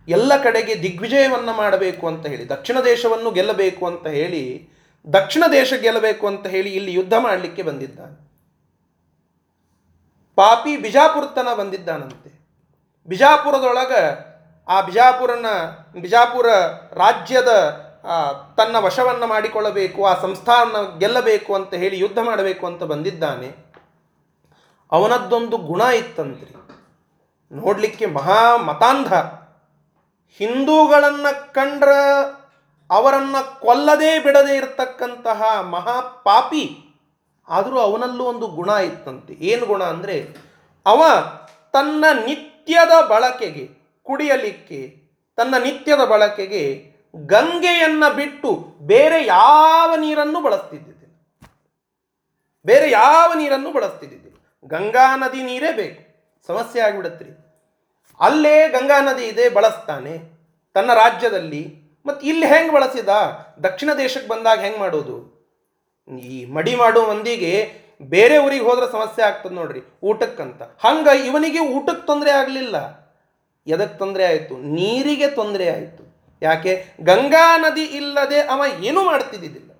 ಎಲ್ಲ 0.09 0.43
ಕಡೆಗೆ 0.43 0.83
ದಿಗ್ವಿಜಯವನ್ನು 0.83 1.53
ಮಾಡಬೇಕು 1.53 2.07
ಅಂತ 2.07 2.27
ಹೇಳಿ, 2.27 2.49
ದಕ್ಷಿಣ 2.49 2.81
ದೇಶವನ್ನು 2.81 3.31
ಗೆಲ್ಲಬೇಕು 3.31 3.87
ಅಂತ 3.87 4.07
ಹೇಳಿ, 4.07 4.69
ದಕ್ಷಿಣ 5.13 5.45
ದೇಶ 5.53 5.73
ಗೆಲ್ಲಬೇಕು 5.73 6.27
ಅಂತ 6.27 6.47
ಹೇಳಿ 6.47 6.71
ಇಲ್ಲಿ 6.75 6.93
ಯುದ್ಧ 6.93 7.15
ಮಾಡಲಿಕ್ಕೆ 7.15 7.63
ಬಂದಿದ್ದಾನೆ. 7.63 8.33
ಪಾಪಿ 10.37 10.77
ಬಿಜಾಪುರ್ತನ 10.77 11.55
ಬಂದಿದ್ದಾನಂತೆ. 11.55 12.42
ಬಿಜಾಪುರದೊಳಗ 13.09 13.93
ಆ 14.69 14.77
ಬಿಜಾಪುರನ 14.81 15.47
ಬಿಜಾಪುರ 16.01 16.49
ರಾಜ್ಯದ 16.95 17.53
ತನ್ನ 18.57 18.77
ವಶವನ್ನು 18.79 19.27
ಮಾಡಿಕೊಳ್ಳಬೇಕು, 19.27 20.01
ಆ 20.07 20.13
ಸಂಸ್ಥಾನ 20.21 20.99
ಗೆಲ್ಲಬೇಕು 20.99 21.55
ಅಂತ 21.55 21.73
ಹೇಳಿ 21.75 21.97
ಯುದ್ಧ 21.99 22.19
ಮಾಡಬೇಕು 22.19 22.65
ಅಂತ 22.67 22.83
ಬಂದಿದ್ದಾನೆ. 22.83 23.49
ಅವನದ್ದೊಂದು 24.93 25.57
ಗುಣ 25.57 25.81
ಇತ್ತಂತ್ರಿ. 25.81 26.53
ನೋಡಲಿಕ್ಕೆ 27.53 28.07
ಮಹಾ 28.07 28.41
ಮತಾಂಧ. 28.57 29.13
ಹಿಂದೂಗಳನ್ನು 30.41 31.33
ಕಂಡ್ರ 31.53 31.93
ಅವರನ್ನು 32.91 33.61
ಕೊಲ್ಲದೇ 33.61 34.19
ಬಿಡದೇ 34.19 34.55
ಇರತಕ್ಕಂತಹ 34.57 35.43
ಮಹಾ 35.75 36.01
ಪಾಪಿ. 36.25 36.65
ಆದರೂ 37.49 37.79
ಅವನಲ್ಲೂ 37.79 38.25
ಒಂದು 38.25 38.47
ಗುಣ 38.49 38.69
ಇತ್ತಂತೆ. 38.69 39.33
ಏನು 39.51 39.65
ಗುಣ 39.67 39.83
ಅಂದರೆ, 39.85 40.17
ಅವ 40.87 41.01
ತನ್ನ 41.75 42.05
ನಿತ್ಯದ 42.63 43.07
ಬಳಕೆಗೆ, 43.07 43.69
ಕುಡಿಯಲಿಕ್ಕೆ, 44.03 45.03
ತನ್ನ 45.37 45.55
ನಿತ್ಯದ 45.65 46.05
ಬಳಕೆಗೆ 46.05 46.93
ಗಂಗೆಯನ್ನ 47.17 48.09
ಬಿಟ್ಟು 48.09 48.77
ಬೇರೆ 48.81 49.27
ಯಾವ 49.27 49.95
ನೀರನ್ನು 49.97 50.43
ಬಳಸ್ತಿದ್ದಿದ್ದಿಲ್ಲ. 50.43 51.15
ಬೇರೆ 52.67 52.91
ಯಾವ 52.91 53.33
ನೀರನ್ನು 53.33 53.73
ಬಳಸ್ತಿದ್ದಿದ್ದಿಲ್ಲ. 53.73 54.39
ಗಂಗಾ 54.65 55.17
ನದಿ 55.17 55.43
ನೀರೇ 55.43 55.73
ಬೇಕು. 55.73 56.03
ಸಮಸ್ಯೆ 56.47 56.83
ಆಗಿಬಿಡತ್ರಿ. 56.83 57.31
ಅಲ್ಲೇ 58.21 58.69
ಗಂಗಾ 58.69 59.01
ನದಿ 59.01 59.25
ಇದೆ, 59.25 59.49
ಬಳಸ್ತಾನೆ. 59.49 60.19
ತನ್ನ 60.75 60.95
ರಾಜ್ಯದಲ್ಲಿ. 60.95 61.75
ಮತ್ತು 62.07 62.27
ಇಲ್ಲಿ 62.27 62.47
ಹೆಂಗೆ 62.47 62.73
ಬಳಸಿದ? 62.73 63.09
ದಕ್ಷಿಣ 63.65 63.91
ದೇಶಕ್ಕೆ 63.99 64.29
ಬಂದಾಗ 64.29 64.61
ಹೆಂಗೆ 64.61 64.79
ಮಾಡೋದು? 64.79 65.33
ಈ 66.19 66.45
ಮಡಿ 66.45 66.75
ಮಾಡೋ 66.75 67.07
ಮಂದಿಗೆ 67.07 67.83
ಬೇರೆ 68.03 68.39
ಊರಿಗೆ 68.39 68.65
ಹೋದ್ರೆ 68.65 68.93
ಸಮಸ್ಯೆ 68.93 69.25
ಆಗ್ತದೆ 69.25 69.55
ನೋಡ್ರಿ 69.55 69.81
ಊಟಕ್ಕಂತ. 70.03 70.63
ಹಂಗ 70.63 71.09
ಇವನಿಗೆ 71.27 71.59
ಊಟಕ್ಕೆ 71.59 72.07
ತೊಂದರೆ 72.07 72.31
ಆಗಲಿಲ್ಲ. 72.31 72.77
ಎದಕ್ಕೆ 73.67 73.99
ತೊಂದರೆ 73.99 74.25
ಆಯಿತು? 74.25 74.57
ನೀರಿಗೆ 74.57 75.27
ತೊಂದರೆ 75.27 75.69
ಆಯಿತು. 75.69 76.03
ಯಾಕೆ? 76.43 76.87
ಗಂಗಾ 77.01 77.57
ನದಿ 77.57 77.83
ಇಲ್ಲದೆ 77.83 78.41
ಅವ 78.41 78.63
ಏನೂ 78.85 79.05
ಮಾಡ್ತಿದ್ದಿದ್ದಿಲ್ಲ. 79.05 79.71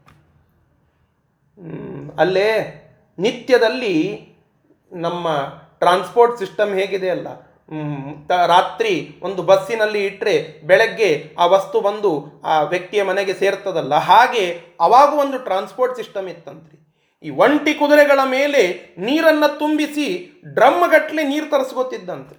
ಹ್ಮ್, 1.59 2.11
ಅಲ್ಲೇ 2.19 2.49
ನಿತ್ಯದಲ್ಲಿ 3.19 4.27
ನಮ್ಮ 4.93 5.29
ಟ್ರಾನ್ಸ್ಪೋರ್ಟ್ 5.79 6.39
ಸಿಸ್ಟಮ್ 6.39 6.75
ಹೇಗಿದೆ 6.75 7.11
ಅಲ್ಲ? 7.11 7.29
ರಾತ್ರಿ 8.47 9.19
ಒಂದು 9.23 9.43
ಬಸ್ಸಿನಲ್ಲಿ 9.43 10.05
ಇಟ್ಟರೆ 10.05 10.63
ಬೆಳಗ್ಗೆ 10.67 11.35
ಆ 11.39 11.47
ವಸ್ತು 11.47 11.81
ಬಂದು 11.81 12.41
ಆ 12.45 12.63
ವ್ಯಕ್ತಿಯ 12.63 13.03
ಮನೆಗೆ 13.03 13.35
ಸೇರ್ತದಲ್ಲ? 13.35 13.95
ಹಾಗೆ 13.95 14.61
ಅವಾಗೂ 14.81 15.17
ಒಂದು 15.17 15.39
ಟ್ರಾನ್ಸ್ಪೋರ್ಟ್ 15.39 15.97
ಸಿಸ್ಟಮ್ 15.97 16.29
ಇತ್ತಂತ್ರಿ. 16.29 16.82
ಈ 17.25 17.31
ಒಂಟಿ 17.31 17.75
ಕುದುರೆಗಳ 17.75 18.21
ಮೇಲೆ 18.25 18.63
ನೀರನ್ನು 18.99 19.59
ತುಂಬಿಸಿ 19.59 20.07
ಡ್ರಮ್ಗಟ್ಟಲೆ 20.55 21.23
ನೀರು 21.25 21.51
ತರಿಸ್ಕೋತಿದ್ದಂತೆ. 21.51 22.37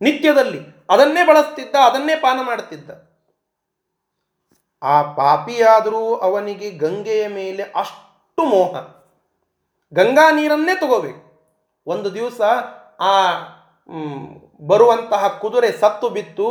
ನಿತ್ಯದಲ್ಲಿ 0.00 0.60
ಅದನ್ನೇ 0.90 1.22
ಬಳಸ್ತಿದ್ದ, 1.26 1.74
ಅದನ್ನೇ 1.88 2.14
ಪಾನ 2.16 2.38
ಮಾಡ್ತಿದ್ದ. 2.42 2.90
ಆ 4.82 5.02
ಪಾಪಿಯಾದರೂ 5.02 6.14
ಅವನಿಗೆ 6.14 6.70
ಗಂಗೆಯ 6.70 7.28
ಮೇಲೆ 7.28 7.62
ಅಷ್ಟು 7.62 8.44
ಮೋಹ. 8.44 8.74
ಗಂಗಾ 9.92 10.30
ನೀರನ್ನೇ 10.30 10.74
ತಗೋಬೇಕು. 10.74 11.22
ಒಂದು 11.86 12.14
ದಿವಸ 12.14 12.40
ಆ 13.00 13.14
ಬರುವಂತಹ 14.62 15.28
ಕುದುರೆ 15.42 15.72
ಸತ್ತು 15.72 16.08
ಬಿತ್ತು, 16.08 16.48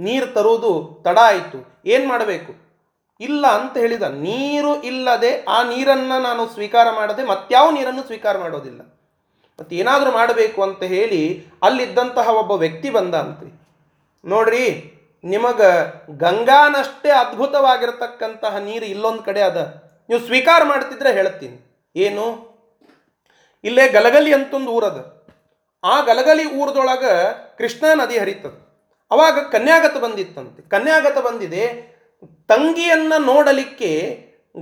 ನೀರು 0.00 0.26
ತರುವುದು 0.26 1.02
ತಡ 1.04 1.18
ಆಯಿತು. 1.18 1.58
ಏನು 1.86 2.08
ಮಾಡಬೇಕು? 2.08 2.61
ಇಲ್ಲ 3.28 3.44
ಅಂತ 3.58 3.74
ಹೇಳಿದ, 3.82 4.06
ನೀರು 4.26 4.72
ಇಲ್ಲದೆ 4.90 5.30
ಆ 5.56 5.58
ನೀರನ್ನು 5.70 6.16
ನಾನು 6.28 6.42
ಸ್ವೀಕಾರ 6.54 6.86
ಮಾಡದೆ 6.98 7.22
ಮತ್ಯಾವ 7.32 7.66
ನೀರನ್ನು 7.76 8.04
ಸ್ವೀಕಾರ 8.10 8.34
ಮಾಡೋದಿಲ್ಲ. 8.44 8.80
ಮತ್ತೆ 9.58 9.72
ಏನಾದರೂ 9.80 10.10
ಮಾಡಬೇಕು 10.18 10.60
ಅಂತ 10.66 10.82
ಹೇಳಿ 10.94 11.22
ಅಲ್ಲಿದ್ದಂತಹ 11.66 12.28
ಒಬ್ಬ 12.40 12.52
ವ್ಯಕ್ತಿ 12.62 12.90
ಬಂದ 12.96 13.14
ಅಂತೆ 13.24 13.48
ನೋಡ್ರಿ, 14.24 14.66
ನಿಮಗ 15.24 15.60
ಗಂಗಾನಷ್ಟೇ 16.22 17.10
ಅದ್ಭುತವಾಗಿರತಕ್ಕಂತಹ 17.22 18.54
ನೀರು 18.68 18.86
ಇಲ್ಲೊಂದು 18.94 19.22
ಕಡೆ 19.28 19.42
ಅದ. 19.50 19.58
ನೀವು 20.08 20.20
ಸ್ವೀಕಾರ 20.28 20.60
ಮಾಡ್ತಿದ್ರೆ 20.70 21.10
ಹೇಳ್ತೀನಿ. 21.18 21.56
ಏನು? 21.96 22.26
ಇಲ್ಲೇ 23.64 23.84
ಗಲಗಲಿ 23.96 24.32
ಅಂತೊಂದು 24.38 24.70
ಊರದ. 24.76 24.98
ಆ 25.84 25.94
ಗಲಗಲಿ 26.08 26.44
ಊರದೊಳಗ 26.60 27.04
ಕೃಷ್ಣಾ 27.58 27.90
ನದಿ 28.00 28.16
ಹರಿತದ. 28.22 28.54
ಅವಾಗ 29.10 29.38
ಕನ್ಯಾಗತ 29.54 29.96
ಬಂದಿತ್ತಂತೆ. 30.04 30.60
ಕನ್ಯಾಗತ 30.74 31.18
ಬಂದಿದೆ 31.28 31.64
ತಂಗಿಯನ್ನ 32.48 33.12
ನೋಡಲಿಕ್ಕೆ 33.18 33.92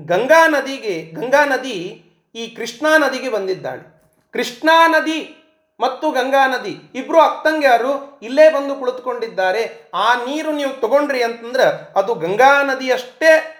ಗಂಗಾ 0.04 0.46
ನದಿಗೆ, 0.46 1.02
ಗಂಗಾ 1.14 1.44
ನದಿ 1.44 2.04
ಈ 2.34 2.46
ಕೃಷ್ಣಾ 2.46 2.98
ನದಿಗೆ 2.98 3.28
ಬಂದಿದ್ದಾಳೆ. 3.28 4.02
ಕೃಷ್ಣಾ 4.32 4.88
ನದಿ 4.88 5.36
ಮತ್ತು 5.80 6.10
ಗಂಗಾ 6.10 6.46
ನದಿ 6.46 6.78
ಇಬ್ಬರು 6.94 7.20
ಅಕ್ತಂಗ್ಯಾರು 7.20 8.20
ಇಲ್ಲೇ 8.22 8.50
ಬಂದು 8.50 8.74
ಕುಳಿತುಕೊಂಡಿದ್ದಾರೆ. 8.74 9.90
ಆ 9.94 10.14
ನೀರು 10.14 10.52
ನೀವು 10.52 10.80
ತಗೊಂಡ್ರಿ 10.80 11.22
ಅಂತಂದ್ರೆ 11.22 11.92
ಅದು 11.96 12.14
ಗಂಗಾ 12.14 12.62
ನದಿಯಷ್ಟೇ 12.62 13.56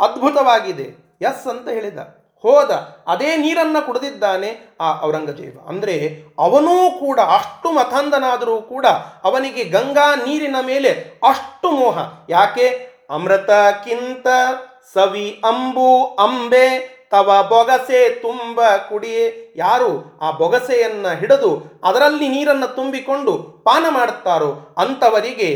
ಅದ್ಭುತವಾಗಿದೆ. 0.00 1.16
ಎಸ್ 1.20 1.46
ಅಂತ 1.46 1.68
ಹೇಳಿದ. 1.68 1.98
ಹೋದ. 2.42 2.70
ಅದೇ 3.06 3.36
ನೀರನ್ನು 3.36 3.86
ಕುಡಿದಿದ್ದಾನೆ 3.86 4.76
ಆ 4.80 5.02
ಔರಂಗಜೇಬ. 5.02 5.68
ಅಂದರೆ 5.68 6.22
ಅವನೂ 6.38 6.90
ಕೂಡ 6.90 7.20
ಅಷ್ಟು 7.20 7.72
ಮತಾಂಧನಾದರೂ 7.72 8.62
ಕೂಡ 8.62 8.86
ಅವನಿಗೆ 9.24 9.64
ಗಂಗಾ 9.64 10.14
ನೀರಿನ 10.14 10.56
ಮೇಲೆ 10.62 11.20
ಅಷ್ಟು 11.28 11.70
ಮೋಹ. 11.70 11.98
ಯಾಕೆ? 12.28 12.93
ಅಮೃತಕ್ಕಿಂತ 13.10 14.26
ಸವಿ 14.94 15.42
ಅಂಬು 15.44 15.90
ಅಂಬೆ, 16.04 16.66
ತವ 17.10 17.46
ಬೊಗಸೆ 17.50 18.08
ತುಂಬ 18.08 18.60
ಕುಡಿಯೇ. 18.88 19.54
ಯಾರು 19.56 20.18
ಆ 20.22 20.30
ಬೊಗಸೆಯನ್ನು 20.30 21.18
ಹಿಡಿದು 21.18 21.50
ಅದರಲ್ಲಿ 21.84 22.28
ನೀರನ್ನು 22.28 22.68
ತುಂಬಿಕೊಂಡು 22.74 23.32
ಪಾನ 23.64 23.84
ಮಾಡುತ್ತಾರೋ 23.88 24.74
ಅಂಥವರಿಗೆ 24.78 25.50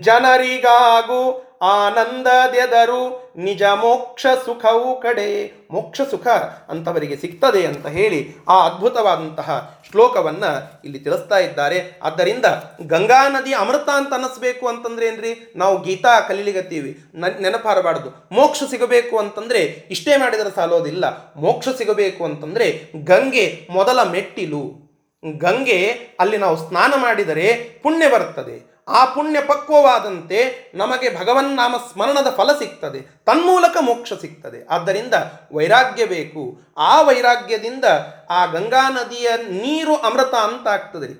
ಜನರಿಗಾಗೂ 0.00 1.20
ಆನಂದದೆದರು 1.62 3.32
ನಿಜ 3.36 3.62
ಮೋಕ್ಷ 3.62 4.26
ಸುಖವು 4.44 5.00
ಕಡೆ. 5.00 5.52
ಮೋಕ್ಷ 5.70 6.00
ಸುಖ 6.00 6.26
ಅಂತವರಿಗೆ 6.68 7.16
ಸಿಗ್ತದೆ 7.16 7.66
ಅಂತ 7.66 7.86
ಹೇಳಿ 7.86 8.28
ಆ 8.48 8.68
ಅದ್ಭುತವಾದಂತಹ 8.68 9.80
ಶ್ಲೋಕವನ್ನ 9.90 10.44
ಇಲ್ಲಿ 10.84 10.98
ತಿಳಿಸ್ತಾ 10.98 11.38
ಇದ್ದಾರೆ. 11.38 12.00
ಆದ್ದರಿಂದ 12.02 12.44
ಗಂಗಾ 12.86 13.28
ನದಿ 13.28 13.54
ಅಮೃತ 13.54 13.88
ಅಂತ 13.88 14.12
ಅನ್ನಿಸ್ಬೇಕು 14.12 14.68
ಅಂತಂದ್ರೆ 14.68 15.06
ಏನ್ರಿ? 15.06 15.52
ನಾವು 15.56 15.82
ಗೀತಾ 15.82 16.20
ಕಲೀಲಿಗತ್ತೀವಿ 16.20 16.98
ನೆನಪಾರಬಾರ್ದು. 17.14 18.28
ಮೋಕ್ಷ 18.32 18.62
ಸಿಗಬೇಕು 18.70 19.18
ಅಂತಂದ್ರೆ 19.18 19.58
ಇಷ್ಟೇ 19.90 20.16
ಮಾಡಿದರೆ 20.16 20.54
ಸಾಲೋದಿಲ್ಲ. 20.54 21.34
ಮೋಕ್ಷ 21.36 21.68
ಸಿಗಬೇಕು 21.78 22.24
ಅಂತಂದ್ರೆ 22.24 22.92
ಗಂಗೆ 23.04 23.66
ಮೊದಲ 23.70 24.02
ಮೆಟ್ಟಿಲು. 24.02 24.88
ಗಂಗೆ 25.36 25.86
ಅಲ್ಲಿ 26.20 26.36
ನಾವು 26.36 26.56
ಸ್ನಾನ 26.56 26.94
ಮಾಡಿದರೆ 26.96 27.80
ಪುಣ್ಯ 27.82 28.08
ಬರ್ತದೆ. 28.10 28.77
ಆ 28.88 29.00
ಪುಣ್ಯ 29.04 29.38
ಪಕ್ವವಾದಂತೆ 29.40 30.38
ನಮಗೆ 30.74 31.08
ಭಗವನ್ನಾಮ 31.18 31.74
ಸ್ಮರಣದ 31.90 32.30
ಫಲ 32.36 32.50
ಸಿಗ್ತದೆ, 32.58 33.00
ತನ್ಮೂಲಕ 33.26 33.76
ಮೋಕ್ಷ 33.80 34.12
ಸಿಗ್ತದೆ. 34.20 34.58
ಆದ್ದರಿಂದ 34.74 35.14
ವೈರಾಗ್ಯ 35.52 36.04
ಬೇಕು. 36.06 36.42
ಆ 36.78 36.94
ವೈರಾಗ್ಯದಿಂದ 37.02 37.84
ಆ 38.30 38.40
ಗಂಗಾ 38.46 38.84
ನದಿಯ 38.88 39.28
ನೀರು 39.62 39.96
ಅಮೃತ 40.08 40.34
ಅಂತ 40.48 40.66
ಆಗ್ತದೆ. 40.68 41.06
ರೀ 41.06 41.16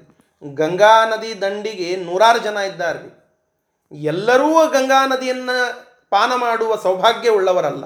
ಗಂಗಾ 0.54 0.96
ನದಿ 1.06 1.30
ದಂಡಿಗೆ 1.40 1.88
ನೂರಾರು 2.04 2.38
ಜನ 2.38 2.56
ಇದ್ದಾರೆ. 2.70 2.98
ರೀ 2.98 3.12
ಎಲ್ಲರೂ 3.92 4.50
ಗಂಗಾ 4.68 5.00
ನದಿಯನ್ನು 5.06 5.56
ಪಾನ 6.10 6.32
ಮಾಡುವ 6.34 6.72
ಸೌಭಾಗ್ಯ 6.82 7.30
ಉಳ್ಳವರಲ್ಲ. 7.30 7.84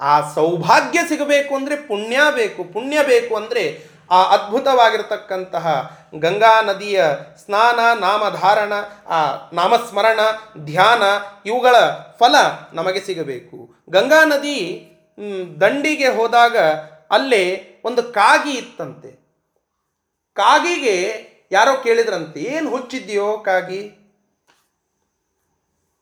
ಆ 0.00 0.14
ಸೌಭಾಗ್ಯ 0.34 0.98
ಸಿಗಬೇಕು 1.08 1.52
ಅಂದರೆ 1.54 1.76
ಪುಣ್ಯ 1.88 2.18
ಬೇಕು. 2.34 2.60
ಪುಣ್ಯ 2.74 3.02
ಬೇಕು 3.02 3.32
ಅಂದರೆ 3.36 3.64
ಆ 4.10 4.22
ಅದ್ಭುತವಾಗಿರತಕ್ಕಂತಹ 4.22 5.96
ಗಂಗಾ 6.18 6.60
ನದಿಯ 6.60 7.04
ಸ್ನಾನ, 7.44 7.98
ನಾಮಧಾರಣ, 8.00 8.72
ಆ 9.08 9.48
ನಾಮಸ್ಮರಣ, 9.52 10.20
ಧ್ಯಾನ, 10.64 11.02
ಇವುಗಳ 11.46 11.76
ಫಲ 12.18 12.34
ನಮಗೆ 12.72 13.00
ಸಿಗಬೇಕು. 13.00 13.84
ಗಂಗಾ 13.90 14.24
ನದಿ 14.24 14.86
ದಂಡಿಗೆ 15.60 16.08
ಹೋದಾಗ 16.08 16.58
ಅಲ್ಲೇ 17.10 17.66
ಒಂದು 17.84 18.02
ಕಾಗಿ 18.02 18.50
ಇತ್ತಂತೆ. 18.50 19.10
ಕಾಗಿಗೆ 20.34 21.30
ಯಾರೋ 21.52 21.82
ಕೇಳಿದ್ರಂತೆ, 21.82 22.40
ಏನು 22.40 22.70
ಹುಚ್ಚಿದ್ಯೋ 22.70 23.38
ಕಾಗಿ? 23.38 23.96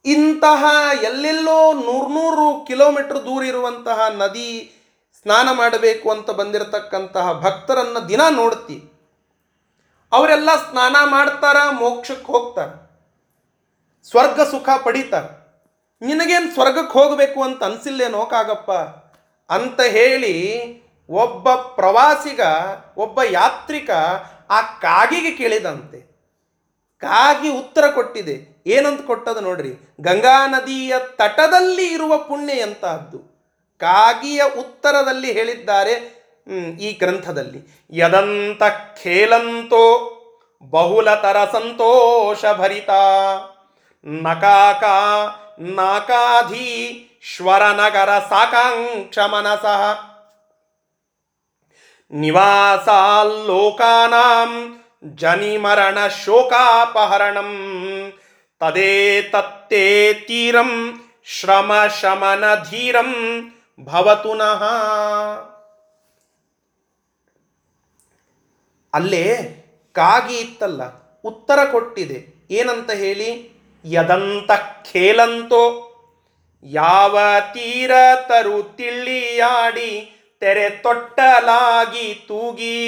ಇಂತಹ 0.05 0.65
ಎಲ್ಲೆಲ್ಲೋ 1.03 1.73
ನೂರ್ನೂರು 1.73 2.65
ಕಿಲೋಮೀಟರ್ 2.67 3.25
ದೂರ 3.25 3.45
ಇರುವಂತಹ 3.45 4.01
ನದಿ 4.09 4.78
ಸ್ನಾನ 5.23 5.49
ಮಾಡಬೇಕು 5.53 6.11
ಅಂತ 6.11 6.31
ಬಂದಿರತಕ್ಕಂತಹ 6.31 7.33
ಭಕ್ತರನ್ನ 7.33 7.99
ದಿನ 7.99 8.21
ನೋಡ್ತಿ. 8.31 8.93
ಅವರೆಲ್ಲ 10.13 10.71
ಸ್ನಾನ 10.71 10.97
ಮಾಡ್ತಾರ, 11.05 11.57
ಮೋಕ್ಷಕ್ಕೆ 11.71 12.33
ಹೋಗ್ತಾರ. 12.33 12.69
ಸ್ವರ್ಗ 14.09 14.41
ಸುಖ 14.41 14.69
ಪಡೀತಾರ. 14.85 15.23
ನಿನಗೇನು 16.03 16.55
ಸ್ವರ್ಗಕ್ಕೆ 16.55 16.99
ಹೋಗಬೇಕು 16.99 17.43
ಅಂತ 17.43 17.65
ಅನ್ಸಿಲ್ಲೇ 17.65 18.05
ಕಾಗಪ್ಪ 18.31 18.71
ಅಂತ 19.53 19.81
ಹೇಳಿ 19.81 20.69
ಒಬ್ಬ 21.11 21.55
ಪ್ರವಾಸಿಗ, 21.55 22.41
ಒಬ್ಬ 22.97 23.23
ಯಾತ್ರಿಕ 23.23 23.91
ಆ 24.51 24.61
ಕಾಗಿಗೆ 24.61 25.31
ಕೇಳಿದಂತೆ. 25.31 25.99
ಕಾಗಿ 26.99 27.59
ಉತ್ತರ 27.59 27.91
ಕೊಟ್ಟಿದೆ. 27.91 28.63
ಏನಂತ 28.67 29.07
ಕೊಟ್ಟದ 29.07 29.37
ನೋಡ್ರಿ? 29.37 29.95
ಗಂಗಾ 30.01 30.47
ನದಿಯ 30.47 30.95
ತಟದಲ್ಲಿ 30.99 31.87
ಇರುವ 31.87 32.19
ಪುಣ್ಯ 32.19 32.53
ಎಂತಹದ್ದು? 32.53 33.38
ಕಾಗಿಯ 33.79 34.43
ಉತ್ತರದಲ್ಲಿ 34.59 35.33
ಹೇಳಿದ್ದಾರೆ 35.33 36.19
ಈ 36.81 36.93
ಗ್ರಂಥದಲ್ಲಿ. 36.93 37.89
ಯದಂತ 37.93 38.63
ಖೇಲಂತೋ, 39.03 40.15
ಬಹುಲತರ 40.71 41.37
ಸಂತೋಷ 41.53 42.45
ಭರಿತ. 42.45 42.91
ನಕಾಕ, 44.05 44.85
ನಾಕಾಧಿ, 45.61 47.05
ಶ್ವರನಗರ 47.23 48.19
ಸಾಕಾಂಕ್ಷ 48.19 49.19
ಮನಸಃ. 49.19 49.99
ನಿವಾಸಾಲ್ಲೋಕಾನಾಂ 52.13 54.83
ಜನಿಮರಣ 55.15 56.07
ಶೋಕಾಪಹರಣಂ. 56.07 57.73
ತದೇ 58.61 59.23
ತತ್ತೇ 59.23 60.13
ತೀರಂ, 60.13 61.01
ಶ್ರಮ 61.25 61.73
ಶಮನ 62.01 62.55
ಧೀರಂ. 62.55 63.15
ಭವತುನಃ. 63.79 64.63
ಅಲ್ಲೇ 68.95 69.27
ಕಾಗಿ 69.93 70.37
ಇತ್ತಲ್ಲ, 70.37 70.83
ಉತ್ತರ 71.23 71.59
ಕೊಟ್ಟಿದೆ. 71.71 72.19
ಏನಂತ 72.51 72.91
ಹೇಳಿ? 72.91 73.31
ಯದಂತ 73.85 74.51
ಖೇಲಂತೋ. 74.93 75.65
ಯಾವ 76.63 77.19
ತೀರ 77.53 77.93
ತರು 78.29 78.63
ತಿಳಿಯಾಡಿ 78.77 79.93
ತೆರೆ 80.41 80.71
ತೊಟ್ಟಲಾಗಿ 80.71 82.25
ತೂಗಿ. 82.29 82.79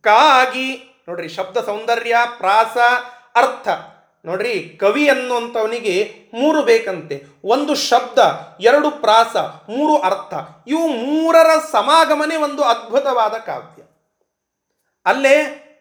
ಕಾಗಿ, 0.00 1.00
ನೋಡ್ರಿ, 1.08 1.28
ಶಬ್ದ 1.28 1.56
ಸೌಂದರ್ಯ, 1.58 2.16
ಪ್ರಾಸ, 2.38 2.76
ಅರ್ಥ. 3.34 3.68
ನೋಡ್ರಿ, 4.26 4.78
ಕವಿ 4.80 5.08
ಅನ್ನುವಂಥವನಿಗೆ 5.08 6.14
ಮೂರು 6.34 6.62
ಬೇಕಂತೆ. 6.62 7.24
ಒಂದು 7.44 7.74
ಶಬ್ದ, 7.74 8.18
ಎರಡು 8.60 8.90
ಪ್ರಾಸ, 8.90 9.36
ಮೂರು 9.70 9.98
ಅರ್ಥ. 9.98 10.34
ಇವು 10.66 10.88
ಮೂರರ 10.88 11.50
ಸಮಾಗಮನೆ 11.72 12.36
ಒಂದು 12.36 12.62
ಅದ್ಭುತವಾದ 12.62 13.32
ಕಾವ್ಯ. 13.32 13.82
ಅಲ್ಲೇ 15.06 15.34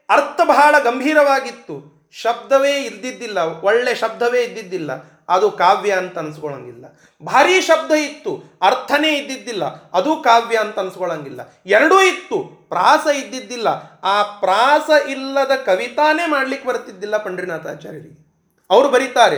ಅರ್ಥ 0.09 0.41
ಬಹಳ 0.43 0.75
ಗಂಭೀರವಾಗಿತ್ತು. 0.83 1.97
ಶಬ್ದವೇ 2.11 2.83
ಇದ್ದಿದ್ದಿಲ್ಲ, 2.83 3.39
ಒಳ್ಳೆ 3.39 3.95
ಶಬ್ದವೇ 3.95 4.43
ಇದ್ದಿದ್ದಿಲ್ಲ. 4.43 4.91
ಅದು 5.29 5.51
ಕಾವ್ಯ 5.51 5.91
ಅಂತ 5.91 6.17
ಅನ್ಸ್ಕೊಳಂಗಿಲ್ಲ. 6.17 6.85
ಭಾರೀ 7.23 7.61
ಶಬ್ದ 7.61 7.91
ಇತ್ತು, 7.91 8.59
ಅರ್ಥನೇ 8.61 9.17
ಇದ್ದಿದ್ದಿಲ್ಲ. 9.17 9.89
ಅದು 9.93 10.15
ಕಾವ್ಯ 10.15 10.57
ಅಂತ 10.57 10.79
ಅನ್ಸ್ಕೊಳಂಗಿಲ್ಲ. 10.79 11.53
ಎರಡೂ 11.65 12.01
ಇತ್ತು, 12.01 12.65
ಪ್ರಾಸ 12.69 13.07
ಇದ್ದಿದ್ದಿಲ್ಲ. 13.15 13.67
ಆ 14.03 14.23
ಪ್ರಾಸ 14.23 15.09
ಇಲ್ಲದ 15.09 15.51
ಕವಿತಾನೇ 15.65 16.27
ಮಾಡ್ಲಿಕ್ಕೆ 16.27 16.69
ಬರ್ತಿದ್ದಿಲ್ಲ 16.69 17.17
ಪಂಡ್ರಿನಾಥಾಚಾರ್ಯರಿಗೆ 17.17 18.26
ಅವರು 18.69 18.89
ಬರೀತಾರೆ, 18.89 19.37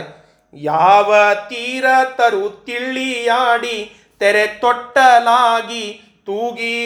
ಯಾವ 0.54 1.14
ತೀರ 1.48 1.84
ತರು 2.18 2.42
ತಿಳಿಯಾಡಿ 2.66 3.76
ತೆರೆ 4.20 4.46
ತೊಟ್ಟಲಾಗಿ 4.62 5.84
ತೂಗಿ, 6.26 6.78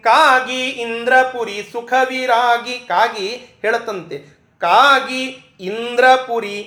ಕಾಗಿ 0.00 0.62
ಇಂದ್ರಪುರಿ 0.84 1.58
ಸುಖವಿರಾಗಿ, 1.72 2.78
ಕಾಗಿ 2.88 3.28
ಹೇಳತಂತೆ 3.62 4.18
ಕಾಗಿ 4.62 5.24
ಇಂದ್ರಪುರಿ 5.60 6.58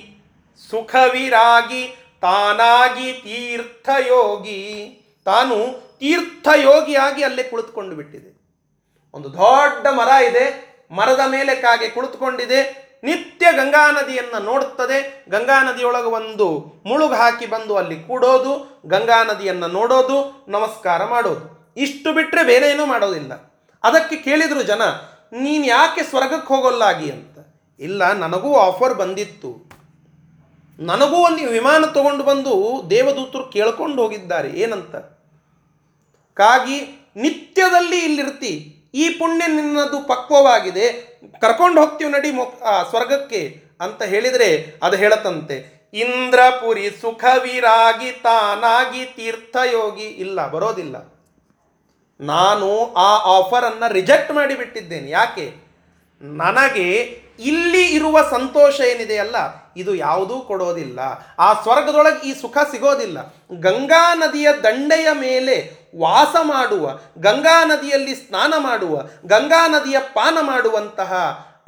ಸುಖವಿರಾಗಿ 0.70 1.82
ತಾನಾಗಿ 2.20 3.08
ತೀರ್ಥಯೋಗಿ, 3.24 4.60
ತಾನು 5.26 5.56
ತೀರ್ಥಯೋಗಿಯಾಗಿ 6.00 7.22
ಅಲ್ಲೇ 7.22 7.42
ಕುಳಿತುಕೊಂಡು 7.42 7.96
ಬಿಟ್ಟಿದೆ. 7.96 8.30
ಒಂದು 9.14 9.28
ದೊಡ್ಡ 9.32 9.86
ಮರ 9.98 10.10
ಇದೆ, 10.30 10.44
ಮರದ 10.92 11.22
ಮೇಲೆ 11.30 11.54
ಕಾಗೆ 11.56 11.88
ಕುಳಿತುಕೊಂಡಿದೆ 11.88 12.60
ನಿತ್ಯ 13.04 13.46
ಗಂಗಾ 13.52 13.90
ನದಿಯನ್ನು 13.90 14.44
ನೋಡುತ್ತದೆ. 14.44 15.24
ಗಂಗಾ 15.28 15.72
ನದಿಯೊಳಗೆ 15.72 16.06
ಒಂದು 16.06 16.72
ಮುಳುಗು 16.86 17.14
ಹಾಕಿ 17.14 17.46
ಬಂದು 17.46 17.76
ಅಲ್ಲಿ 17.76 18.02
ಕೂಡೋದು, 18.02 18.82
ಗಂಗಾ 18.86 19.24
ನದಿಯನ್ನು 19.24 19.68
ನೋಡೋದು, 19.68 20.44
ನಮಸ್ಕಾರ 20.48 21.04
ಮಾಡೋದು. 21.04 21.74
ಇಷ್ಟು 21.76 22.12
ಬಿಟ್ಟರೆ 22.12 22.44
ಬೇರೇನೂ 22.44 22.86
ಮಾಡೋದಿಲ್ಲ. 22.86 23.52
ಅದಕ್ಕೆ 23.84 24.16
ಕೇಳಿದರು 24.16 24.62
ಜನ, 24.62 24.82
ನೀನು 25.32 25.64
ಯಾಕೆ 25.64 26.02
ಸ್ವರ್ಗಕ್ಕೆ 26.02 26.54
ಹೋಗೋಲ್ಲಾಗಿ? 26.54 27.10
ಅಂತ. 27.10 27.38
ಇಲ್ಲ, 27.80 28.12
ನನಗೂ 28.12 28.54
ಆಫರ್ 28.54 28.94
ಬಂದಿತ್ತು. 28.94 29.70
ನನಗೂ 30.78 31.24
ಅಲ್ಲಿ 31.24 31.46
ವಿಮಾನ 31.46 31.84
ತಗೊಂಡು 31.86 32.24
ಬಂದು 32.24 32.82
ದೇವದೂತರು 32.90 33.44
ಕೇಳ್ಕೊಂಡು 33.44 34.02
ಹೋಗಿದ್ದಾರೆ. 34.02 34.48
ಏನಂತ? 34.48 34.96
ಕಾಗಿ, 36.34 37.08
ನಿತ್ಯದಲ್ಲಿ 37.16 38.04
ಇಲ್ಲಿರ್ತಿ. 38.04 38.76
ಈ 38.94 39.08
ಪುಣ್ಯ 39.08 39.46
ನಿನ್ನದು 39.46 40.08
ಪಕ್ವವಾಗಿದೆ. 40.08 41.09
ಕರ್ಕೊಂಡು 41.40 41.80
ಹೋಗ್ತೀವಿ 41.80 42.10
ನಡಿ 42.10 42.30
ಸ್ವರ್ಗಕ್ಕೆ 42.90 43.62
ಅಂತ 43.80 44.02
ಹೇಳಿದರೆ 44.02 44.74
ಅದು 44.82 44.96
ಹೇಳತಂತೆ 44.96 45.80
ಇಂದ್ರಪುರಿ 45.94 46.90
ಸುಖವಿರಾಗಿ 46.90 48.12
ತಾನಾಗಿ 48.12 49.04
ತೀರ್ಥಯೋಗಿ 49.04 50.04
ಇಲ್ಲ, 50.04 50.48
ಬರೋದಿಲ್ಲ. 50.48 51.12
ನಾನು 52.20 52.94
ಆ 52.94 53.38
ಆಫರನ್ನು 53.38 53.92
ರಿಜೆಕ್ಟ್ 53.92 54.32
ಮಾಡಿಬಿಟ್ಟಿದ್ದೇನೆ. 54.32 55.10
ಯಾಕೆ? 55.10 55.54
ನನಗೆ 56.22 56.92
ಇಲ್ಲಿ 57.38 57.86
ಇರುವ 57.86 58.28
ಸಂತೋಷ 58.30 58.80
ಏನಿದೆಯಲ್ಲ 58.80 59.36
ಇದು 59.76 59.94
ಯಾವುದೂ 59.94 60.40
ಕೊಡೋದಿಲ್ಲ. 60.40 61.00
ಆ 61.38 61.62
ಸ್ವರ್ಗದೊಳಗೆ 61.62 62.28
ಈ 62.28 62.40
ಸುಖ 62.40 62.58
ಸಿಗೋದಿಲ್ಲ. 62.70 63.34
ಗಂಗಾ 63.60 64.14
ನದಿಯ 64.14 64.48
ದಂಡೆಯ 64.62 65.06
ಮೇಲೆ 65.12 65.79
ವಾಸ 65.98 66.36
ಮಾಡುವ, 66.42 66.98
ಗಂಗಾ 67.18 67.64
ನದಿಯಲ್ಲಿ 67.64 68.14
ಸ್ನಾನ 68.14 68.54
ಮಾಡುವ, 68.58 69.02
ಗಂಗಾ 69.26 69.68
ನದಿಯ 69.68 69.98
ಪಾನ 69.98 70.38
ಮಾಡುವಂತಹ 70.40 71.12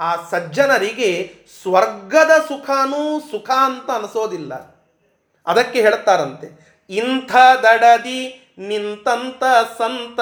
ಆ 0.01 0.17
ಸಜ್ಜನರಿಗೆ 0.31 1.35
ಸ್ವರ್ಗದ 1.63 2.31
ಸುಖನೂ 2.49 3.21
ಸುಖ 3.21 3.51
ಅಂತ 3.51 3.91
ಅನಿಸೋದಿಲ್ಲ. 3.91 4.55
ಅದಕ್ಕೆ 5.47 5.81
ಹೇಳ್ತಾರಂತೆ, 5.81 6.77
ಇಂಥ 6.91 7.37
ದಡದಿ 7.63 8.39
ನಿಂತಂತ 8.59 9.45
ಸಂತ 9.79 10.21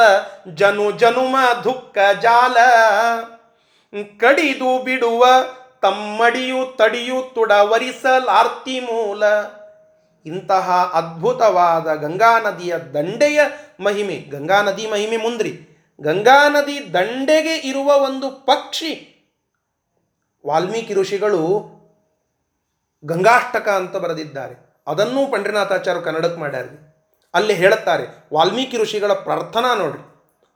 ಜನು 0.48 0.90
ಜನುಮ 0.90 1.36
ದುಃಖ 1.64 1.98
ಜಾಲ. 2.22 2.56
ಕಡಿದು 4.20 4.82
ಬಿಡುವ 4.82 5.26
ತಮ್ಮಡಿಯು 5.82 6.76
ತಡಿಯು 6.76 7.34
ತುಡವರಿಸಲಾರ್ತಿ 7.34 8.80
ಮೂಲ. 8.80 9.22
ಇಂತಹ 10.26 10.90
ಅದ್ಭುತವಾದ 10.94 11.94
ಗಂಗಾ 11.94 12.38
ನದಿಯ 12.38 12.76
ದಂಡೆಯ 12.94 13.40
ಮಹಿಮೆ, 13.80 14.16
ಗಂಗಾ 14.30 14.62
ನದಿ 14.62 14.86
ಮಹಿಮೆ 14.90 15.16
ಮುಂದ್ರಿ. 15.16 15.52
ಗಂಗಾ 16.00 16.48
ನದಿ 16.48 16.94
ದಂಡೆಗೆ 16.94 17.54
ಇರುವ 17.56 17.86
ಒಂದು 18.04 18.30
ಪಕ್ಷಿ, 18.30 18.92
ವಾಲ್ಮೀಕಿ 20.46 20.94
ಋಷಿಗಳು 20.94 21.40
ಗಂಗಾಷ್ಟಕ 23.04 23.68
ಅಂತ 23.68 23.96
ಬರೆದಿದ್ದಾರೆ. 23.96 24.54
ಅದನ್ನೂ 24.86 25.26
ಪಂಡ್ರಿನಾಥಾಚಾರ್ಯ 25.26 26.00
ಕನ್ನಡಕ್ಕೆ 26.00 26.40
ಮಾಡ್ಯಾರ 26.40 26.64
ಅಲ್ಲಿ 27.34 27.54
ಹೇಳುತ್ತಾರೆ, 27.54 28.04
ವಾಲ್ಮೀಕಿ 28.34 28.76
ಋಷಿಗಳ 28.76 29.12
ಪ್ರಾರ್ಥನಾ 29.12 29.74
ನೋಡ್ರಿ. 29.74 30.02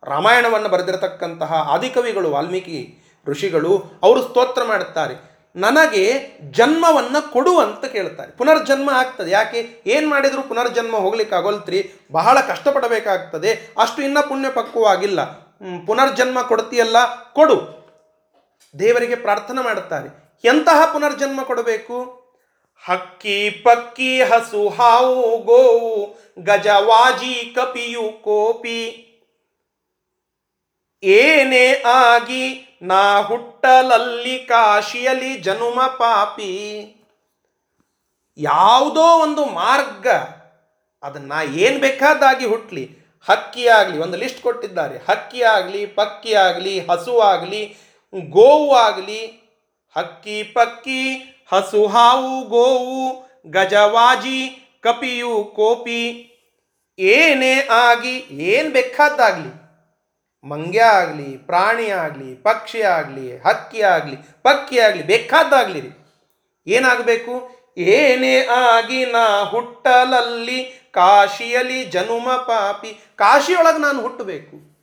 ರಾಮಾಯಣವನ್ನು 0.02 0.68
ಬರೆದಿರತಕ್ಕಂತಹ 0.68 1.52
ಆದಿಕವಿಗಳು 1.52 2.30
ವಾಲ್ಮೀಕಿ 2.30 2.98
ಋಷಿಗಳು, 3.26 3.82
ಅವರು 4.02 4.22
ಸ್ತೋತ್ರ 4.22 4.64
ಮಾಡುತ್ತಾರೆ. 4.64 5.33
ನನಗೆ 5.56 6.38
ಜನ್ಮವನ್ನು 6.50 7.32
ಕೊಡು 7.32 7.58
ಅಂತ 7.58 7.84
ಕೇಳ್ತಾರೆ. 7.84 8.32
ಪುನರ್ಜನ್ಮ 8.32 8.90
ಆಗ್ತದೆ. 8.90 9.30
ಯಾಕೆ? 9.30 9.82
ಏನು 9.86 10.08
ಮಾಡಿದರೂ 10.10 10.42
ಪುನರ್ಜನ್ಮ 10.42 10.96
ಹೋಗ್ಲಿಕ್ಕೆ 10.96 11.36
ಆಗೋಲ್ತ್ರಿ. 11.36 11.92
ಬಹಳ 12.12 12.40
ಕಷ್ಟಪಡಬೇಕಾಗ್ತದೆ. 12.40 13.74
ಅಷ್ಟು 13.78 14.02
ಇನ್ನ 14.02 14.20
ಪುಣ್ಯ 14.20 14.50
ಪಕ್ವವಾಗಿಲ್ಲ. 14.50 15.24
ಪುನರ್ಜನ್ಮ 15.86 16.42
ಕೊಡ್ತೀಯಲ್ಲ? 16.42 16.96
ಕೊಡು. 17.32 17.84
ದೇವರಿಗೆ 18.78 19.14
ಪ್ರಾರ್ಥನೆ 19.14 19.64
ಮಾಡುತ್ತಾರೆ 19.64 20.40
ಎಂತಹ 20.44 20.92
ಪುನರ್ಜನ್ಮ 20.92 21.42
ಕೊಡಬೇಕು? 21.42 22.24
ಹಕ್ಕಿ 22.84 23.50
ಪಕ್ಕಿ 23.50 24.22
ಹಸು 24.22 24.68
ಹಾವು 24.68 25.38
ಗೋವು 25.42 26.18
ಗಜವಾಜಿ 26.38 27.54
ಕಪಿಯು 27.54 28.22
ಕೋಪಿ. 28.22 29.00
ಏನೇ 31.04 31.82
ಆಗಿ 31.82 32.76
ನಾ 32.82 33.20
ಹುಟ್ಟಲಲ್ಲಿ 33.20 34.38
ಕಾಶಿಯಲ್ಲಿ 34.38 35.36
ಜನುಮ 35.36 35.80
ಪಾಪಿ. 35.86 36.52
ಯಾವುದೋ 38.38 39.18
ಒಂದು 39.18 39.44
ಮಾರ್ಗ, 39.44 40.06
ಅದನ್ನ 41.02 41.32
ಏನು 41.54 41.80
ಬೇಕಾದಾಗಿ 41.80 42.46
ಹುಟ್ಟಲಿ 42.46 42.98
ಹಕ್ಕಿ 43.28 43.66
ಆಗಲಿ, 43.66 43.98
ಒಂದು 43.98 44.16
ಲಿಸ್ಟ್ 44.16 44.40
ಕೊಟ್ಟಿದ್ದಾರೆ. 44.40 44.98
ಹಕ್ಕಿ 44.98 45.42
ಆಗಲಿ, 45.42 45.86
ಪಕ್ಕಿ 45.86 46.34
ಆಗಲಿ, 46.34 46.80
ಹಸು 46.80 47.20
ಆಗಲಿ, 47.20 47.76
ಗೋವು 48.20 48.74
ಆಗಲಿ. 48.74 49.26
ಹಕ್ಕಿ 49.96 50.42
ಪಕ್ಕಿ, 50.42 51.02
ಹಸು 51.52 51.86
ಹಾವು, 51.86 52.44
ಗೋವು, 52.44 53.28
ಗಜವಾಜಿ, 53.50 54.70
ಕಪಿಯು, 54.80 55.44
ಕೋಪಿ. 55.44 56.30
ಏನೇ 56.98 57.60
ಆಗಿ 57.60 58.24
ಏನು 58.30 58.70
ಬೇಕಾದ್ದಾಗಲಿ 58.70 59.63
ಮಂಗ್ಯ 60.44 60.80
ಆಗಲಿ, 60.80 61.36
ಪ್ರಾಣಿ 61.36 61.90
ಆಗಲಿ, 61.90 62.34
ಪಕ್ಷಿ 62.34 62.82
ಆಗಲಿ, 62.82 63.36
ಹಕ್ಕಿ 63.36 63.80
ಆಗಲಿ, 63.80 64.16
ಪಕ್ಕಿ 64.42 64.78
ಆಗಲಿ, 64.78 65.02
ಬೇಕಾದ್ದಾಗಲಿ 65.02 65.80
ರೀ. 65.80 65.90
ಏನಾಗಬೇಕು? 66.66 67.50
ಏನೇ 67.78 68.46
ಆಗಿ 68.46 69.04
ನಾ 69.04 69.44
ಹುಟ್ಟಲಲ್ಲಿ 69.44 70.90
ಕಾಶಿಯಲ್ಲಿ 70.92 71.84
ಜನುಮ 71.84 72.28
ಪಾಪಿ, 72.32 73.00
ಕಾಶಿಯೊಳಗೆ 73.16 73.78
ನಾನು 73.78 74.02
ಹುಟ್ಟಬೇಕು. 74.02 74.74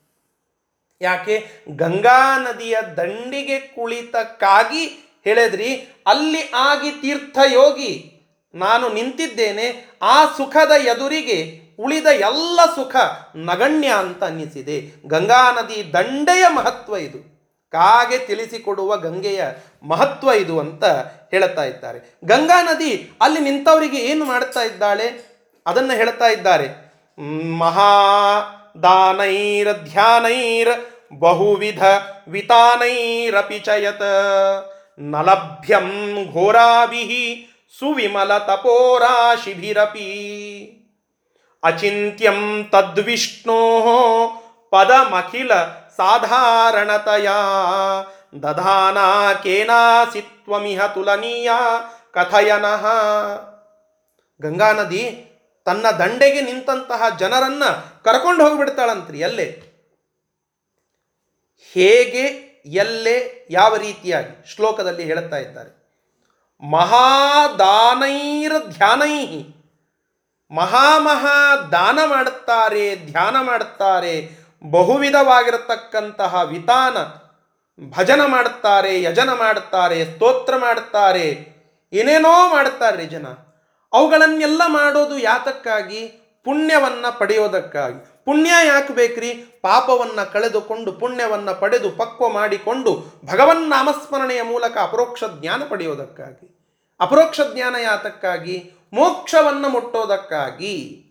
ಯಾಕೆ? 1.01 1.66
ಗಂಗಾ 1.70 2.38
ನದಿಯ 2.38 2.78
ದಂಡಿಗೆ 2.97 3.59
ಕುಳಿತಕ್ಕಾಗಿ 3.59 4.86
ಹೇಳಿದ್ರಿ, 5.24 5.88
ಅಲ್ಲಿ 6.07 6.51
ಆಗಿ 6.53 6.91
ತೀರ್ಥಯೋಗಿ 6.91 8.12
ನಾನು 8.55 8.89
ನಿಂತಿದ್ದೇನೆ, 8.89 9.97
ಆ 10.01 10.26
ಸುಖದ 10.26 10.72
ಎದುರಿಗೆ 10.72 11.61
ಉಳಿದ 11.82 12.05
ಎಲ್ಲ 12.05 12.65
ಸುಖ 12.65 12.95
ನಗಣ್ಯ 13.36 13.88
ಅಂತ 13.88 14.23
ಅನ್ನಿಸಿದೆ. 14.23 15.07
ಗಂಗಾ 15.07 15.51
ನದಿ 15.51 15.93
ದಂಡೆಯ 15.93 16.45
ಮಹತ್ವ 16.47 16.95
ಇದು. 16.95 17.32
ಕಾಗೆ 17.71 18.17
ತಿಳಿಸಿಕೊಡುವ 18.17 18.97
ಗಂಗೆಯ 18.97 19.43
ಮಹತ್ವ 19.84 20.29
ಇದು 20.29 20.59
ಅಂತ 20.59 20.84
ಹೇಳ್ತಾ 21.32 21.63
ಇದ್ದಾರೆ. 21.63 22.19
ಗಂಗಾ 22.25 22.61
ನದಿ 22.61 23.11
ಅಲ್ಲಿ 23.21 23.39
ನಿಂತವರಿಗೆ 23.39 23.97
ಏನು 23.97 24.25
ಮಾಡ್ತಾ 24.25 24.61
ಇದ್ದಾಳೆ? 24.61 25.32
ಅದನ್ನು 25.65 25.93
ಹೇಳ್ತಾ 25.93 26.25
ಇದ್ದಾರೆ. 26.25 26.91
ಮಹಾ 27.57 27.91
ದಾನೈರ 28.84 29.73
ಧ್ಯಾನೈರ್ 29.73 30.69
ಬಹುವಿಧ 31.19 31.84
ವಿತಾನೈರಪಿಚಯತ 32.27 34.01
ನಲಭ್ಯಂ 34.99 36.15
ಘೋರಾಭಿ 36.32 37.47
ಸುವಿಮಲ 37.79 38.38
ತಪೋರಾಶಿಭಿರಪಿ. 38.38 40.07
ಅಚಿಂತ್ಯಂ 41.64 42.68
ತದ್ವಿಷ್ಣೋ 42.72 43.82
ಪದಮಖಿಲ 44.72 45.53
ಸಾಧಾರಣತಯ. 45.97 47.30
ದಧಾನ 48.43 48.97
ಕೇನಾಸಿ 49.43 50.22
ತ್ವಮಿಹ 50.22 50.86
ತುಲನೀಯ 50.86 51.51
ಕಥಯನಃ. 52.14 52.86
ಗಂಗಾ 54.41 54.72
ನದಿ 54.72 55.32
ತನ್ನ 55.66 55.91
ದಂಡೆಗೆ 55.91 56.41
ನಿಂತಹ 56.41 57.18
ಜನರನ್ನ 57.18 57.64
ಕರ್ಕೊಂಡು 58.03 58.43
ಹೋಗಿಬಿಡ್ತಾಳಂತ್ರಿ, 58.43 59.20
ಎಲ್ಲೇ? 59.20 59.72
ಹೇಗೆ, 61.74 62.51
ಎಲ್ಲೇ, 62.66 63.47
ಯಾವ 63.49 63.76
ರೀತಿಯಾಗಿ? 63.76 64.55
ಶ್ಲೋಕದಲ್ಲಿ 64.55 65.03
ಹೇಳುತ್ತಾ 65.03 65.38
ಇದ್ದಾರೆ. 65.38 65.82
ಮಹಾದಾನೈರ 66.72 68.51
ಧ್ಯಾನೈ 68.70 69.26
ಮಹಾ 70.56 70.99
ಮಹಾ 70.99 71.56
ದಾನ 71.72 71.99
ಮಾಡುತ್ತಾರೆ, 72.06 72.95
ಧ್ಯಾನ 72.95 73.41
ಮಾಡುತ್ತಾರೆ, 73.41 74.30
ಬಹುವಿಧವಾಗಿರತಕ್ಕಂತಹ 74.72 76.41
ವಿತಾನ 76.43 76.97
ಭಜನ 77.97 78.26
ಮಾಡುತ್ತಾರೆ, 78.26 79.04
ಯಜನ 79.04 79.30
ಮಾಡುತ್ತಾರೆ, 79.30 80.06
ಸ್ತೋತ್ರ 80.06 80.56
ಮಾಡುತ್ತಾರೆ, 80.58 81.47
ಏನೇನೋ 81.93 82.49
ಮಾಡುತ್ತಾರೆ 82.49 83.06
ಜನ. 83.06 83.28
ಅವುಗಳನ್ನೆಲ್ಲ 83.93 84.62
ಮಾಡೋದು 84.68 85.20
ಯಾತಕ್ಕಾಗಿ? 85.20 86.08
ಪುಣ್ಯವನ್ನು 86.45 87.20
ಪಡೆಯೋದಕ್ಕಾಗಿ. 87.20 88.26
ಪುಣ್ಯ 88.26 88.52
ಯಾಕೆ 88.68 88.93
ಬೇಕ್ರಿ? 88.93 89.34
ಪಾಪವನ್ನು 89.62 90.34
ಕಳೆದುಕೊಂಡು 90.34 90.91
ಪುಣ್ಯವನ್ನು 90.93 91.60
ಪಡೆದು 91.60 91.91
ಪಕ್ವ 91.91 92.30
ಮಾಡಿಕೊಂಡು 92.30 93.22
ಭಗವನ್ 93.26 93.70
ನಾಮಸ್ಮರಣೆಯ 93.70 94.41
ಮೂಲಕ 94.41 94.78
ಅಪರೋಕ್ಷ 94.78 95.24
ಜ್ಞಾನ 95.41 95.62
ಪಡೆಯೋದಕ್ಕಾಗಿ. 95.70 96.58
ಅಪರೋಕ್ಷ 96.99 97.41
ಜ್ಞಾನ 97.54 97.76
ಯಾತಕ್ಕಾಗಿ? 97.76 98.74
ಮೋಕ್ಷವನ್ನು 98.93 99.69
ಮುಟ್ಟೋದಕ್ಕಾಗಿ 99.69 101.05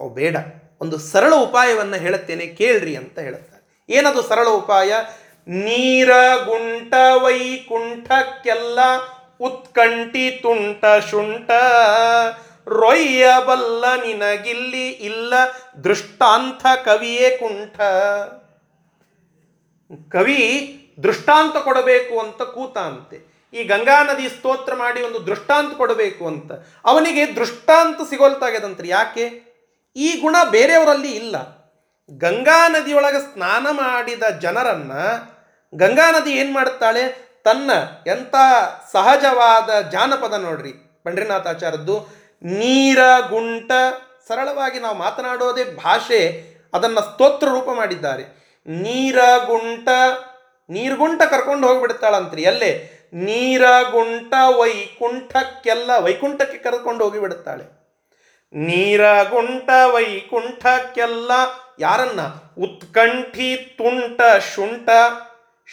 ಅವು 0.00 0.10
ಬೇಡ. 0.10 0.36
ಒಂದು 0.80 0.98
ಸರಳ 0.98 1.34
ಉಪಾಯವನ್ನು 1.34 1.96
ಹೇಳುತ್ತೇನೆ, 1.96 2.46
ಕೇಳ್ರಿ 2.46 2.96
ಅಂತ 2.96 3.18
ಹೇಳುತ್ತಾರೆ. 3.18 3.86
ಏನದು 3.88 4.22
ಸರಳ 4.22 4.48
ಉಪಾಯ? 4.48 4.92
ನೀರ, 5.48 6.10
ಗುಂಟ, 6.44 6.94
ವೈಕುಂಠಕ್ಕೆಲ್ಲ 7.22 8.78
ಉತ್ಕಂಠಿ, 9.40 10.30
ತುಂಟ, 10.30 10.84
ಶುಂಠ. 11.10 11.50
ರೊಯ್ಯಬಲ್ಲ 12.66 13.94
ನಿನಗಿಲ್ಲಿ 13.94 14.88
ಇಲ್ಲ, 14.88 15.34
ದೃಷ್ಟಾಂತ 15.84 16.66
ಕವಿಯೇ 16.84 17.36
ಕುಂಠ. 17.36 17.80
ಕವಿ 20.12 20.74
ದೃಷ್ಟಾಂತ 21.02 21.56
ಕೊಡಬೇಕು 21.56 22.18
ಅಂತ 22.18 22.42
ಕೂತ 22.42 22.78
ಅಂತೆ 22.78 23.37
ಈ 23.52 23.64
ಗಂಗಾ 23.64 24.02
ನದಿ 24.02 24.28
ಸ್ತೋತ್ರ 24.28 24.74
ಮಾಡಿ 24.74 25.02
ಒಂದು 25.02 25.26
ದೃಷ್ಟಾಂತ 25.26 25.76
ಕೊಡಬೇಕು 25.76 26.26
ಅಂತ. 26.26 26.52
ಅವನಿಗೆ 26.84 27.36
ದೃಷ್ಟಾಂತ 27.36 28.10
ಸಿಗೋಲ್ತಾಗ್ಯದಂತ್ರಿ. 28.10 28.88
ಯಾಕೆ? 28.88 29.48
ಈ 29.96 30.20
ಗುಣ 30.20 30.36
ಬೇರೆಯವರಲ್ಲಿ 30.50 31.12
ಇಲ್ಲ. 31.12 31.58
ಗಂಗಾ 32.10 32.68
ನದಿಯೊಳಗೆ 32.68 33.34
ಸ್ನಾನ 33.34 33.66
ಮಾಡಿದ 33.70 34.22
ಜನರನ್ನ 34.22 34.92
ಗಂಗಾ 35.74 36.10
ನದಿ 36.10 36.32
ಏನು 36.32 36.52
ಮಾಡುತ್ತಾಳೆ? 36.52 37.28
ತನ್ನ 37.44 37.70
ಎಂಥ 38.06 38.34
ಸಹಜವಾದ 38.92 39.80
ಜಾನಪದ 39.80 40.32
ನೋಡ್ರಿ 40.32 40.72
ಪಂಡ್ರಿನಾಥಾಚಾರ್ಯದ್ದು 41.04 42.18
ನೀರ, 42.42 42.98
ಗುಂಟ, 43.28 43.72
ಸರಳವಾಗಿ 44.28 44.78
ನಾವು 44.78 44.96
ಮಾತನಾಡೋದೇ 44.96 45.64
ಭಾಷೆ, 45.64 46.44
ಅದನ್ನು 46.74 47.00
ಸ್ತೋತ್ರ 47.00 47.48
ರೂಪ 47.48 47.68
ಮಾಡಿದ್ದಾರೆ. 47.74 48.22
ನೀರ, 48.66 49.18
ಗುಂಟ, 49.46 49.88
ನೀರ್ಗುಂಟ 50.70 51.22
ಕರ್ಕೊಂಡು 51.22 51.66
ಹೋಗಿಬಿಡ್ತಾಳಂತ್ರಿ. 51.66 52.42
ಎಲ್ಲೇ? 52.42 52.97
ನೀರ 53.12 53.62
ಗುಂಟ 53.90 54.34
ವೈಕುಂಠಕ್ಕೆಲ್ಲ 54.58 55.90
ವೈಕುಂಠಕ್ಕೆ 55.98 56.58
ಕರೆದುಕೊಂಡು 56.58 57.04
ಹೋಗಿ 57.04 57.18
ಬಿಡುತ್ತಾಳೆ 57.18 57.78
ನೀರ 58.52 59.22
ಗುಂಟ 59.22 59.70
ವೈಕುಂಠಕ್ಕೆಲ್ಲ 59.86 61.30
ಯಾರನ್ನ? 61.78 62.20
ಉತ್ಕಂಠಿ 62.58 63.74
ತುಂಟ 63.78 64.20
ಶುಂಠ. 64.54 64.88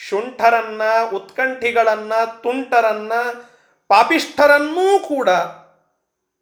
ಶುಂಠರನ್ನ, 0.10 0.82
ಉತ್ಕಂಠಿಗಳನ್ನ, 1.14 2.14
ತುಂಟರನ್ನ, 2.44 3.14
ಪಾಪಿಷ್ಠರನ್ನೂ 3.88 5.00
ಕೂಡ 5.00 5.30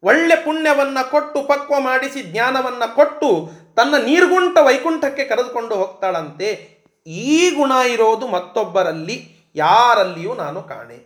ಒಳ್ಳೆ 0.04 0.36
ಪುಣ್ಯವನ್ನ 0.36 0.98
ಕೊಟ್ಟು 1.02 1.41
ಪಕ್ವ 1.41 1.80
ಮಾಡಿಸಿ, 1.80 2.24
ಜ್ಞಾನವನ್ನ 2.24 2.84
ಕೊಟ್ಟು 2.96 3.50
ತನ್ನ 3.76 3.98
ನೀರ್ಗುಂಟ 3.98 4.58
ವೈಕುಂಠಕ್ಕೆ 4.58 5.26
ಕರೆದುಕೊಂಡು 5.26 5.76
ಹೋಗ್ತಾಳಂತೆ. 5.76 6.78
ಈ 7.08 7.50
ಗುಣ 7.50 7.72
ಇರೋದು 7.88 8.28
ಮತ್ತೊಬ್ಬರಲ್ಲಿ. 8.28 9.33
ಯಾರಲ್ಲಿಯೂ 9.56 10.34
ನಾನು 10.34 10.62
ಕಾಣೆ. 10.64 10.97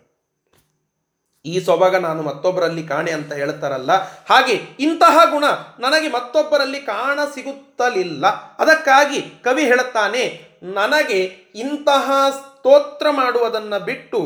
ಈ 1.45 1.59
ಸೊಬಗ 1.59 1.95
ನಾನು 1.95 2.21
ಮತ್ತೊಬ್ಬರಲ್ಲಿ 2.21 2.83
ಕಾಣೆ 2.83 3.11
ಅಂತ 3.11 3.33
ಹೇಳ್ತಾರಲ್ಲ, 3.33 3.91
ಹಾಗೆ 4.29 4.53
ಇಂತಹ 4.79 5.17
ಗುಣ 5.29 5.43
ನನಗೆ 5.79 6.07
ಮತ್ತೊಬ್ಬರಲ್ಲಿ 6.07 6.79
ಕಾಣ 6.81 7.19
ಸಿಗುತ್ತಲಿಲ್ಲ. 7.33 8.27
ಅದಕ್ಕಾಗಿ 8.55 9.21
ಕವಿ 9.43 9.63
ಹೇಳುತ್ತಾನೆ, 9.63 10.23
ನನಗೆ 10.63 11.19
ಇಂತಹ 11.55 12.11
ಸ್ತೋತ್ರ 12.29 13.07
ಮಾಡುವುದನ್ನು 13.09 13.79
ಬಿಟ್ಟು 13.79 14.19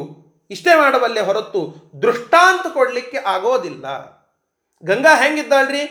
ಇಷ್ಟೇ 0.49 0.75
ಮಾಡಬಲ್ಲೆ 0.75 1.21
ಹೊರತು 1.21 1.61
ದೃಷ್ಟಾಂತ 2.01 2.73
ಕೊಡಲಿಕ್ಕೆ 2.73 3.17
ಆಗೋದಿಲ್ಲ. 3.17 3.85
ಗಂಗಾ 4.83 5.15
ಹೆಂಗಿದ್ದಾಳ್ರಿ? 5.15 5.83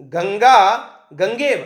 ಗಂಗಾ 0.00 0.56
ಗಂಗೇವ. 1.12 1.60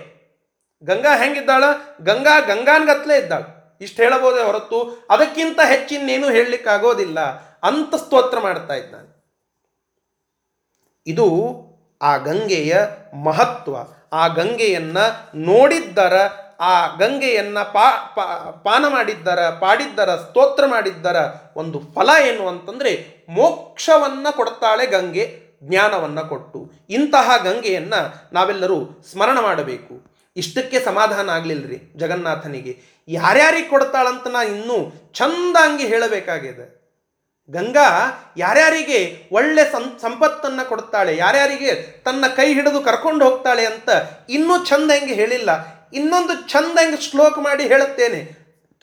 ಗಂಗಾ 0.82 1.16
ಹೆಂಗಿದ್ದಾಳ? 1.16 1.64
ಗಂಗಾ 2.00 2.40
ಗಂಗಾನ್ಗತ್ಲೆ 2.40 3.18
ಇದ್ದಾಳ. 3.18 3.42
ಇಷ್ಟು 3.80 4.02
ಹೇಳಬಹುದೇ 4.02 4.42
ಹೊರತು 4.42 5.06
ಅದಕ್ಕಿಂತ 5.10 5.60
ಹೆಚ್ಚಿನ್ನೇನು 5.68 6.30
ಹೇಳಲಿಕ್ಕಾಗೋದಿಲ್ಲ. 6.30 7.20
ಅಂತ 7.62 7.94
ಸ್ತೋತ್ರ 7.94 8.40
ಮಾಡ್ತಾ 8.40 8.74
ಇದ್ದಾನೆ. 8.74 9.18
ಇದು 11.06 11.58
ಆ 12.02 12.16
ಗಂಗೆಯ 12.16 12.76
ಮಹತ್ವ. 13.24 13.76
ಆ 14.12 14.26
ಗಂಗೆಯನ್ನ 14.26 14.98
ನೋಡಿದ್ದರ, 15.34 16.16
ಆ 16.60 16.86
ಗಂಗೆಯನ್ನ 16.86 17.58
ಪಾ 17.58 18.10
ಪಾನ 18.64 18.84
ಮಾಡಿದ್ದರ, 18.88 19.50
ಪಾಡಿದ್ದರ, 19.50 20.14
ಸ್ತೋತ್ರ 20.16 20.66
ಮಾಡಿದ್ದರ 20.66 21.16
ಒಂದು 21.56 21.80
ಫಲ 21.94 22.10
ಏನು 22.26 22.48
ಅಂತಂದ್ರೆ 22.48 23.24
ಮೋಕ್ಷವನ್ನ 23.28 24.26
ಕೊಡ್ತಾಳೆ 24.30 24.86
ಗಂಗೆ, 24.86 25.42
ಜ್ಞಾನವನ್ನು 25.62 26.28
ಕೊಟ್ಟು. 26.28 26.72
ಇಂತಹ 26.90 27.30
ಗಂಗೆಯನ್ನ 27.44 27.94
ನಾವೆಲ್ಲರೂ 28.32 29.02
ಸ್ಮರಣ 29.10 29.40
ಮಾಡಬೇಕು. 29.40 30.17
ಇಷ್ಟಕ್ಕೆ 30.36 30.80
ಸಮಾಧಾನ 30.80 31.30
ಆಗಲಿಲ್ಲರಿ 31.30 31.92
ಜಗನ್ನಾಥನಿಗೆ. 31.96 32.78
ಯಾರ್ಯಾರಿಗೆ 33.08 33.68
ಕೊಡ್ತಾಳಂತ 33.68 34.26
ನಾ 34.26 34.42
ಇನ್ನೂ 34.42 34.92
ಚಂದಾಂಗಿ 35.14 35.86
ಹೇಳಬೇಕಾಗಿದೆ. 35.86 36.78
ಗಂಗಾ, 37.50 37.86
ಯಾರ್ಯಾರಿಗೆ 38.36 39.28
ಒಳ್ಳೆ 39.32 39.72
ಸಂ, 39.72 39.98
ಸಂಪತ್ತನ್ನು 40.00 40.68
ಕೊಡ್ತಾಳೆ, 40.68 41.16
ಯಾರ್ಯಾರಿಗೆ 41.16 42.02
ತನ್ನ 42.04 42.26
ಕೈ 42.26 42.54
ಹಿಡಿದು 42.54 42.80
ಕರ್ಕೊಂಡು 42.80 43.30
ಹೋಗ್ತಾಳೆ 43.30 43.66
ಅಂತ 43.66 43.88
ಇನ್ನೂ 44.28 44.64
ಚಂದ 44.64 44.90
ಹೆಂಗೆ 44.90 45.14
ಹೇಳಿಲ್ಲ. 45.14 45.50
ಇನ್ನೊಂದು 45.92 46.48
ಚಂದ 46.48 46.78
ಹೆಂಗೆ 46.78 46.96
ಶ್ಲೋಕ 46.96 47.38
ಮಾಡಿ 47.38 47.68
ಹೇಳುತ್ತೇನೆ. 47.68 48.20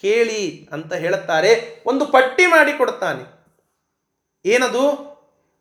ಕೇಳಿ 0.01 0.69
ಅಂತ 0.71 0.93
ಹೇಳುತ್ತಾರೆ, 0.93 1.83
ಒಂದು 1.85 2.05
ಪಟ್ಟಿ 2.05 2.45
ಮಾಡಿ 2.45 2.73
ಕೊಡ್ತಾನೆ. 2.73 3.23
ಏನದು? 4.45 5.15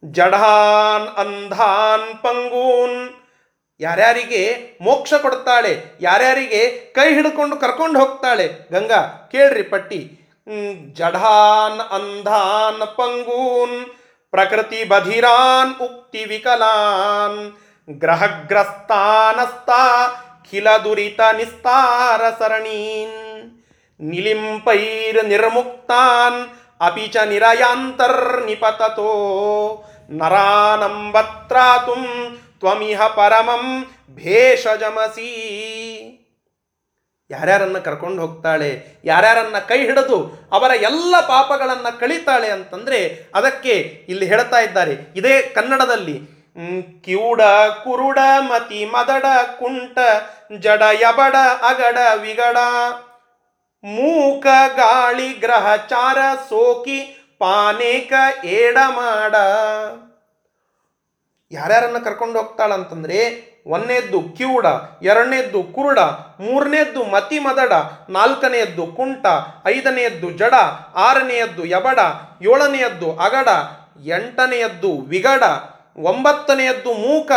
ಜಡಾನ್ 0.05 1.09
ಅಂಧಾನ್ 1.17 2.23
ಪಂಗೂನ್ 2.23 3.24
ಯಾರ್ಯಾರಿಗೆ 3.85 4.43
ಮೋಕ್ಷ 4.87 5.13
ಕೊಡ್ತಾಳೆ, 5.25 5.73
ಯಾರ್ಯಾರಿಗೆ 6.01 6.61
ಕೈ 6.97 7.07
ಹಿಡ್ಕೊಂಡು 7.17 7.55
ಕರ್ಕೊಂಡು 7.63 7.97
ಹೋಗ್ತಾಳೆ? 8.03 8.47
ಗಂಗಾ, 8.73 9.01
ಕೇಳ್ರಿ 9.33 9.65
ಪಟ್ಟಿ. 9.73 10.01
ಜಢಾನ್ 10.99 11.81
ಅಂಧಾನ್ 11.97 12.83
ಪಂಗೂನ್, 12.97 13.77
ಪ್ರಕೃತಿ 14.33 14.81
ಬಧಿರಾನ್ 14.93 15.73
ಉಕ್ತಿ 15.87 16.23
ವಿಕಲಾನ್, 16.31 17.41
ಗ್ರಹಗ್ರಸ್ತಾನಸ್ತಾ, 17.89 19.83
ಖಿಲ 20.49 20.69
ದುರಿತ 20.85 21.21
ನಿಸ್ತಾರ 21.39 22.23
ಸರಣೀನ್. 22.39 23.19
ನಿಲಿಂಪೈರ್ 24.01 25.21
ನಿರ್ಮುಕ್ತಾನ್, 25.33 26.41
ಅಪಿಚ 26.87 27.17
ನಿರಯಾಂತರ್ 27.33 28.23
ನಿಪತತೋ, 28.49 29.13
ನರಾನಂಬತ್ರಾತುಂ 30.21 32.03
ತ್ವಮಿಹ 32.61 33.01
ಪರಮಂ 33.17 33.65
ಭೇಷಜಮಸಿ. 34.19 35.31
ಯಾರ್ಯಾರನ್ನು 37.31 37.81
ಕರ್ಕೊಂಡು 37.85 38.21
ಹೋಗ್ತಾಳೆ, 38.23 38.71
ಯಾರ್ಯಾರನ್ನು 39.11 39.61
ಕೈ 39.69 39.79
ಹಿಡಿದು 39.89 40.19
ಅವರ 40.57 40.73
ಎಲ್ಲ 40.89 41.15
ಪಾಪಗಳನ್ನು 41.31 41.93
ಕಳೀತಾಳೆ 42.01 42.49
ಅಂತಂದರೆ 42.57 43.01
ಅದಕ್ಕೆ 43.39 43.75
ಇಲ್ಲಿ 44.13 44.27
ಹೇಳ್ತಾ 44.33 44.59
ಇದ್ದಾರೆ. 44.67 44.95
ಇದೇ 45.19 45.35
ಕನ್ನಡದಲ್ಲಿ 45.57 46.17
ಕಿವುಡ 47.05 47.43
ಕುರುಡ 47.85 48.19
ಮತಿ 48.49 48.81
ಮದಡ 48.95 49.27
ಕುಂಟ 49.61 49.99
ಜಡ 50.65 50.83
ಯಬಡ 51.03 51.37
ಅಗಡ 51.71 51.99
ವಿಗಡ. 52.25 52.59
ಮೂಕ 53.85 54.47
ಗಾಳಿ 54.77 55.31
ಗ್ರಹ 55.45 55.67
ಚಾರ 55.93 56.19
ಸೋಕಿ 56.51 57.01
ಪಾನೇಕ 57.43 58.13
ಏಡ 58.59 58.77
ಮಾಡ. 58.99 59.35
ಯಾರ್ಯಾರನ್ನ 61.51 61.99
ಕರ್ಕೊಂಡು 61.99 62.39
ಹೋಗ್ತಾಳಂತಂದ್ರೆ 62.39 63.19
ಒಂದನೇದ್ದು 63.67 64.23
ಕಿವುಡ, 64.23 64.67
ಎರಡನೇದ್ದು 65.03 65.63
ಕುರುಡ, 65.63 65.99
ಮೂರನೇದ್ದು 66.41 67.05
ಮತಿ 67.05 67.39
ಮದಡ 67.39 67.73
ನಾಲ್ಕನೆಯದ್ದು 68.11 68.87
ಕುಂಟ, 68.87 69.27
ಐದನೆಯದ್ದು 69.67 70.31
ಜಡ, 70.31 70.55
ಆರನೆಯದ್ದು 70.95 71.65
ಯಬಡ, 71.65 71.99
ಏಳನೆಯದ್ದು 72.43 73.17
ಅಗಡ, 73.17 73.49
ಎಂಟನೆಯದ್ದು 74.05 75.01
ವಿಗಡ, 75.01 75.43
ಒಂಬತ್ತನೆಯದ್ದು 75.97 76.95
ಮೂಕ, 76.95 77.33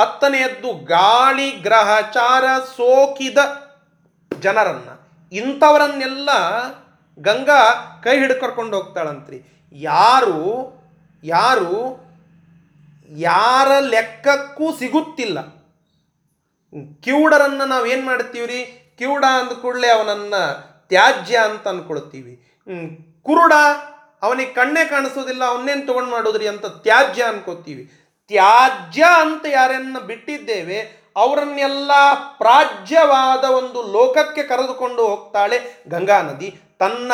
ಹತ್ತನೆಯದ್ದು 0.00 0.84
ಗಾಳಿ 0.84 1.50
ಗ್ರಹಚಾರ 1.50 2.44
ಸೋಕಿದ 2.76 3.38
ಜನರನ್ನು. 4.40 4.94
ಇಂಥವರನ್ನೆಲ್ಲ 5.32 6.30
ಗಂಗಾ 7.18 7.74
ಕೈ 8.04 8.18
ಹಿಡ್ಕರ್ಕೊಂಡು 8.18 8.40
ಕರ್ಕೊಂಡು 8.40 8.76
ಹೋಗ್ತಾಳಂತ್ರಿ. 8.76 9.68
ಯಾರು 9.72 10.72
ಯಾರು 11.24 12.07
ಯಾರ 13.08 13.68
ಲೆಕ್ಕಕ್ಕೂ 13.92 14.66
ಸಿಗುತ್ತಿಲ್ಲ. 14.78 15.38
ಕಿವುಡರನ್ನು 17.04 17.64
ನಾವು 17.64 17.86
ಏನು 17.86 18.04
ಮಾಡ್ತೀವಿ 18.06 18.46
ರೀ 18.46 18.60
ಕಿವುಡ 18.98 19.24
ಅಂದ 19.40 19.52
ಕೂಡಲೇ 19.62 19.88
ಅವನನ್ನು 19.88 20.42
ತ್ಯಾಜ್ಯ 20.88 21.36
ಅಂತ 21.48 21.64
ಅಂದ್ಕೊಳ್ತೀವಿ 21.68 22.34
ಕುರುಡ 23.22 23.54
ಅವನಿಗೆ 24.22 24.52
ಕಣ್ಣೇ 24.52 24.84
ಕಾಣಿಸೋದಿಲ್ಲ 24.84 25.42
ಅವನ್ನೇನು 25.44 25.86
ತೊಗೊಂಡು 25.86 26.10
ಮಾಡೋದ್ರಿ 26.10 26.46
ಅಂತ 26.48 26.66
ತ್ಯಾಜ್ಯ 26.84 27.22
ಅನ್ಕೋತೀವಿ. 27.22 27.82
ತ್ಯಾಜ್ಯ 28.30 29.02
ಅಂತ 29.20 29.44
ಯಾರನ್ನ 29.50 29.98
ಬಿಟ್ಟಿದ್ದೇವೆ, 30.06 30.78
ಅವರನ್ನೆಲ್ಲ 31.16 31.90
ಪ್ರಾಜ್ಯವಾದ 32.38 33.44
ಒಂದು 33.50 33.82
ಲೋಕಕ್ಕೆ 33.92 34.42
ಕರೆದುಕೊಂಡು 34.42 35.02
ಹೋಗ್ತಾಳೆ 35.06 35.58
ಗಂಗಾ 35.88 36.18
ನದಿ. 36.22 36.50
ತನ್ನ 36.78 37.12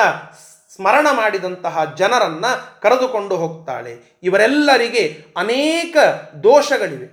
ಸ್ಮರಣ 0.74 1.06
ಮಾಡಿದಂತಹ 1.12 1.94
ಜನರನ್ನು 1.96 2.80
ಕರೆದುಕೊಂಡು 2.80 3.36
ಹೋಗ್ತಾಳೆ. 3.36 4.18
ಇವರೆಲ್ಲರಿಗೆ 4.22 5.24
ಅನೇಕ 5.36 5.96
ದೋಷಗಳಿವೆ. 6.42 7.06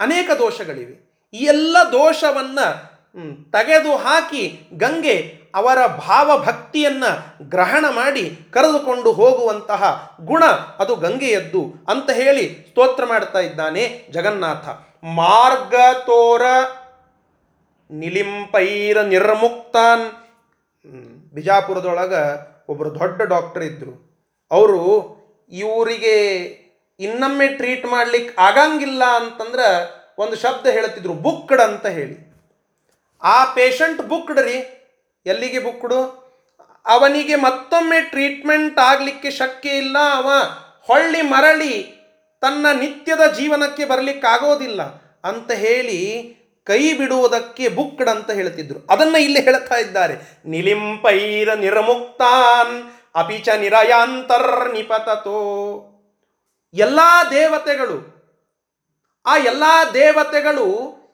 ಅನೇಕ 0.00 0.30
ದೋಷಗಳಿವೆ. 0.38 1.08
ಈ 1.34 1.44
ಎಲ್ಲ 1.44 1.76
ದೋಷವನ್ನು 1.92 2.98
ತೆಗೆದು 3.52 3.96
ಹಾಕಿ 3.96 4.68
ಗಂಗೆ 4.72 5.38
ಅವರ 5.54 5.86
ಭಾವಭಕ್ತಿಯನ್ನು 5.86 7.10
ಗ್ರಹಣ 7.48 7.84
ಮಾಡಿ 7.90 8.38
ಕರೆದುಕೊಂಡು 8.52 9.12
ಹೋಗುವಂತಹ 9.12 10.12
ಗುಣ 10.20 10.44
ಅದು 10.78 10.94
ಗಂಗೆಯದ್ದು 10.96 11.74
ಅಂತ 11.88 12.10
ಹೇಳಿ 12.10 12.66
ಸ್ತೋತ್ರ 12.70 13.04
ಮಾಡ್ತಾ 13.04 13.38
ಇದ್ದಾನೆ 13.38 14.06
ಜಗನ್ನಾಥ. 14.10 14.68
ಮಾರ್ಗ 15.04 15.74
ತೋರ 16.06 16.42
ನಿಲಿಂಪೈರ 17.90 19.02
ನಿರ್ಮುಕ್ತಾನ್. 19.02 20.12
ಬಿಜಾಪುರದೊಳಗ 21.34 22.14
ಒಬ್ಬರು 22.68 22.98
ದೊಡ್ಡ 22.98 23.22
ಡಾಕ್ಟರ್ 23.22 23.62
ಇದ್ದರು 23.62 24.08
ಅವರು 24.50 25.08
ಇವರಿಗೆ 25.50 26.38
ಇನ್ನೊಮ್ಮೆ 27.00 27.48
ಟ್ರೀಟ್ 27.48 27.86
ಮಾಡ್ಲಿಕ್ಕೆ 27.86 28.42
ಆಗಂಗಿಲ್ಲ 28.42 29.04
ಅಂತಂದ್ರೆ 29.04 29.98
ಒಂದು 30.18 30.36
ಶಬ್ದ 30.36 30.66
ಹೇಳ್ತಿದ್ರು, 30.66 31.12
ಬುಕ್ಡ್ 31.12 31.60
ಅಂತ 31.60 31.86
ಹೇಳಿ. 31.86 32.32
ಆ 33.22 33.44
ಪೇಷಂಟ್ 33.44 34.02
ಬುಕ್ಡ್ 34.02 34.40
ರೀ. 34.40 34.54
ಎಲ್ಲಿಗೆ 35.26 35.58
ಬುಕ್ಡು? 35.58 36.28
ಅವನಿಗೆ 36.86 37.34
ಮತ್ತೊಮ್ಮೆ 37.34 38.00
ಟ್ರೀಟ್ಮೆಂಟ್ 38.00 38.78
ಆಗಲಿಕ್ಕೆ 38.78 39.30
ಶಕ್ಯ 39.30 39.70
ಇಲ್ಲ. 39.70 39.96
ಅವ 40.14 40.30
ಹೊಳ್ಳಿ 40.80 41.22
ಮರಳಿ 41.22 41.98
ತನ್ನ 42.40 42.66
ನಿತ್ಯದ 42.80 43.32
ಜೀವನಕ್ಕೆ 43.32 43.84
ಬರಲಿಕ್ಕಾಗೋದಿಲ್ಲ 43.84 44.82
ಅಂತ 45.24 45.50
ಹೇಳಿ 45.50 46.37
ಕೈ 46.68 46.82
ಬಿಡುವುದಕ್ಕೆ 46.92 47.68
ಬುಕ್ಕಡ 47.68 48.08
ಅಂತ 48.08 48.30
ಹೇಳ್ತಿದ್ರು. 48.30 48.78
ಅದನ್ನ 48.90 49.16
ಇಲ್ಲಿ 49.16 49.40
ಹೇಳ್ತಾ 49.40 49.76
ಇದ್ದಾರೆ. 49.76 50.14
ನಿಲಿಂಪೈರ 50.46 51.54
ನಿರ್ಮುಕ್ತಾನ್ 51.54 52.76
ಅಪಿಚ 53.14 53.48
ನಿರಯಾಂತರ್ 53.48 54.72
ನಿಪತತೋ 54.72 55.38
ಎಲ್ಲ 56.74 57.00
ದೇವತೆಗಳು, 57.30 57.98
ಆ 59.26 59.36
ಎಲ್ಲ 59.36 59.64
ದೇವತೆಗಳು, 59.94 60.66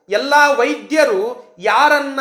ಎಲ್ಲ 0.09 0.35
ವೈದ್ಯರು 0.57 1.21
ಯಾರನ್ನ 1.59 2.21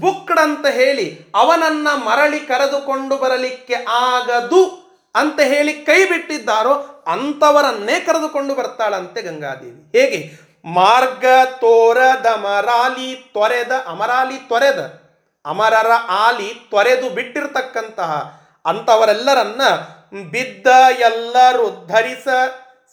ಬುಕ್ಕಡ 0.00 0.38
ಅಂತ 0.42 0.66
ಹೇಳಿ 0.66 1.06
ಅವನನ್ನ 1.34 1.88
ಮರಳಿ 1.94 2.40
ಕರೆದುಕೊಂಡು 2.40 3.16
ಬರಲಿಕ್ಕೆ 3.16 3.76
ಆಗದು 3.88 4.62
ಅಂತ 5.14 5.40
ಹೇಳಿ 5.40 5.72
ಕೈ 5.72 6.00
ಬಿಟ್ಟಿದ್ದಾರೋ 6.04 6.74
ಅಂಥವರನ್ನೇ 7.06 8.00
ಕರೆದುಕೊಂಡು 8.00 8.54
ಬರ್ತಾಳಂತೆ 8.54 9.22
ಗಂಗಾದೇವಿ. 9.22 9.80
ಹೇಗೆ? 9.98 10.49
ಮಾರ್ಗ 10.64 11.26
ತೋರದ 11.60 12.28
ಮರಾಲಿ 12.38 13.10
ತೊರೆದ 13.34 13.72
ಅಮರಾಲಿ 13.86 14.38
ತೊರೆದ 14.48 14.80
ಅಮರರ 15.44 15.92
ಆಲಿ 16.18 16.48
ತೊರೆದು 16.70 17.08
ಬಿಟ್ಟಿರ್ತಕ್ಕಂತಹ 17.10 18.12
ಅಂಥವರೆಲ್ಲರನ್ನ 18.64 19.62
ಬಿದ್ದ 20.30 20.66
ಎಲ್ಲರೂ 21.00 21.86
ಧರಿಸ 21.86 22.28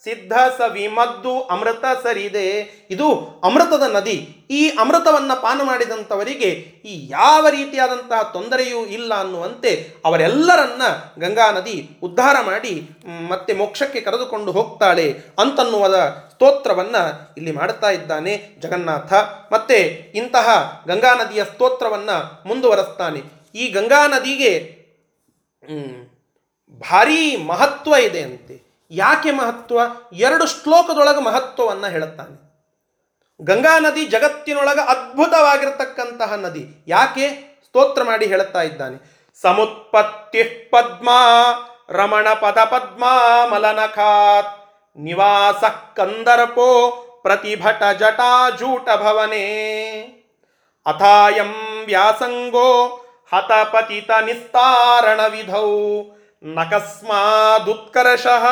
ಸಿದ್ಧ 0.03 0.33
ಸವಿಮದ್ದು 0.33 1.43
ಅಮೃತ 1.43 1.85
ಸರಿದೆ. 2.03 2.71
ಇದು 2.89 3.27
ಅಮೃತದ 3.43 3.83
ನದಿ. 3.95 4.33
ಈ 4.49 4.69
ಅಮೃತವನ್ನು 4.69 5.41
ಪಾನ 5.41 5.61
ಮಾಡಿದಂಥವರಿಗೆ 5.63 6.49
ಈ 6.85 7.09
ಯಾವ 7.09 7.47
ರೀತಿಯಾದಂತಹ 7.49 8.21
ತೊಂದರೆಯೂ 8.21 8.85
ಇಲ್ಲ 8.85 9.13
ಅನ್ನುವಂತೆ 9.13 9.93
ಅವರೆಲ್ಲರನ್ನ 10.05 10.81
ಗಂಗಾ 11.19 11.51
ನದಿ 11.51 11.89
ಉದ್ಧಾರ 12.03 12.35
ಮಾಡಿ 12.41 12.89
ಮತ್ತೆ 13.29 13.53
ಮೋಕ್ಷಕ್ಕೆ 13.53 14.01
ಕರೆದುಕೊಂಡು 14.01 14.51
ಹೋಗ್ತಾಳೆ 14.51 15.19
ಅಂತನ್ನುವ 15.39 15.87
ಸ್ತೋತ್ರವನ್ನು 16.31 17.33
ಇಲ್ಲಿ 17.37 17.51
ಮಾಡುತ್ತಾ 17.51 17.89
ಇದ್ದಾನೆ 17.89 18.55
ಜಗನ್ನಾಥ. 18.59 19.13
ಮತ್ತೆ 19.53 19.77
ಇಂತಹ 20.15 20.81
ಗಂಗಾ 20.87 21.13
ನದಿಯ 21.13 21.43
ಸ್ತೋತ್ರವನ್ನು 21.43 22.47
ಮುಂದುವರೆಸ್ತಾನೆ. 22.47 23.21
ಈ 23.55 23.67
ಗಂಗಾ 23.67 24.07
ನದಿಗೆ 24.07 24.77
ಭಾರೀ 26.79 27.35
ಮಹತ್ವ 27.35 27.95
ಇದೆ 27.95 28.21
ಅಂತೆ. 28.21 28.66
ಯಾಕೆ 28.91 29.31
ಮಹತ್ವ? 29.31 29.79
ಎರಡು 30.13 30.45
ಶ್ಲೋಕದೊಳಗೆ 30.45 31.21
ಮಹತ್ವವನ್ನು 31.21 31.87
ಹೇಳುತ್ತಾನೆ. 31.87 32.47
ಗಂಗಾ 33.41 33.79
ನದಿ 33.79 34.05
ಜಗತ್ತಿನೊಳಗೆ 34.05 34.81
ಅದ್ಭುತವಾಗಿರತಕ್ಕಂತಹ 34.81 36.33
ನದಿ. 36.33 36.83
ಯಾಕೆ? 36.87 37.57
ಸ್ತೋತ್ರ 37.65 38.03
ಮಾಡಿ 38.03 38.25
ಹೇಳುತ್ತಾ 38.25 38.61
ಇದ್ದಾನೆ. 38.61 39.17
ಸಮುತ್ಪತ್ತಿ 39.41 40.43
ಪದ್ಮ, 40.43 41.09
ರಮಣ 41.89 42.33
ಪದ 42.33 42.57
ಪದ್ಮ, 42.63 43.03
ಮಲನಖಾತ್, 43.53 44.71
ನಿವಾಸ 44.97 45.63
ಕಂದರ್ಪೋ, 45.95 46.91
ಪ್ರತಿಭಟ 47.21 47.83
ಜಟಾಜೂಟ 47.83 48.89
ಭವನೆ. 48.95 50.01
ಅಥಾಯಂ 50.85 51.83
ವ್ಯಾಸಂಗೋ, 51.85 52.87
ಹತಪತಿತ 53.33 54.11
ನಿಸ್ತಾರಣ 54.25 55.19
ವಿಧೌ. 55.27 56.01
ನಕಸ್ಮಾದುತ್ಕರ್ಷಃ. 56.43 58.45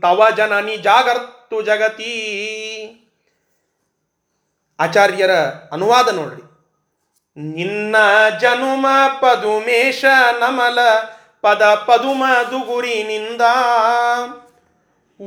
ತವ 0.00 0.26
ಜನನಿ 0.36 0.76
ಜಾಗರ್ತು 0.76 1.62
ಜಗತಿ. 1.62 2.12
ಆಚಾರ್ಯರ 4.80 5.30
ಅನುವಾದ 5.72 6.08
ನೋಡ್ರಿ. 6.08 6.42
ನಿನ್ನ 7.36 7.96
ಜನುಮ 8.40 8.86
ಪದುಮೇಶ 9.20 10.04
ನಮಲ 10.40 10.78
ಪದ 11.42 11.62
ಪದುಮ 11.62 12.24
ದುಗುರಿನಿಂದ 12.50 13.40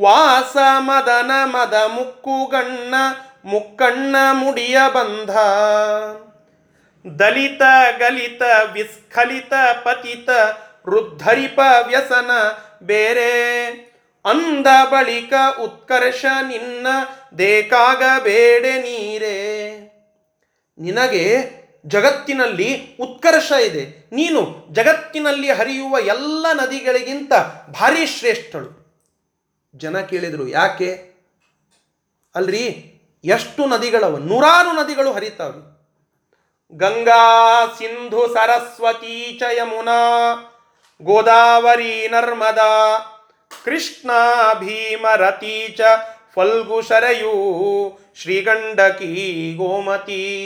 ವಾಸ 0.01 0.57
ಮದನ 0.77 1.31
ಮದ 1.43 1.73
ಮುಕ್ಕುಗಣ್ಣ 1.87 2.93
ಮುಕ್ಕಣ್ಣ 3.45 4.15
ಮುಡಿಯ 4.31 4.77
ಬಂಧ. 4.93 5.29
ದಲಿತ 7.21 7.61
ಗಲಿತ 7.97 8.41
ವಿಸ್ಖಲಿತ 8.71 9.53
ಪತಿತ 9.83 10.29
ವೃದ್ಧರಿಪ 10.89 11.59
ವ್ಯಸನ 11.87 12.31
ಬೇರೆ. 12.83 13.63
ಅಂದ 14.25 14.67
ಬಳಿಕ 14.89 15.33
ಉತ್ಕರ್ಷ 15.63 16.25
ನಿನ್ನ 16.25 16.87
ದೇಕಾಗಬೇಡೆ 17.37 18.77
ನೀರೇ. 18.77 19.79
ನಿನಗೆ 20.77 21.51
ಜಗತ್ತಿನಲ್ಲಿ 21.85 22.97
ಉತ್ಕರ್ಷ 22.99 23.51
ಇದೆ. 23.51 24.09
ನೀನು 24.11 24.65
ಜಗತ್ತಿನಲ್ಲಿ 24.71 25.51
ಹರಿಯುವ 25.51 25.99
ಎಲ್ಲ 25.99 26.45
ನದಿಗಳಿಗಿಂತ 26.53 27.33
ಭಾರಿ 27.71 28.05
ಶ್ರೇಷ್ಠಳು. 28.05 28.83
ಜನ 29.75 29.99
ಕೇಳಿದರು, 29.99 30.47
ಯಾಕೆ? 30.47 31.13
ಅಲ್ರಿ, 32.35 32.93
ಎಷ್ಟು 33.23 33.65
ನದಿಗಳವ? 33.65 34.17
ನೂರಾರು 34.17 34.71
ನದಿಗಳು 34.71 35.11
ಹರಿತಾವೆ 35.11 35.73
ಗಂಗಾ, 36.77 37.65
ಸಿಂಧು, 37.77 38.33
ಸರಸ್ವತಿ 38.33 39.39
ಚ 39.39 39.43
ಗೋದಾವರಿ 41.03 42.07
ನರ್ಮದಾ, 42.07 42.97
ಕೃಷ್ಣ 43.65 44.11
ಭೀಮರತಿ 44.59 45.75
ಚ 45.77 45.81
ಫಲ್ಗು 46.35 46.81
ಶರಯೂ, 46.81 47.33
ಶ್ರೀಗಂಡಕಿ 48.15 49.55
ಗೋಮತಿ, 49.57 50.43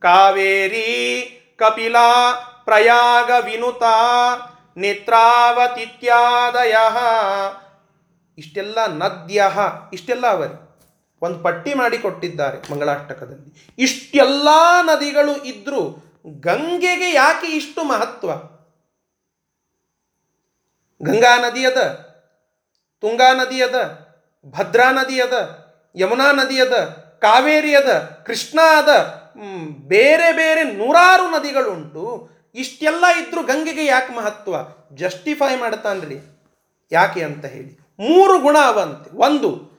ಕಾವೇರಿ 0.00 1.22
ಕಪಿಲಾ, 1.58 2.32
ಪ್ರಯಾಗ 2.64 3.44
ವಿನುತಾ, 3.44 3.94
ನೇತ್ರಾವತಿತ್ಯಾದಯ. 4.76 6.76
ಇಷ್ಟೆಲ್ಲ 8.38 8.86
ನದ್ಯ, 8.86 9.42
ಇಷ್ಟೆಲ್ಲ 9.92 10.26
ಅವರಿ 10.26 10.78
ಒಂದು 11.22 11.38
ಪಟ್ಟಿ 11.38 11.74
ಮಾಡಿ 11.74 11.98
ಕೊಟ್ಟಿದ್ದಾರೆ 11.98 12.72
ಮಂಗಳಾಷ್ಟಕದಲ್ಲಿ. 12.72 13.74
ಇಷ್ಟೆಲ್ಲ 13.78 14.48
ನದಿಗಳು 14.82 15.44
ಇದ್ದರೂ 15.44 16.08
ಗಂಗೆಗೆ 16.40 17.14
ಯಾಕೆ 17.14 17.46
ಇಷ್ಟು 17.46 17.84
ಮಹತ್ವ? 17.84 18.57
ಗಂಗಾ 21.02 21.36
ನದಿ 21.36 21.66
ಅದ, 21.66 21.76
ತುಂಗಾ 23.00 23.32
ನದಿ 23.32 23.62
ಅದ, 23.62 23.74
ಭದ್ರಾ 24.46 24.90
ನದಿ 24.90 25.20
ಅದ, 25.20 25.66
ಯಮುನಾ 25.96 26.32
ನದಿ 26.32 26.60
ಅದ, 26.60 26.74
ಕಾವೇರಿ 27.20 27.76
ಅದ, 27.76 28.22
ಕೃಷ್ಣ 28.26 28.60
ಅದ 28.76 29.18
ಬೇರೆ 29.86 30.32
ಬೇರೆ 30.32 30.62
ನೂರಾರು 30.64 31.30
ನದಿಗಳುಂಟು. 31.30 32.30
ಇಷ್ಟೆಲ್ಲ 32.54 33.04
ಇದ್ರೂ 33.06 33.42
ಗಂಗೆಗೆ 33.42 33.84
ಯಾಕೆ 33.84 34.14
ಮಹತ್ವ? 34.14 34.54
ಜಸ್ಟಿಫೈ 34.96 35.56
ಮಾಡ್ತಾನ್ರಿ 35.56 36.16
ಯಾಕೆ 36.92 37.22
ಅಂತ 37.22 37.44
ಹೇಳಿ. 37.44 37.80
ಮೂರು 37.98 38.38
ಗುಣ 38.38 38.56
ಅವಂತೆ. 38.58 39.16
ಒಂದು 39.16 39.78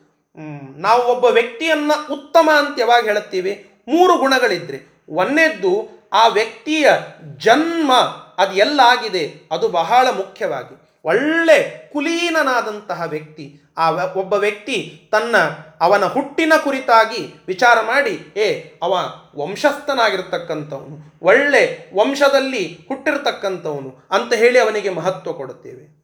ನಾವು 0.77 1.03
ಒಬ್ಬ 1.03 1.25
ವ್ಯಕ್ತಿಯನ್ನ 1.25 1.91
ಉತ್ತಮ 2.11 2.49
ಅಂತ 2.57 2.79
ಯಾವಾಗ 2.79 3.03
ಹೇಳುತ್ತೀವಿ? 3.03 3.69
ಮೂರು 3.87 4.17
ಗುಣಗಳಿದ್ರೆ. 4.17 5.05
ಒಂದೇದ್ದು, 5.09 5.89
ಆ 6.13 6.27
ವ್ಯಕ್ತಿಯ 6.27 6.91
ಜನ್ಮ 7.37 7.93
ಅದು 8.37 8.53
ಎಲ್ಲಾಗಿದೆ. 8.53 9.47
ಅದು 9.51 9.69
ಬಹಳ 9.69 10.09
ಮುಖ್ಯವಾಗಿ. 10.09 10.88
ಒಳ್ಳೆ 11.05 11.89
ಕುಲೀನನಾದಂತಹ 11.93 13.01
ವ್ಯಕ್ತಿ. 13.01 13.61
ಆ 13.77 13.89
ಒಬ್ಬ 13.89 14.33
ವ್ಯಕ್ತಿ 14.33 15.09
ತನ್ನ 15.11 15.35
ಅವನ 15.79 16.05
ಹುಟ್ಟಿನ 16.05 16.53
ಕುರಿತಾಗಿ 16.63 17.33
ವಿಚಾರ 17.47 17.81
ಮಾಡಿ, 17.81 18.33
ಏ, 18.37 18.61
ಅವ 18.81 18.97
ವಂಶಸ್ಥನಾಗಿರ್ತಕ್ಕಂಥವನು, 19.35 21.19
ಒಳ್ಳೆ 21.21 21.91
ವಂಶದಲ್ಲಿ 21.95 22.79
ಹುಟ್ಟಿರ್ತಕ್ಕಂಥವನು 22.87 24.07
ಅಂತ 24.11 24.33
ಹೇಳಿ 24.33 24.59
ಅವನಿಗೆ 24.59 24.89
ಮಹತ್ವ 24.89 25.33
ಕೊಡುತ್ತೇವೆ. 25.33 25.99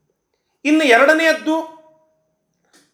ಇನ್ನು 0.65 0.83
ಎರಡನೆಯದ್ದು, 0.83 1.75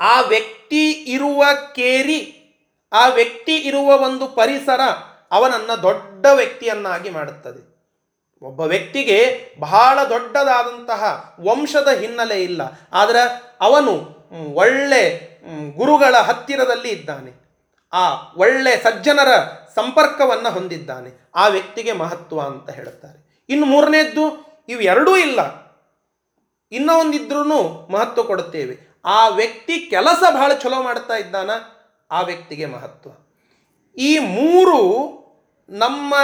ಆ 0.01 0.21
ವ್ಯಕ್ತಿ 0.21 0.91
ಇರುವ 0.91 1.43
ಕೇರಿ, 1.75 2.37
ಆ 2.93 3.07
ವ್ಯಕ್ತಿ 3.07 3.55
ಇರುವ 3.55 3.99
ಒಂದು 3.99 4.27
ಪರಿಸರ 4.27 4.81
ಅವನನ್ನು 5.31 5.83
ದೊಡ್ಡ 5.83 6.25
ವ್ಯಕ್ತಿಯನ್ನಾಗಿ 6.33 7.09
ಮಾಡುತ್ತದೆ. 7.09 7.70
ಒಬ್ಬ 8.41 8.61
ವ್ಯಕ್ತಿಗೆ 8.61 9.49
ಬಹಳ 9.59 9.99
ದೊಡ್ಡದಾದಂತಹ 10.09 11.35
ವಂಶದ 11.39 11.87
ಹಿನ್ನೆಲೆ 11.99 12.43
ಇಲ್ಲ. 12.43 12.61
ಆದರೆ 12.93 13.43
ಅವನು 13.61 14.21
ಒಳ್ಳೆ 14.53 15.31
ಗುರುಗಳ 15.77 16.17
ಹತ್ತಿರದಲ್ಲಿ 16.17 16.89
ಇದ್ದಾನೆ. 16.89 17.41
ಆ 17.93 18.33
ಒಳ್ಳೆ 18.37 18.83
ಸಜ್ಜನರ 18.83 19.35
ಸಂಪರ್ಕವನ್ನು 19.75 20.51
ಹೊಂದಿದ್ದಾನೆ. 20.51 21.31
ಆ 21.35 21.47
ವ್ಯಕ್ತಿಗೆ 21.47 21.91
ಮಹತ್ವ 21.91 22.41
ಅಂತ 22.41 22.69
ಹೇಳುತ್ತಾರೆ. 22.69 23.45
ಇನ್ನು 23.49 23.65
ಮೂರನೇದ್ದು 23.65 24.51
ಇವೆರಡೂ 24.69 25.17
ಇಲ್ಲ. 25.17 25.61
ಇನ್ನೂ 26.71 26.99
ಒಂದಿದ್ರೂ 26.99 27.43
ಮಹತ್ವ 27.91 28.23
ಕೊಡುತ್ತೇವೆ. 28.23 29.01
ಆ 29.05 29.27
ವ್ಯಕ್ತಿ 29.27 29.89
ಕೆಲಸ 29.89 30.23
ಬಹಳ 30.31 30.53
ಚಲೋ 30.53 30.83
ಮಾಡ್ತಾ 30.83 31.13
ಇದ್ದಾನ, 31.13 31.49
ಆ 32.11 32.21
ವ್ಯಕ್ತಿಗೆ 32.21 32.65
ಮಹತ್ವ. 32.65 33.09
ಈ 33.97 34.17
ಮೂರು 34.17 34.85
ನಮ್ಮ 35.69 36.15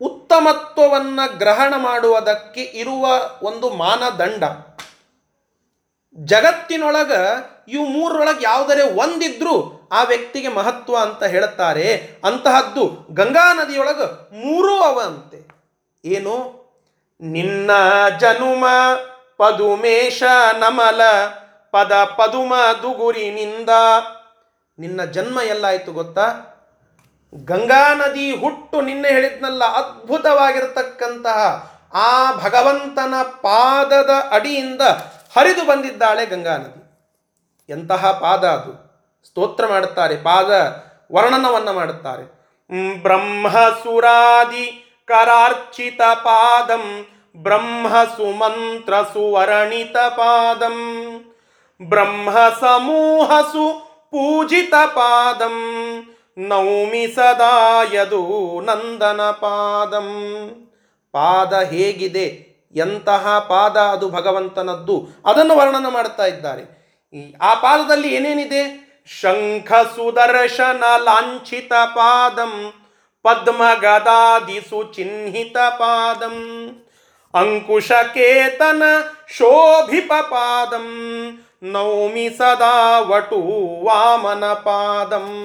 ಉತ್ತಮತ್ವವನ್ನು 0.00 1.38
ಗ್ರಹಣ 1.38 1.74
ಮಾಡುವುದಕ್ಕೆ 1.76 2.62
ಇರುವ 2.62 3.06
ಒಂದು 3.42 3.70
ಮಾನದಂಡ. 3.70 4.44
ಜಗತ್ತಿನೊಳಗೆ 6.16 7.54
ಇವು 7.68 7.86
ಮೂರರೊಳಗೆ 7.86 8.44
ಯಾವುದರೆ 8.44 8.82
ಒಂದಿದ್ರೂ 8.82 9.88
ಆ 9.92 10.02
ವ್ಯಕ್ತಿಗೆ 10.02 10.48
ಮಹತ್ವ 10.48 10.96
ಅಂತ 10.96 11.24
ಹೇಳುತ್ತಾರೆ. 11.24 12.20
ಅಂತಹದ್ದು 12.24 13.06
ಗಂಗಾ 13.10 13.54
ನದಿಯೊಳಗೆ 13.54 14.06
ಮೂರೂ 14.44 14.80
ಅವಂತೆ 14.80 15.48
ಏನು? 16.04 16.64
ನಿನ್ನ 17.20 17.70
ಜನುಮ 18.20 18.64
ಪದುಮೇಶ 19.36 20.22
ನಮಲ, 20.58 21.00
ಪದ 21.70 21.92
ಪದುಮ 21.92 22.54
ದುಗುರಿನಿಂದ. 22.82 23.68
ನಿನ್ನ 24.78 25.04
ಜನ್ಮ 25.04 25.40
ಎಲ್ಲಾಯ್ತು 25.40 25.92
ಗೊತ್ತಾ? 25.92 26.50
ಗಂಗಾ 27.36 27.94
ನದಿ 27.94 28.36
ಹುಟ್ಟು 28.36 28.80
ನಿನ್ನೆ 28.80 29.08
ಹೇಳಿದ್ನಲ್ಲ, 29.08 29.64
ಅದ್ಭುತವಾಗಿರತಕ್ಕಂತಹ 29.64 31.70
ಆ 31.94 32.32
ಭಗವಂತನ 32.32 33.22
ಪಾದದ 33.22 34.10
ಅಡಿಯಿಂದ 34.30 34.80
ಹರಿದು 35.36 35.66
ಬಂದಿದ್ದಾಳೆ 35.66 36.26
ಗಂಗಾ 36.26 36.56
ನದಿ. 36.56 36.84
ಎಂತಹ 37.72 38.10
ಪಾದ 38.10 38.44
ಅದು. 38.44 39.02
ಸ್ತೋತ್ರ 39.28 39.66
ಮಾಡುತ್ತಾರೆ, 39.66 40.16
ಪಾದ 40.16 40.76
ವರ್ಣನವನ್ನು 41.14 41.72
ಮಾಡುತ್ತಾರೆ. 41.72 42.44
ಬ್ರಹ್ಮಸುರಾದಿ 43.02 44.96
ಕರಾರ್ಚಿತ 45.06 46.02
ಪಾದಂ 46.02 47.06
ಬ್ರಹ್ಮ 47.36 47.88
ಸುಮಂತ್ರ 47.88 48.94
ಸುವರ್ಣಿತ 49.12 49.96
ಪಾದಂ 49.96 50.78
ಬ್ರಹ್ಮ 51.88 52.38
ಸಮೂಹಸು 52.60 53.90
ಪೂಜಿತ 54.10 54.74
ಪಾದಂ. 54.86 55.60
ನೌಮಿ 56.38 57.14
ಸದಾಯದು 57.14 58.60
ನಂದನ 58.60 59.22
ಪಾದಂ. 59.22 60.10
ಪಾದ 61.12 61.52
ಹೇಗಿದೆ? 61.52 62.54
ಎಂತಹ 62.74 63.38
ಪಾದ 63.38 63.76
ಅದು 63.76 64.08
ಭಗವಂತನದ್ದು? 64.08 65.08
ಅದನ್ನು 65.26 65.56
ವರ್ಣನ 65.56 65.86
ಮಾಡ್ತಾ 65.88 66.26
ಇದ್ದಾರೆ. 66.26 66.84
ಆ 67.42 67.54
ಪಾದದಲ್ಲಿ 67.54 68.14
ಏನೇನಿದೆ? 68.14 68.84
ಶಂಖ 69.20 69.72
ಸುದರ್ಶನ 69.72 70.84
ಲಾಂಛಿತ 71.04 71.72
ಪಾದಂ, 71.72 72.72
ಪದ್ಮ 73.22 73.62
ಗದಾದಿಸು 73.80 74.70
ಸುಚಿಹ್ನಿತ 74.70 75.56
ಪಾದಂ 75.56 76.68
ಅಂಕುಶಕೇತನ 77.34 78.82
ಶೋಭಿಪ 79.28 80.12
ಪಾದಂ 80.20 80.88
ನೌಮಿ 81.62 82.28
ಸದಾ 82.28 82.98
ವಟು 82.98 83.36
ವಾಮನ 83.84 84.44
ಪಾದಂ. 84.44 85.40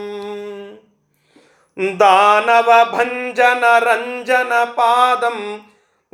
ದಾನವ 1.99 2.71
ಭಂಜನ 2.91 3.63
ರಂಜನ 3.79 4.51
ಪಾದಂ 4.63 5.59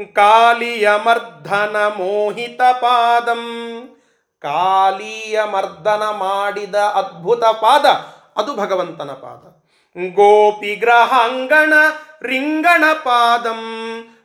ಕಾಲಿಯ 0.01 0.89
ಮರ್ದನ 5.53 6.03
ಮಾಡಿದ 6.03 6.75
ಅದ್ಭುತ 6.75 7.43
ಪಾದ 7.43 7.85
ಅದು 8.39 8.55
ಭಗವಂತನ 8.55 9.11
ಪಾದ. 9.11 9.65
ಗೋಪಿ 10.15 10.75
ಗ್ರಹಾಂಗಣ 10.75 11.73
ರಿಂಗಣ 12.21 12.83
ಪಾದಂ 12.93 13.61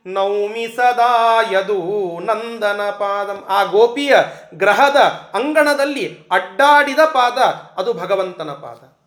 ನೌಮಿ 0.07 0.77
ಸದಾ 0.77 1.41
ಯದು 1.53 2.19
ನಂದನ 2.21 2.81
ಪಾದಂ. 2.91 3.45
ಆ 3.49 3.65
ಗೋಪಿಯ 3.65 4.17
ಗ್ರಹದ 4.55 4.97
ಅಂಗಣದಲ್ಲಿ 5.35 6.29
ಅಡ್ಡಾಡಿದ 6.31 6.99
ಪಾದ 6.99 7.39
ಅದು 7.79 7.93
ಭಗವಂತನ 7.93 8.51
ಪಾದ. 8.51 9.01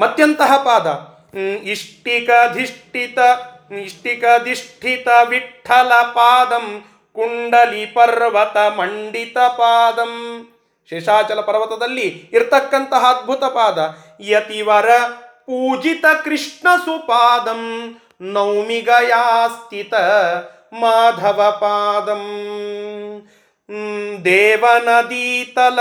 ಮತ್ತೆಂತಹ 0.00 0.56
ಪಾದ. 0.56 1.13
ಇಷ್ಟಿಕಧಿಷ್ಠಿತ 1.64 3.18
ಇಷ್ಟಿಕಧಿಷ್ಠಿತ 3.72 5.08
ವಿಠಲ 5.28 5.92
ಪಾದಂ 6.02 6.84
ಕುಂಡಲಿ 7.12 7.86
ಪರ್ವತ 7.86 8.56
ಮಂಡಿತ 8.56 9.38
ಪಾದಂ. 9.38 10.40
ಶೇಷಾಚಲ 10.90 11.40
ಪರ್ವತದಲ್ಲಿ 11.40 12.30
ಇರ್ತಕ್ಕಂತಹ 12.32 13.12
ಅದ್ಭುತ 13.16 13.44
ಪಾದ, 13.44 13.78
ಯತಿವರ 14.20 14.98
ಪೂಜಿತ 15.22 16.04
ಕೃಷ್ಣ 16.24 16.68
ಸುಪಾದಂ 16.84 17.94
ನೌಮಿಗಯಾಸ್ಥಿತ 18.20 19.94
ಮಾಧವ 20.72 21.58
ಪಾದಂ. 21.60 22.24
ದೇವನದೀತಲ. 24.24 25.78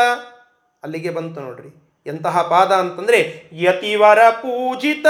ಅಲ್ಲಿಗೆ 0.84 1.10
ಬಂತು 1.10 1.42
ನೋಡ್ರಿ. 1.42 1.80
ಎಂತಹ 2.06 2.42
ಪಾದ 2.42 2.72
ಅಂತಂದ್ರೆ 2.72 3.50
ಯತಿವರ 3.54 4.30
ಪೂಜಿತ 4.30 5.06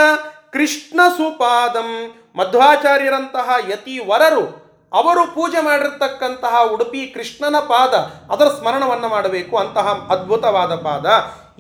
ಕೃಷ್ಣ 0.54 1.00
ಸುಪಾದಂ 1.18 2.12
ಮಧ್ವಾಚಾರ್ಯರಂತಹ 2.36 3.50
ಯತಿವರರು 3.70 4.64
ಅವರು 4.94 5.36
ಪೂಜೆ 5.36 5.62
ಮಾಡಿರ್ತಕ್ಕಂತಹ 5.62 6.64
ಉಡುಪಿ 6.74 7.08
ಕೃಷ್ಣನ 7.08 7.60
ಪಾದ, 7.60 7.94
ಅದರ 8.32 8.48
ಸ್ಮರಣವನ್ನು 8.48 9.08
ಮಾಡಬೇಕು. 9.08 9.58
ಅಂತಹ 9.58 10.08
ಅದ್ಭುತವಾದ 10.10 10.76
ಪಾದ. 10.76 11.06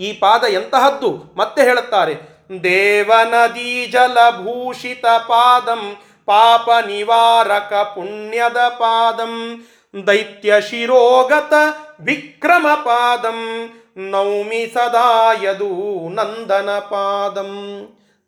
ಈ 0.01 0.13
ಪಾದ 0.13 0.43
ಎಂತಹದ್ದು? 0.43 1.33
ಮತ್ತೆ 1.37 1.63
ಹೇಳುತ್ತಾರೆ. 1.63 2.15
ದೇವನದಿ 2.63 3.85
ಜಲಭೂಷಿತ 3.85 5.05
ಪಾದಂ, 5.05 5.95
ಪಾಪ 6.25 6.69
ನಿವಾರಕ 6.87 7.73
ಪುಣ್ಯದ 7.73 8.57
ಪಾದಂ, 8.57 9.65
ದೈತ್ಯ 10.07 10.61
ಶಿರೋಗತ 10.61 11.53
ವಿಕ್ರಮ 11.99 12.67
ಪಾದಂ 12.75 13.69
ನೌಮಿ 13.97 14.73
ಸದಾ 14.73 15.31
ಯದು 15.43 16.09
ನಂದನ 16.09 16.69
ಪಾದಂ. 16.79 17.49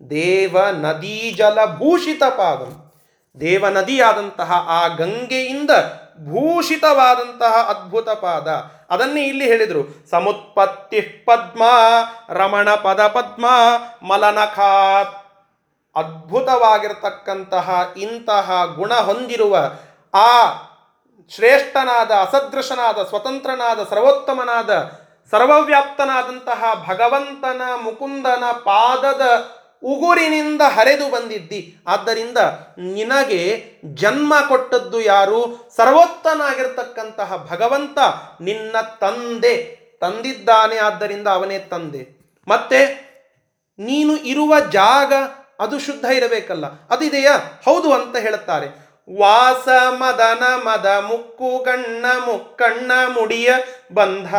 ದೇವ 0.09 0.57
ನದಿ 0.71 1.35
ಜಲಭೂಷಿತ 1.37 2.23
ಪಾದಂ 2.23 2.91
ದೇವ 3.39 3.67
ನದಿಯಾದಂತಹ 3.67 4.51
ಆ 4.51 4.87
ಗಂಗೆಯಿಂದ 4.87 5.69
ಭೂಷಿತವಾದಂತಹ 6.17 7.53
ಅದ್ಭುತ 7.69 8.09
ಪಾದ. 8.09 8.47
ಅದನ್ನೇ 8.89 9.23
ಇಲ್ಲಿ 9.23 9.45
ಹೇಳಿದರು. 9.45 10.09
ಸಮುತ್ಪತ್ತಿ 10.09 11.01
ಪದ್ಮ, 11.01 11.63
ರಮಣ 12.29 12.75
ಪದ 12.75 13.07
ಪದ್ಮ 13.07 13.45
ಮಲನಖಾತ್ 14.07 15.17
ಅದ್ಭುತವಾಗಿರತಕ್ಕಂತಹ 15.97 17.93
ಇಂತಹ 17.97 18.65
ಗುಣ 18.75 18.93
ಹೊಂದಿರುವ 18.93 19.57
ಆ 20.13 20.51
ಶ್ರೇಷ್ಠನಾದ, 21.29 22.11
ಅಸದೃಶನಾದ, 22.11 23.03
ಸ್ವತಂತ್ರನಾದ, 23.03 23.79
ಸರ್ವೋತ್ತಮನಾದ, 23.89 24.91
ಸರ್ವವ್ಯಾಪ್ತನಾದಂತಹ 25.31 26.85
ಭಗವಂತನ 26.87 27.61
ಮುಕುಂದನ 27.83 28.43
ಪಾದದ 28.51 29.21
ಉಗುರಿನಿಂದ 29.85 30.61
ಹರಿದು 30.61 31.09
ಬಂದಿದ್ದಿ. 31.09 31.77
ಆದ್ದರಿಂದ 31.87 32.37
ನಿನಗೆ 32.77 33.65
ಜನ್ಮ 33.85 34.33
ಕೊಟ್ಟದ್ದು 34.47 35.01
ಯಾರು? 35.01 35.69
ಸರ್ವೋತ್ತನಾಗಿರ್ತಕ್ಕಂತಹ 35.75 37.47
ಭಗವಂತ 37.51 37.97
ನಿನ್ನ 38.41 38.75
ತಂದೆ. 38.81 39.85
ತಂದಿದ್ದಾನೆ, 40.01 40.77
ಆದ್ದರಿಂದ 40.77 41.27
ಅವನೇ 41.27 41.59
ತಂದೆ. 41.59 42.33
ಮತ್ತೆ 42.47 43.05
ನೀನು 43.79 44.17
ಇರುವ 44.17 44.59
ಜಾಗ 44.59 45.13
ಅದು 45.59 45.79
ಶುದ್ಧ 45.79 46.05
ಇರಬೇಕಲ್ಲ. 46.05 46.65
ಅದಿದೆಯಾ? 46.87 47.61
ಹೌದು 47.65 47.93
ಅಂತ 47.93 48.15
ಹೇಳುತ್ತಾರೆ. 48.17 48.67
ವಾಸ, 49.19 49.67
ಮದನ, 49.89 50.43
ಮದ, 50.43 50.85
ಮುಕ್ಕು 50.85 51.63
ಕಣ್ಣ 51.63 52.05
ಮುಕ್ಕಣ್ಣ, 52.25 52.91
ಮುಡಿಯ, 53.07 53.53
ಬಂಧ. 53.93 54.35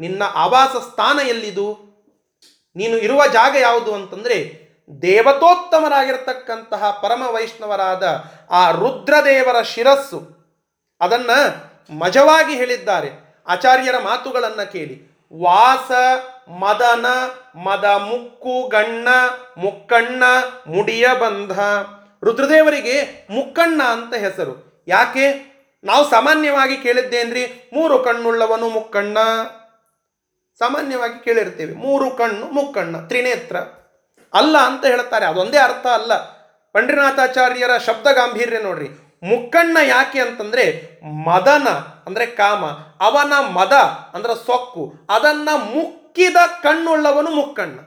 ನಿನ್ನ 0.00 0.22
ಆವಾಸ 0.34 0.68
ಸ್ಥಾನ 0.68 1.18
ಎಲ್ಲಿದು? 1.28 1.88
ನೀನು 2.76 2.98
ಇರುವ 2.98 3.26
ಜಾಗ 3.26 3.56
ಯಾವುದು 3.60 3.94
ಅಂತಂದ್ರೆ 3.94 4.67
ದೇವತೋತ್ತಮರಾಗಿರ್ತಕ್ಕಂತಹ 5.02 6.90
ಪರಮ 6.90 7.22
ವೈಷ್ಣವರಾದ 7.26 8.24
ಆ 8.50 8.70
ರುದ್ರದೇವರ 8.70 9.62
ಶಿರಸ್ಸು. 9.62 10.38
ಅದನ್ನ 11.00 11.30
ಮಜವಾಗಿ 11.98 12.54
ಹೇಳಿದ್ದಾರೆ. 12.54 13.42
ಆಚಾರ್ಯರ 13.48 13.94
ಮಾತುಗಳನ್ನು 14.04 14.72
ಕೇಳಿ. 14.72 15.18
ವಾಸ, 15.42 15.90
ಮದನ, 16.50 17.06
ಮದ 17.58 17.84
ಮುಕ್ಕು, 17.84 18.68
ಗಣ್ಣ, 18.68 19.08
ಮುಕ್ಕಣ್ಣ, 19.56 20.22
ಮುಡಿಯ 20.66 21.08
ಬಂಧ. 21.20 21.58
ರುದ್ರದೇವರಿಗೆ 22.24 23.26
ಮುಕ್ಕಣ್ಣ 23.30 23.82
ಅಂತ 23.82 24.14
ಹೆಸರು. 24.14 24.84
ಯಾಕೆ? 24.88 25.48
ನಾವು 25.84 26.10
ಸಾಮಾನ್ಯವಾಗಿ 26.10 26.76
ಕೇಳಿದ್ದೇನ್ರಿ? 26.76 27.70
ಮೂರು 27.72 27.98
ಕಣ್ಣುಳ್ಳವನು 27.98 28.68
ಮುಕ್ಕಣ್ಣ. 28.68 29.18
ಸಾಮಾನ್ಯವಾಗಿ 30.58 31.24
ಕೇಳಿರ್ತೇವೆ. 31.24 31.74
ಮೂರು 31.74 32.10
ಕಣ್ಣು 32.10 32.46
ಮುಕ್ಕಣ್ಣ, 32.46 33.06
ತ್ರಿನೇತ್ರ. 33.06 33.56
ಅಲ್ಲ 34.34 34.58
ಅಂತ 34.58 34.86
ಹೇಳ್ತಾರೆ. 34.86 35.26
ಅದೊಂದೇ 35.26 35.58
ಅರ್ಥ 35.58 35.86
ಅಲ್ಲ. 35.86 36.38
ಪಂಡ್ರಿನಾಥಾಚಾರ್ಯರ 36.72 37.78
ಶಬ್ದ 37.78 38.06
ಗಾಂಭೀರ್ಯ 38.06 38.58
ನೋಡ್ರಿ. 38.58 38.88
ಮುಕ್ಕಣ್ಣ 39.22 39.78
ಯಾಕೆ 39.86 40.20
ಅಂತಂದ್ರೆ 40.20 40.90
ಮದನ, 41.26 41.68
ಅಂದ್ರೆ 42.06 42.26
ಕಾಮ, 42.26 42.64
ಅವನ 43.00 43.32
ಮದ, 43.48 43.72
ಅಂದ್ರೆ 44.14 44.34
ಸೊಕ್ಕು, 44.34 44.94
ಅದನ್ನ 45.10 45.48
ಮುಕ್ಕಿದ 45.56 46.36
ಕಣ್ಣುಳ್ಳವನು 46.62 47.30
ಮುಕ್ಕಣ್ಣ. 47.30 47.80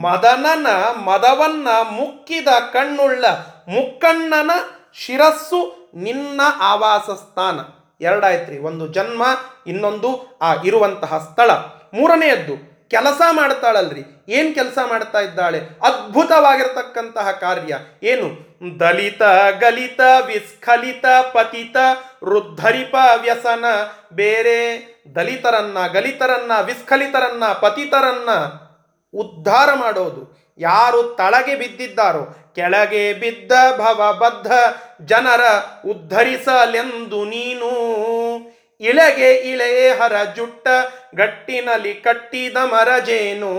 ಮದನನ, 0.00 0.66
ಮದವನ್ನ 1.04 1.68
ಮುಕ್ಕಿದ 1.90 2.48
ಕಣ್ಣುಳ್ಳ 2.72 3.26
ಮುಕ್ಕಣ್ಣನ 3.68 4.50
ಶಿರಸ್ಸು 4.94 5.90
ನಿನ್ನ 5.94 6.40
ಆವಾಸ 6.60 7.10
ಸ್ಥಾನ 7.10 7.60
ಎರಡಾಯ್ತ್ರಿ. 8.04 8.58
ಒಂದು 8.58 8.86
ಜನ್ಮ, 8.86 9.22
ಇನ್ನೊಂದು 9.66 10.38
ಆ 10.42 10.54
ಇರುವಂತಹ 10.64 11.18
ಸ್ಥಳ. 11.18 11.50
ಮೂರನೆಯದ್ದು 11.94 12.71
ಕೆಲಸ 12.92 13.22
ಮಾಡ್ತಾಳಲ್ರಿ. 13.30 14.02
ಏನ್ 14.28 14.54
ಕೆಲಸ 14.54 14.78
ಮಾಡ್ತಾ 14.88 15.20
ಇದ್ದಾಳೆ? 15.20 15.58
ಅದ್ಭುತವಾಗಿರ್ತಕ್ಕಂತಹ 15.58 17.30
ಕಾರ್ಯ. 17.30 17.78
ಏನು? 18.02 18.26
ದಲಿತ, 18.80 19.22
ಗಲಿತ, 19.60 20.00
ವಿಸ್ಖಲಿತ, 20.26 21.04
ಪತಿತ 21.32 21.76
ರುದ್ಧರಿಪ 22.24 22.94
ವ್ಯಸನ, 23.20 23.64
ಬೇರೆ 24.12 24.86
ದಲಿತರನ್ನ, 25.14 25.86
ಗಲಿತರನ್ನ, 25.86 26.52
ವಿಸ್ಖಲಿತರನ್ನ, 26.64 27.44
ಪತಿತರನ್ನ 27.46 28.30
ಉದ್ಧಾರ 29.18 29.74
ಮಾಡೋದು. 29.74 30.54
ಯಾರು 30.58 31.02
ತಳಗೆ 31.02 31.54
ಬಿದ್ದಿದ್ದಾರೋ, 31.54 32.52
ಕೆಳಗೆ 32.54 33.12
ಬಿದ್ದ 33.12 33.52
ಭವಬದ್ಧ 33.76 34.52
ಜನರ 35.02 35.40
ಉದ್ಧರಿಸಲೆಂದು 35.90 37.24
ನೀನು 37.24 37.70
ಇಳೆಗೆ 38.82 39.34
ಇಳೆಯೇ 39.34 39.90
ಹರ 39.90 40.12
ಜುಟ್ಟ 40.36 40.68
ಗಟ್ಟಿನಲ್ಲಿ 41.14 41.94
ಕಟ್ಟಿದ 41.94 42.56
ಮರಜೇನು. 42.56 43.52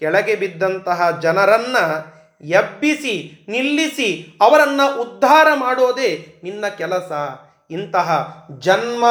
ಕೆಳಗೆ 0.00 0.34
ಬಿದ್ದಂತಹ 0.34 1.18
ಜನರನ್ನ 1.22 1.76
ಎಬ್ಬಿಸಿ, 2.46 3.46
ನಿಲ್ಲಿಸಿ 3.48 4.38
ಅವರನ್ನ 4.40 4.80
ಉದ್ಧಾರ 5.00 5.46
ಮಾಡೋದೇ 5.54 6.40
ನಿನ್ನ 6.42 6.66
ಕೆಲಸ. 6.68 7.12
ಇಂತಹ 7.70 8.38
ಜನ್ಮ 8.58 9.04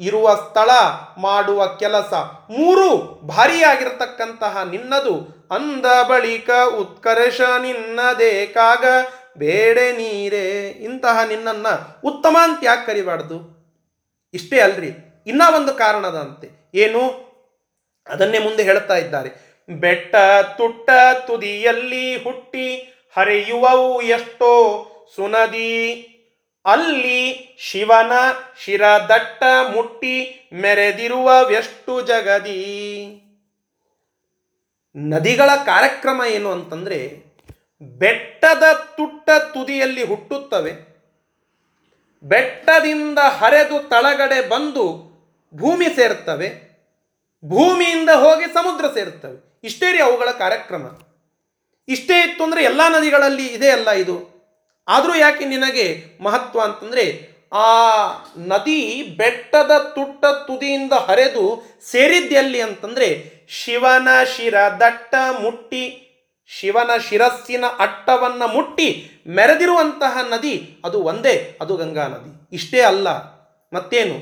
ಇರುವ 0.00 0.34
ಸ್ಥಳ 0.34 0.70
ಮಾಡುವ 1.18 1.66
ಕೆಲಸ 1.66 2.12
ಮೂರು 2.50 3.20
ಭಾರಿಯಾಗಿರತಕ್ಕಂತಹ 3.26 4.62
ನಿನ್ನದು. 4.70 5.48
ಅಂದ 5.50 5.86
ಬಳಿಕ 6.02 6.50
ಉತ್ಕರ್ಷ 6.78 7.40
ನಿನ್ನದೇಕಾಗ 7.40 8.84
ಬೇಡೆ 9.38 9.92
ನೀರೇ. 9.92 10.68
ಇಂತಹ 10.68 11.18
ನಿನ್ನನ್ನು 11.28 12.08
ಉತ್ತಮ 12.08 12.36
ಅಂತ 12.42 12.58
ಯಾಕೆ 12.62 12.86
ಕರಿಬಾರ್ದು? 12.86 13.61
ಇಷ್ಟೇ 14.34 14.60
ಅಲ್ರಿ. 14.60 14.90
ಇನ್ನ 15.26 15.42
ಒಂದು 15.54 15.74
ಕಾರಣದಂತೆ. 15.74 16.70
ಏನು? 16.74 17.32
ಅದನ್ನೇ 18.06 18.38
ಮುಂದೆ 18.38 18.62
ಹೇಳ್ತಾ 18.62 18.96
ಇದ್ದಾರೆ. 18.96 19.30
ಬೆಟ್ಟ 19.68 20.16
ತುಟ್ಟ 20.56 20.90
ತುದಿಯಲ್ಲಿ 21.26 22.24
ಹುಟ್ಟಿ 22.24 22.76
ಹರಿಯುವವು 23.16 24.02
ಎಷ್ಟೋ 24.02 24.86
ಸುನದಿ. 25.16 26.08
ಅಲ್ಲಿ 26.64 27.54
ಶಿವನ 27.58 28.12
ಶಿರದಟ್ಟ 28.64 29.42
ಮುಟ್ಟಿ 29.74 30.48
ಮೆರೆದಿರುವವೆಷ್ಟು 30.52 32.00
ಜಗದಿ. 32.00 32.88
ನದಿಗಳ 34.96 35.50
ಕಾರ್ಯಕ್ರಮ 35.66 36.22
ಏನು 36.28 36.52
ಅಂತಂದ್ರೆ, 36.52 37.24
ಬೆಟ್ಟದ 37.82 38.72
ತುಟ್ಟ 38.72 39.30
ತುದಿಯಲ್ಲಿ 39.30 40.02
ಹುಟ್ಟುತ್ತವೆ. 40.02 40.91
ಬೆಟ್ಟದಿಂದ 42.30 43.20
ಹರಿದು 43.38 43.78
ತಳಗಡೆ 43.92 44.40
ಬಂದು 44.52 44.84
ಭೂಮಿ 45.54 45.88
ಸೇರ್ತವೆ, 45.96 46.48
ಭೂಮಿಯಿಂದ 47.44 48.10
ಹೋಗಿ 48.24 48.46
ಸಮುದ್ರ 48.56 48.84
ಸೇರ್ತವೆ. 48.96 49.38
ಇಷ್ಟೇ 49.68 49.88
ರೀ 49.94 50.00
ಅವುಗಳ 50.06 50.30
ಕಾರ್ಯಕ್ರಮ. 50.42 50.84
ಇಷ್ಟೇ 51.88 52.16
ಇತ್ತು 52.26 52.42
ಅಂದರೆ 52.46 52.62
ಎಲ್ಲ 52.70 52.82
ನದಿಗಳಲ್ಲಿ 52.94 53.46
ಇದೆ 53.56 53.68
ಅಲ್ಲ 53.76 53.90
ಇದು. 54.02 54.16
ಆದರೂ 54.88 55.14
ಯಾಕೆ 55.24 55.44
ನಿನಗೆ 55.54 55.86
ಮಹತ್ವ 56.26 56.60
ಅಂತಂದರೆ 56.66 57.04
ಆ 57.62 57.66
ನದಿ 58.50 58.80
ಬೆಟ್ಟದ 59.18 59.72
ತುಟ್ಟ 59.96 60.24
ತುದಿಯಿಂದ 60.46 60.94
ಹರಿದು 61.08 61.44
ಸೇರಿದ್ದೆಲ್ಲಿ 61.90 62.60
ಅಂತಂದರೆ 62.68 63.08
ಶಿವನ 63.58 64.08
ಶಿರ 64.34 64.56
ದಟ್ಟ 64.82 65.14
ಮುಟ್ಟಿ 65.42 65.84
ಶಿವನ 66.58 66.90
ಶಿರಸ್ಸಿನ 67.08 67.64
ಅಟ್ಟವನ್ನು 67.78 68.46
ಮುಟ್ಟಿ 68.46 68.88
ಮೆರೆದಿರುವಂತಹ 69.26 70.18
ನದಿ 70.22 70.76
ಅದು 70.84 71.02
ಒಂದೇ, 71.02 71.58
ಅದು 71.60 71.76
ಗಂಗಾ 71.76 72.06
ನದಿ. 72.06 72.48
ಇಷ್ಟೇ 72.52 72.80
ಅಲ್ಲ, 72.80 73.08
ಮತ್ತೇನು? 73.72 74.16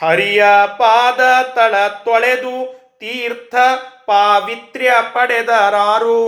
ಹರಿಯ 0.00 0.44
ಪಾದ 0.78 1.20
ತಳ 1.54 1.74
ತೊಳೆದು 2.04 2.54
ತೀರ್ಥ 2.98 3.54
ಪಾವಿತ್ರ್ಯ 4.06 4.92
ಪಡೆದರಾರು. 5.14 6.20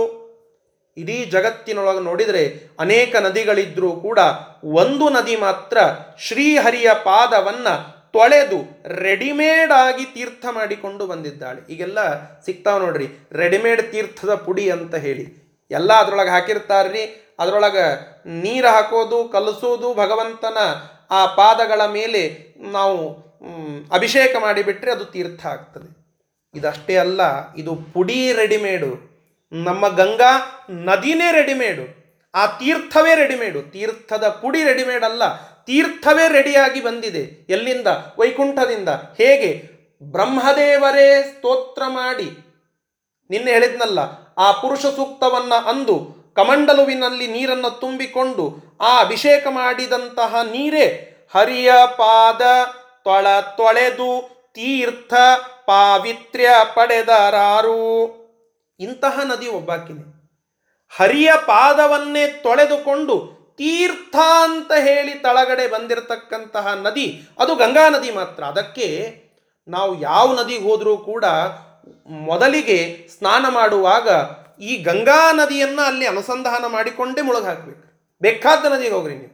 ಇಡೀ 0.97 1.25
ಜಗತ್ತಿನೊಳಗೆ 1.25 1.99
ನೋಡಿದರೆ 1.99 2.43
ಅನೇಕ 2.79 3.15
ನದಿಗಳಿದ್ರೂ 3.15 3.91
ಕೂಡ 3.91 4.19
ಒಂದು 4.63 5.09
ನದಿ 5.09 5.35
ಮಾತ್ರ 5.35 5.77
ಶ್ರೀಹರಿಯ 6.19 6.89
ಪಾದವನ್ನ 6.93 7.67
ತೊಳೆದು 8.13 8.59
ರೆಡಿಮೇಡ್ 8.95 9.71
ಆಗಿ 9.71 10.05
ತೀರ್ಥ 10.05 10.45
ಮಾಡಿಕೊಂಡು 10.51 11.07
ಬಂದಿದ್ದಾಳೆ. 11.07 11.61
ಈಗೆಲ್ಲ 11.73 11.99
ಸಿಗ್ತಾವ 12.41 12.79
ನೋಡ್ರಿ, 12.79 13.07
ರೆಡಿಮೇಡ್ 13.31 13.91
ತೀರ್ಥದ 13.91 14.35
ಪುಡಿ 14.35 14.69
ಅಂತ 14.69 14.95
ಹೇಳಿ. 14.95 15.25
ಎಲ್ಲ 15.71 15.93
ಅದರೊಳಗೆ 15.93 16.29
ಹಾಕಿರ್ತಾರ್ರಿ. 16.29 17.33
ಅದರೊಳಗೆ 17.39 17.85
ನೀರು 18.41 18.67
ಹಾಕೋದು, 18.67 19.29
ಕಲಸೋದು, 19.29 19.93
ಭಗವಂತನ 19.93 20.57
ಆ 21.11 21.25
ಪಾದಗಳ 21.25 21.85
ಮೇಲೆ 21.85 22.53
ನಾವು 22.57 23.09
ಅಭಿಷೇಕ 23.93 24.35
ಮಾಡಿಬಿಟ್ರೆ 24.39 24.91
ಅದು 24.91 25.05
ತೀರ್ಥ 25.05 25.45
ಆಗ್ತದೆ. 25.45 25.89
ಇದಷ್ಟೇ 26.55 26.95
ಅಲ್ಲ, 26.97 27.21
ಇದು 27.53 27.75
ಪುಡಿ 27.93 28.33
ರೆಡಿಮೇಡು. 28.33 28.91
ನಮ್ಮ 29.51 29.87
ಗಂಗಾ 29.87 30.31
ನದಿನೇ 30.69 31.31
ರೆಡಿಮೇಡು. 31.31 31.85
ಆ 32.35 32.45
ತೀರ್ಥವೇ 32.45 33.15
ರೆಡಿಮೇಡು. 33.15 33.61
ತೀರ್ಥದ 33.61 34.27
ಪುಡಿ 34.41 34.63
ರೆಡಿಮೇಡ್ 34.63 35.03
ಅಲ್ಲ 35.03 35.23
ತೀರ್ಥವೇ 35.67 36.27
ರೆಡಿಯಾಗಿ 36.27 36.81
ಬಂದಿದೆ. 36.81 37.45
ಎಲ್ಲಿಂದ? 37.49 37.87
ವೈಕುಂಠದಿಂದ. 38.19 38.89
ಹೇಗೆ? 38.89 39.77
ಬ್ರಹ್ಮದೇವರೇ 40.03 41.23
ಸ್ತೋತ್ರ 41.23 41.81
ಮಾಡಿ. 41.87 42.47
ನಿನ್ನೆ 43.29 43.51
ಹೇಳಿದ್ನಲ್ಲ, 43.51 43.99
ಆ 44.37 44.51
ಪುರುಷ 44.51 44.79
ಸೂಕ್ತವನ್ನ 44.79 45.53
ಅಂದು 45.53 45.95
ಕಮಂಡಲುವಿನಲ್ಲಿ 46.35 47.27
ನೀರನ್ನು 47.27 47.79
ತುಂಬಿಕೊಂಡು 47.79 48.77
ಆ 48.81 48.99
ಅಭಿಷೇಕ 48.99 49.47
ಮಾಡಿದಂತಹ 49.49 50.35
ನೀರೇ 50.51 51.13
ಹರಿಯ 51.35 51.71
ಪಾದ 51.97 52.41
ತೊಳ 53.03 53.27
ತೊಳೆದು 53.57 54.29
ತೀರ್ಥ 54.53 55.13
ಪಾವಿತ್ರ್ಯ 55.65 56.49
ಪಡೆದರಾರು. 56.75 57.77
ಇಂತಹ 58.79 59.19
ನದಿ 59.23 59.47
ಒಬ್ಬಾಕಿದೆ 59.47 60.17
ಹರಿಯ 60.97 61.31
ಪಾದವನ್ನೇ 61.45 62.27
ತೊಳೆದುಕೊಂಡು 62.27 63.36
ತೀರ್ಥ 63.57 64.15
ಅಂತ 64.15 64.71
ಹೇಳಿ 64.73 65.13
ತಳಗಡೆ 65.13 65.67
ಬಂದಿರತಕ್ಕಂತಹ 65.67 66.67
ನದಿ, 66.73 67.21
ಅದು 67.39 67.55
ಗಂಗಾ 67.55 67.89
ನದಿ 67.89 68.11
ಮಾತ್ರ. 68.11 68.43
ಅದಕ್ಕೆ 68.43 68.87
ನಾವು 69.67 70.01
ಯಾವ 70.01 70.33
ನದಿಗೆ 70.33 70.63
ಹೋದರೂ 70.63 70.97
ಕೂಡ 70.97 71.25
ಮೊದಲಿಗೆ 72.25 73.07
ಸ್ನಾನ 73.17 73.45
ಮಾಡುವಾಗ 73.49 74.09
ಈ 74.61 74.77
ಗಂಗಾ 74.77 75.31
ನದಿಯನ್ನು 75.31 75.81
ಅಲ್ಲಿ 75.81 76.05
ಅನುಸಂಧಾನ 76.07 76.65
ಮಾಡಿಕೊಂಡೇ 76.67 77.21
ಮುಳುಗ 77.21 77.45
ಹಾಕಬೇಕು 77.45 77.83
ಬೇಕಾದ 78.21 78.65
ನದಿಗೆ 78.65 78.89
ಹೋಗ್ರಿ 78.89 79.15
ನೀವು. 79.15 79.33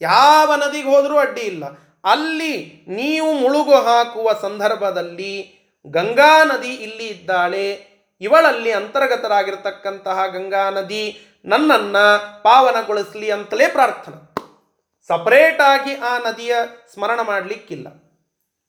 ಯಾವ 0.00 0.54
ನದಿಗೆ 0.56 0.88
ಹೋದರೂ 0.88 1.18
ಅಡ್ಡಿ 1.18 1.40
ಇಲ್ಲ. 1.40 1.64
ಅಲ್ಲಿ 2.04 2.84
ನೀವು 2.88 3.32
ಮುಳುಗು 3.32 3.74
ಹಾಕುವ 3.74 4.32
ಸಂದರ್ಭದಲ್ಲಿ 4.42 5.34
ಗಂಗಾ 5.86 6.44
ನದಿ 6.44 6.74
ಇಲ್ಲಿ 6.74 7.06
ಇದ್ದಾಳೆ. 7.06 7.96
ಇವಳಲ್ಲಿ 8.20 8.72
ಅಂತರ್ಗತರಾಗಿರ್ತಕ್ಕಂತಹ 8.72 10.26
ಗಂಗಾ 10.26 10.70
ನದಿ 10.70 11.04
ನನ್ನನ್ನು 11.46 12.42
ಪಾವನಗೊಳಿಸಲಿ 12.42 13.30
ಅಂತಲೇ 13.30 13.68
ಪ್ರಾರ್ಥನೆ. 13.68 14.36
ಸಪರೇಟಾಗಿ 15.08 15.94
ಆ 15.94 16.18
ನದಿಯ 16.18 16.54
ಸ್ಮರಣ 16.94 17.20
ಮಾಡಲಿಕ್ಕಿಲ್ಲ. 17.20 17.86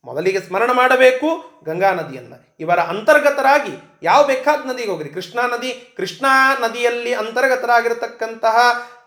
ಮೊದಲಿಗೆ 0.06 0.40
ಸ್ಮರಣ 0.40 0.72
ಮಾಡಬೇಕು 0.72 1.28
ಗಂಗಾ 1.66 1.92
ನದಿಯನ್ನು. 1.92 2.56
ಇವರ 2.60 2.80
ಅಂತರ್ಗತರಾಗಿ 2.80 4.00
ಯಾವ 4.04 4.28
ಬೇಕಾದ 4.28 4.66
ನದಿಗೆ 4.66 4.90
ಹೋಗ್ರಿ? 4.90 5.10
ಕೃಷ್ಣಾ 5.10 5.48
ನದಿ. 5.48 5.94
ಕೃಷ್ಣಾ 5.98 6.58
ನದಿಯಲ್ಲಿ 6.60 7.14
ಅಂತರ್ಗತರಾಗಿರತಕ್ಕಂತಹ 7.14 8.58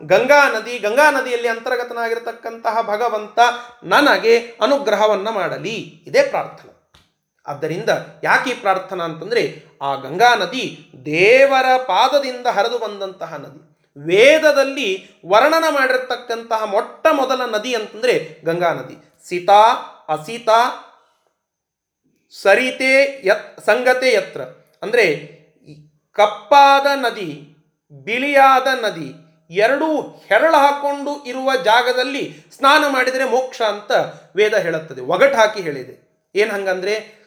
ಗಂಗಾ 0.03 0.49
ನದಿ, 0.49 0.79
ಗಂಗಾ 0.79 1.11
ನದಿಯಲ್ಲಿ 1.11 1.47
ಅಂತರ್ಗತನಾಗಿರ್ತಕ್ಕಂತಹ 1.47 2.81
ಭಗವಂತ 2.81 3.39
ನನಗೆ 3.83 4.39
ಅನುಗ್ರಹವನ್ನು 4.39 5.31
ಮಾಡಲಿ. 5.31 5.75
ಇದೇ 6.07 6.23
ಪ್ರಾರ್ಥನೆ. 6.23 6.81
ಆದ್ದರಿಂದ 7.47 7.89
ಯಾಕೆ 8.23 8.49
ಈ 8.49 8.53
ಪ್ರಾರ್ಥನಾ 8.53 9.03
ಅಂತಂದರೆ 9.03 9.70
ಆ 9.81 9.95
ಗಂಗಾ 9.95 10.35
ನದಿ 10.35 10.91
ದೇವರ 11.05 11.77
ಪಾದದಿಂದ 11.77 12.47
ಹರಿದು 12.47 12.79
ಬಂದಂತಹ 12.79 13.35
ನದಿ. 13.35 13.71
ವೇದದಲ್ಲಿ 13.97 15.11
ವರ್ಣನ 15.27 15.63
ಮಾಡಿರ್ತಕ್ಕಂತಹ 15.69 16.63
ಮೊಟ್ಟ 16.63 17.07
ಮೊದಲ 17.11 17.45
ನದಿ 17.45 17.75
ಅಂತಂದರೆ 17.75 18.41
ಗಂಗಾ 18.45 18.73
ನದಿ. 18.73 18.95
ಸೀತಾ, 19.29 19.61
ಅಸೀತಾ, 20.09 20.59
ಸರಿತೆ 22.41 23.21
ಯತ್, 23.27 23.61
ಸಂಗತೆ 23.65 24.13
ಯತ್ರ. 24.13 24.41
ಅಂದರೆ 24.81 25.05
ಕಪ್ಪಾದ 26.13 26.85
ನದಿ, 26.95 27.55
ಬಿಳಿಯಾದ 27.91 28.67
ನದಿ, 28.83 29.13
ಎರಡೂ 29.49 30.01
ಹೆರಳು 30.01 30.57
ಹಾಕೊಂಡು 30.57 31.23
ಇರುವ 31.23 31.55
ಜಾಗದಲ್ಲಿ 31.55 32.45
ಸ್ನಾನ 32.57 32.83
ಮಾಡಿದರೆ 32.89 33.25
ಮೋಕ್ಷ 33.25 33.61
ಅಂತ 33.61 33.91
ವೇದ 34.35 34.53
ಹೇಳುತ್ತದೆ. 34.53 35.01
ಒಗಟಾಕಿ 35.01 35.61
ಹೇಳಿದೆ. 35.61 36.11
ಏನು 36.35 36.53
ಹಂಗಂದ್ರೆ 36.53 37.20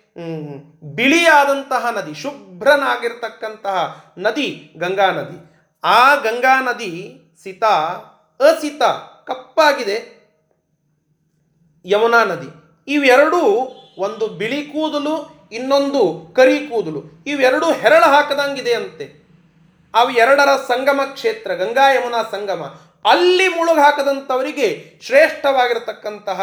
ಬಿಳಿಯಾದಂತಹ 0.82 1.90
ನದಿ, 1.90 2.14
ಶುಭ್ರನಾಗಿರ್ತಕ್ಕಂತಹ 2.14 4.04
ನದಿ, 4.18 4.72
ಗಂಗಾ 4.76 5.10
ನದಿ. 5.10 5.54
ಆ 5.84 6.14
ಗಂಗಾ 6.14 6.60
ನದಿ 6.60 7.20
ಸಿತ, 7.42 7.64
ಅಸಿತ, 7.64 8.82
ಕಪ್ಪಾಗಿದೆ. 9.26 10.14
ಯಮುನಾ 11.84 12.24
ನದಿ. 12.24 12.48
ಇವೆರಡೂ 12.88 13.40
ಒಂದು 13.98 14.28
ಬಿಳಿ 14.28 14.66
ಕೂದಲು, 14.66 15.48
ಇನ್ನೊಂದು 15.52 16.32
ಕರಿ 16.36 16.58
ಕೂದಲು. 16.58 17.24
ಇವೆರಡೂ 17.26 17.72
ಹೆರಳು 17.72 18.10
ಹಾಕದಂಗಿದೆ 18.10 18.74
ಅಂತೆ. 18.74 19.24
ಅವು 19.94 20.10
ಎರಡರ 20.10 20.48
ಸಂಗಮ 20.68 21.00
ಕ್ಷೇತ್ರ, 21.12 21.54
ಗಂಗಾ 21.54 21.92
ಯಮುನಾ 21.92 22.22
ಸಂಗಮ. 22.22 22.80
ಅಲ್ಲಿ 23.10 23.48
ಮುಳುಗು 23.48 23.80
ಹಾಕದಂಥವರಿಗೆ 23.80 24.94
ಶ್ರೇಷ್ಠವಾಗಿರತಕ್ಕಂತಹ 25.02 26.40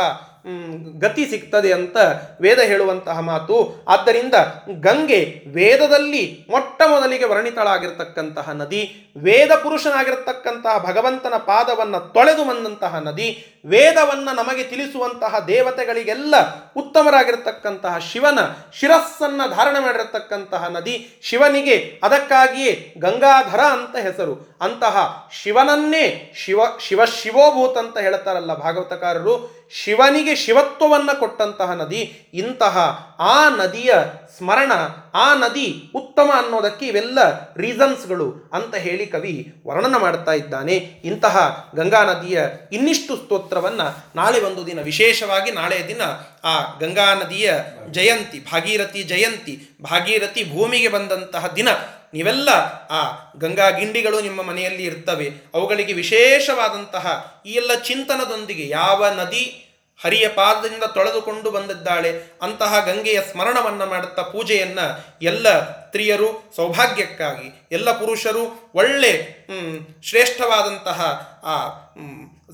ಗತಿ 0.99 1.25
ಸಿಗ್ತದೆ 1.25 1.73
ಅಂತ 1.73 1.97
ವೇದ 2.41 2.59
ಹೇಳುವಂತಹ 2.59 3.19
ಮಾತು. 3.19 3.85
ಆದ್ದರಿಂದ 3.87 4.33
ಗಂಗೆ 4.79 5.41
ವೇದದಲ್ಲಿ 5.47 6.45
ಮೊಟ್ಟ 6.49 6.81
ಮೊದಲಿಗೆ 6.85 7.25
ವರ್ಣಿತಳಾಗಿರ್ತಕ್ಕಂತಹ 7.25 8.49
ನದಿ, 8.51 9.11
ವೇದ 9.17 9.51
ಪುರುಷನಾಗಿರ್ತಕ್ಕಂತಹ 9.63 10.83
ಭಗವಂತನ 10.85 11.33
ಪಾದವನ್ನು 11.37 12.13
ತೊಳೆದು 12.13 12.43
ಬಂದಂತಹ 12.43 12.97
ನದಿ, 12.97 13.45
ವೇದವನ್ನು 13.65 14.35
ನಮಗೆ 14.35 14.63
ತಿಳಿಸುವಂತಹ 14.63 15.39
ದೇವತೆಗಳಿಗೆಲ್ಲ 15.47 16.35
ಉತ್ತಮರಾಗಿರ್ತಕ್ಕಂತಹ 16.75 17.97
ಶಿವನ 17.97 18.39
ಶಿರಸ್ಸನ್ನು 18.73 19.55
ಧಾರಣೆ 19.55 19.79
ಮಾಡಿರತಕ್ಕಂತಹ 19.79 20.67
ನದಿ, 20.67 21.19
ಶಿವನಿಗೆ 21.21 21.99
ಅದಕ್ಕಾಗಿಯೇ 22.03 22.93
ಗಂಗಾಧರ 22.97 23.59
ಅಂತ 23.59 23.95
ಹೆಸರು. 23.95 24.57
ಅಂತಹ 24.61 25.27
ಶಿವನನ್ನೇ 25.43 26.33
ಶಿವ 26.35 26.59
ಶಿವ 26.79 27.05
ಶಿವೋಭೂತ್ 27.05 27.77
ಅಂತ 27.77 27.97
ಹೇಳ್ತಾರಲ್ಲ 27.97 28.53
ಭಾಗವತಕಾರರು. 28.53 29.60
ಶಿವನಿಗೆ 29.73 30.35
ಶಿವತ್ವವನ್ನು 30.35 31.19
ಕೊಟ್ಟಂತಹ 31.19 31.71
ನದಿ 31.71 32.29
ಇಂತಹ 32.33 32.77
ಆ 33.19 33.49
ನದಿಯ 33.49 33.93
ಸ್ಮರಣ, 34.37 34.71
ಆ 35.13 35.33
ನದಿ 35.33 35.91
ಉತ್ತಮ 35.95 36.31
ಅನ್ನೋದಕ್ಕೆ 36.35 36.85
ಇವೆಲ್ಲ 36.87 37.19
ರೀಸನ್ಸ್ಗಳು 37.57 38.49
ಅಂತ 38.53 38.75
ಹೇಳಿ 38.75 39.05
ಕವಿ 39.05 39.53
ವರ್ಣನ 39.67 39.97
ಮಾಡ್ತಾ 39.97 40.33
ಇದ್ದಾನೆ. 40.33 40.73
ಇಂತಹ 41.03 41.67
ಗಂಗಾ 41.75 42.03
ನದಿಯ 42.03 42.41
ಇನ್ನಿಷ್ಟು 42.71 43.17
ಸ್ತೋತ್ರವನ್ನು 43.17 43.97
ನಾಳೆ 44.15 44.41
ಒಂದು 44.41 44.65
ದಿನ 44.65 44.81
ವಿಶೇಷವಾಗಿ 44.81 45.51
ನಾಳೆಯ 45.51 45.87
ದಿನ 45.87 46.01
ಆ 46.43 46.77
ಗಂಗಾ 46.79 47.13
ನದಿಯ 47.13 47.53
ಜಯಂತಿ, 47.91 48.39
ಭಾಗೀರಥಿ 48.39 49.03
ಜಯಂತಿ, 49.03 49.77
ಭಾಗೀರಥಿ 49.81 50.43
ಭೂಮಿಗೆ 50.43 50.87
ಬಂದಂತಹ 50.87 51.47
ದಿನ 51.47 51.67
ನೀವೆಲ್ಲ 52.13 52.49
ಆ 52.89 53.01
ಗಂಗಾ 53.37 53.69
ಗಿಂಡಿಗಳು 53.69 54.21
ನಿಮ್ಮ 54.21 54.41
ಮನೆಯಲ್ಲಿ 54.41 54.83
ಇರ್ತವೆ, 54.83 55.27
ಅವುಗಳಿಗೆ 55.53 55.93
ವಿಶೇಷವಾದಂತಹ 55.93 57.05
ಈ 57.45 57.53
ಎಲ್ಲ 57.53 57.71
ಚಿಂತನದೊಂದಿಗೆ 57.75 58.67
ಯಾವ 58.69 59.09
ನದಿ 59.09 59.43
ಹರಿಯ 59.99 60.27
ಪಾದದಿಂದ 60.27 60.83
ತೊಳೆದುಕೊಂಡು 60.83 61.51
ಬಂದಿದ್ದಾಳೆ, 61.51 62.11
ಅಂತಹ 62.41 62.79
ಗಂಗೆಯ 62.85 63.19
ಸ್ಮರಣವನ್ನು 63.21 63.85
ಮಾಡುತ್ತಾ 63.85 64.21
ಪೂಜೆಯನ್ನು 64.21 64.85
ಎಲ್ಲ 65.21 65.47
ಸ್ತ್ರೀಯರು 65.59 66.29
ಸೌಭಾಗ್ಯಕ್ಕಾಗಿ, 66.55 67.47
ಎಲ್ಲ 67.71 67.91
ಪುರುಷರು 67.91 68.71
ಒಳ್ಳೆ 68.75 69.13
ಶ್ರೇಷ್ಠವಾದಂತಹ 70.03 70.99
ಆ 71.43 71.55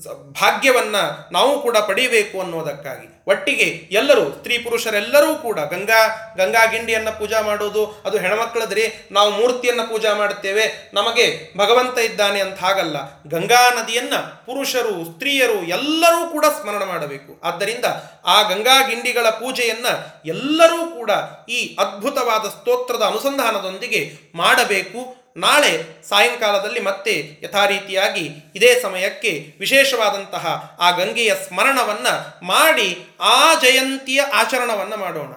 ಭಾಗ್ಯವನ್ನು 0.06 1.32
ನಾವು 1.32 1.62
ಕೂಡ 1.62 1.76
ಪಡೆಯಬೇಕು 1.76 2.40
ಅನ್ನೋದಕ್ಕಾಗಿ. 2.40 3.18
ಒಟ್ಟಿಗೆ 3.26 3.64
ಎಲ್ಲರೂ, 3.90 4.30
ಸ್ತ್ರೀ 4.30 4.58
ಪುರುಷರೆಲ್ಲರೂ 4.58 5.34
ಕೂಡ 5.34 5.60
ಗಂಗಾ 5.60 6.34
ಗಂಗಾ 6.36 6.64
ಗಿಂಡಿಯನ್ನು 6.64 7.18
ಪೂಜಾ 7.18 7.40
ಮಾಡೋದು, 7.40 8.02
ಅದು 8.06 8.18
ಹೆಣ್ಮಕ್ಳದ್ರಿ 8.18 9.08
ನಾವು 9.12 9.30
ಮೂರ್ತಿಯನ್ನು 9.30 9.88
ಪೂಜಾ 9.88 10.14
ಮಾಡುತ್ತೇವೆ, 10.14 10.90
ನಮಗೆ 10.94 11.56
ಭಗವಂತ 11.56 11.98
ಇದ್ದಾನೆ 11.98 12.40
ಅಂತ 12.40 12.60
ಹಾಗಲ್ಲ. 12.60 12.96
ಗಂಗಾ 13.26 13.70
ನದಿಯನ್ನು 13.70 14.46
ಪುರುಷರು, 14.46 15.04
ಸ್ತ್ರೀಯರು 15.04 15.64
ಎಲ್ಲರೂ 15.64 16.30
ಕೂಡ 16.30 16.44
ಸ್ಮರಣ 16.60 16.84
ಮಾಡಬೇಕು. 16.84 17.40
ಆದ್ದರಿಂದ 17.44 17.84
ಆ 18.26 18.42
ಗಂಗಾ 18.42 18.88
ಗಿಂಡಿಗಳ 18.88 19.28
ಪೂಜೆಯನ್ನು 19.28 20.22
ಎಲ್ಲರೂ 20.26 20.90
ಕೂಡ 20.90 21.10
ಈ 21.48 21.76
ಅದ್ಭುತವಾದ 21.78 22.48
ಸ್ತೋತ್ರದ 22.48 23.02
ಅನುಸಂಧಾನದೊಂದಿಗೆ 23.02 24.12
ಮಾಡಬೇಕು. 24.34 25.27
ನಾಳೆ 25.38 26.02
ಸಾಯಂಕಾಲದಲ್ಲಿ 26.08 26.80
ಮತ್ತೆ 26.80 27.40
ಯಥಾರೀತಿಯಾಗಿ 27.42 28.52
ಇದೇ 28.54 28.80
ಸಮಯಕ್ಕೆ 28.80 29.56
ವಿಶೇಷವಾದಂತಹ 29.58 30.76
ಆ 30.80 30.90
ಗಂಗೆಯ 30.90 31.34
ಸ್ಮರಣವನ್ನು 31.34 32.46
ಮಾಡಿ 32.46 33.06
ಆ 33.20 33.54
ಜಯಂತಿಯ 33.54 34.20
ಆಚರಣವನ್ನು 34.20 34.96
ಮಾಡೋಣ. 34.96 35.32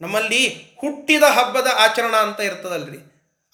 ನಮ್ಮಲ್ಲಿ 0.00 0.48
ಹುಟ್ಟಿದ 0.80 1.22
ಹಬ್ಬದ 1.22 1.66
ಆಚರಣ 1.78 2.16
ಅಂತ 2.16 2.40
ಇರ್ತದಲ್ರಿ. 2.40 2.98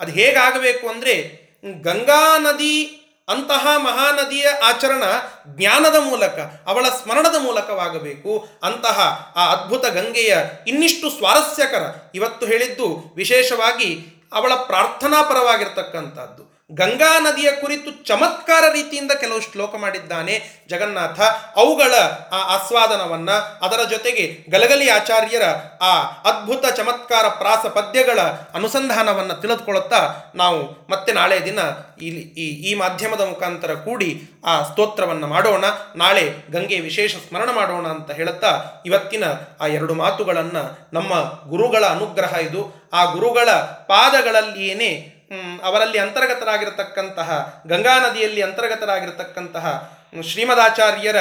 ಅದು 0.00 0.12
ಹೇಗಾಗಬೇಕು 0.12 0.88
ಅಂದರೆ 0.88 1.42
ಗಂಗಾ 1.80 2.38
ನದಿ 2.38 2.98
ಅಂತಹ 3.28 3.66
ಮಹಾನದಿಯ 3.76 4.48
ಆಚರಣ 4.48 5.02
ಜ್ಞಾನದ 5.46 5.96
ಮೂಲಕ, 5.98 6.38
ಅವಳ 6.66 6.88
ಸ್ಮರಣದ 6.88 7.34
ಮೂಲಕವಾಗಬೇಕು. 7.38 8.48
ಅಂತಹ 8.62 9.32
ಆ 9.36 9.54
ಅದ್ಭುತ 9.54 9.86
ಗಂಗೆಯ 9.86 10.36
ಇನ್ನಿಷ್ಟು 10.66 11.10
ಸ್ವಾರಸ್ಯಕರ, 11.10 11.82
ಇವತ್ತು 12.14 12.46
ಹೇಳಿದ್ದು 12.46 13.12
ವಿಶೇಷವಾಗಿ 13.16 14.11
ಅವಳ 14.32 14.52
ಪ್ರಾರ್ಥನಾ 14.66 15.22
ಪರವಾಗಿರ್ತಕ್ಕಂಥದ್ದು 15.22 16.42
ಗಂಗಾ 16.74 17.18
ನದಿಯ 17.18 17.52
ಕುರಿತು 17.52 18.04
ಚಮತ್ಕಾರ 18.04 18.64
ರೀತಿಯಿಂದ 18.72 19.12
ಕೆಲವು 19.12 19.40
ಶ್ಲೋಕ 19.40 19.76
ಮಾಡಿದ್ದಾನೆ 19.76 20.64
ಜಗನ್ನಾಥ. 20.68 21.20
ಅವುಗಳ 21.56 21.94
ಆ 22.32 22.56
ಆಸ್ವಾದನವನ್ನು 22.56 23.64
ಅದರ 23.64 23.80
ಜೊತೆಗೆ 23.90 24.44
ಗಲಗಲಿ 24.50 24.90
ಆಚಾರ್ಯರ 24.90 25.42
ಆ 25.80 26.00
ಅದ್ಭುತ 26.00 26.66
ಚಮತ್ಕಾರ 26.66 27.28
ಪ್ರಾಸ 27.28 27.66
ಪದ್ಯಗಳ 27.66 28.20
ಅನುಸಂಧಾನವನ್ನು 28.54 29.34
ತಿಳಿದುಕೊಳ್ಳುತ್ತಾ 29.40 30.32
ನಾವು 30.34 30.86
ಮತ್ತೆ 30.90 31.12
ನಾಳೆ 31.12 31.44
ದಿನ 31.44 31.58
ಇಲ್ಲಿ 32.02 32.20
ಈ 32.20 32.70
ಈ 32.70 32.74
ಮಾಧ್ಯಮದ 32.74 33.20
ಮುಖಾಂತರ 33.20 33.74
ಕೂಡಿ 33.74 34.22
ಆ 34.46 34.62
ಸ್ತೋತ್ರವನ್ನು 34.62 35.26
ಮಾಡೋಣ. 35.26 35.64
ನಾಳೆ 35.96 36.34
ಗಂಗೆ 36.50 36.80
ವಿಶೇಷ 36.80 37.16
ಸ್ಮರಣ 37.16 37.50
ಮಾಡೋಣ 37.50 37.88
ಅಂತ 37.88 38.10
ಹೇಳುತ್ತಾ 38.10 38.82
ಇವತ್ತಿನ 38.86 39.24
ಆ 39.60 39.66
ಎರಡು 39.66 39.94
ಮಾತುಗಳನ್ನು 39.94 40.88
ನಮ್ಮ 40.92 41.14
ಗುರುಗಳ 41.48 41.84
ಅನುಗ್ರಹ 41.84 42.32
ಇದು. 42.32 42.90
ಆ 42.92 43.04
ಗುರುಗಳ 43.04 43.50
ಪಾದಗಳಲ್ಲಿಯೇನೆ 43.88 45.21
ಅವರಲ್ಲಿ 45.62 45.98
ಅಂತರ್ಗತರಾಗಿರತಕ್ಕಂತಹ, 45.98 47.62
ಗಂಗಾ 47.66 47.98
ನದಿಯಲ್ಲಿ 47.98 48.42
ಅಂತರ್ಗತರಾಗಿರತಕ್ಕಂತಹ 48.42 49.92
ಶ್ರೀಮದಾಚಾರ್ಯರ 50.28 51.16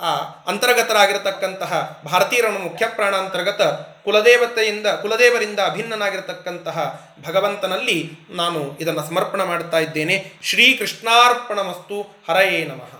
ಆ, 0.00 0.14
ಅಂತರ್ಗತರಾಗಿರತಕ್ಕಂತಹ 0.46 2.00
ಭಾರತೀಯರನ್ನು 2.04 2.58
ಮುಖ್ಯ 2.58 2.88
ಪ್ರಾಣಾಂತರ್ಗತ 2.88 3.62
ಕುಲದೇವತೆಯಿಂದ, 4.04 4.86
ಕುಲದೇವರಿಂದ 4.86 5.60
ಅಭಿನ್ನನಾಗಿರತಕ್ಕಂತಹ 5.60 7.00
ಭಗವಂತನಲ್ಲಿ 7.26 8.10
ನಾನು 8.30 8.78
ಇದನ್ನು 8.80 9.02
ಸಮರ್ಪಣ 9.02 9.42
ಮಾಡ್ತಾ 9.42 9.78
ಇದ್ದೇನೆ. 9.78 10.32
ಶ್ರೀಕೃಷ್ಣಾರ್ಪಣಮಸ್ತು, 10.42 12.22
ಹರಯೇ 12.30 12.64
ನಮಃ. 12.64 12.98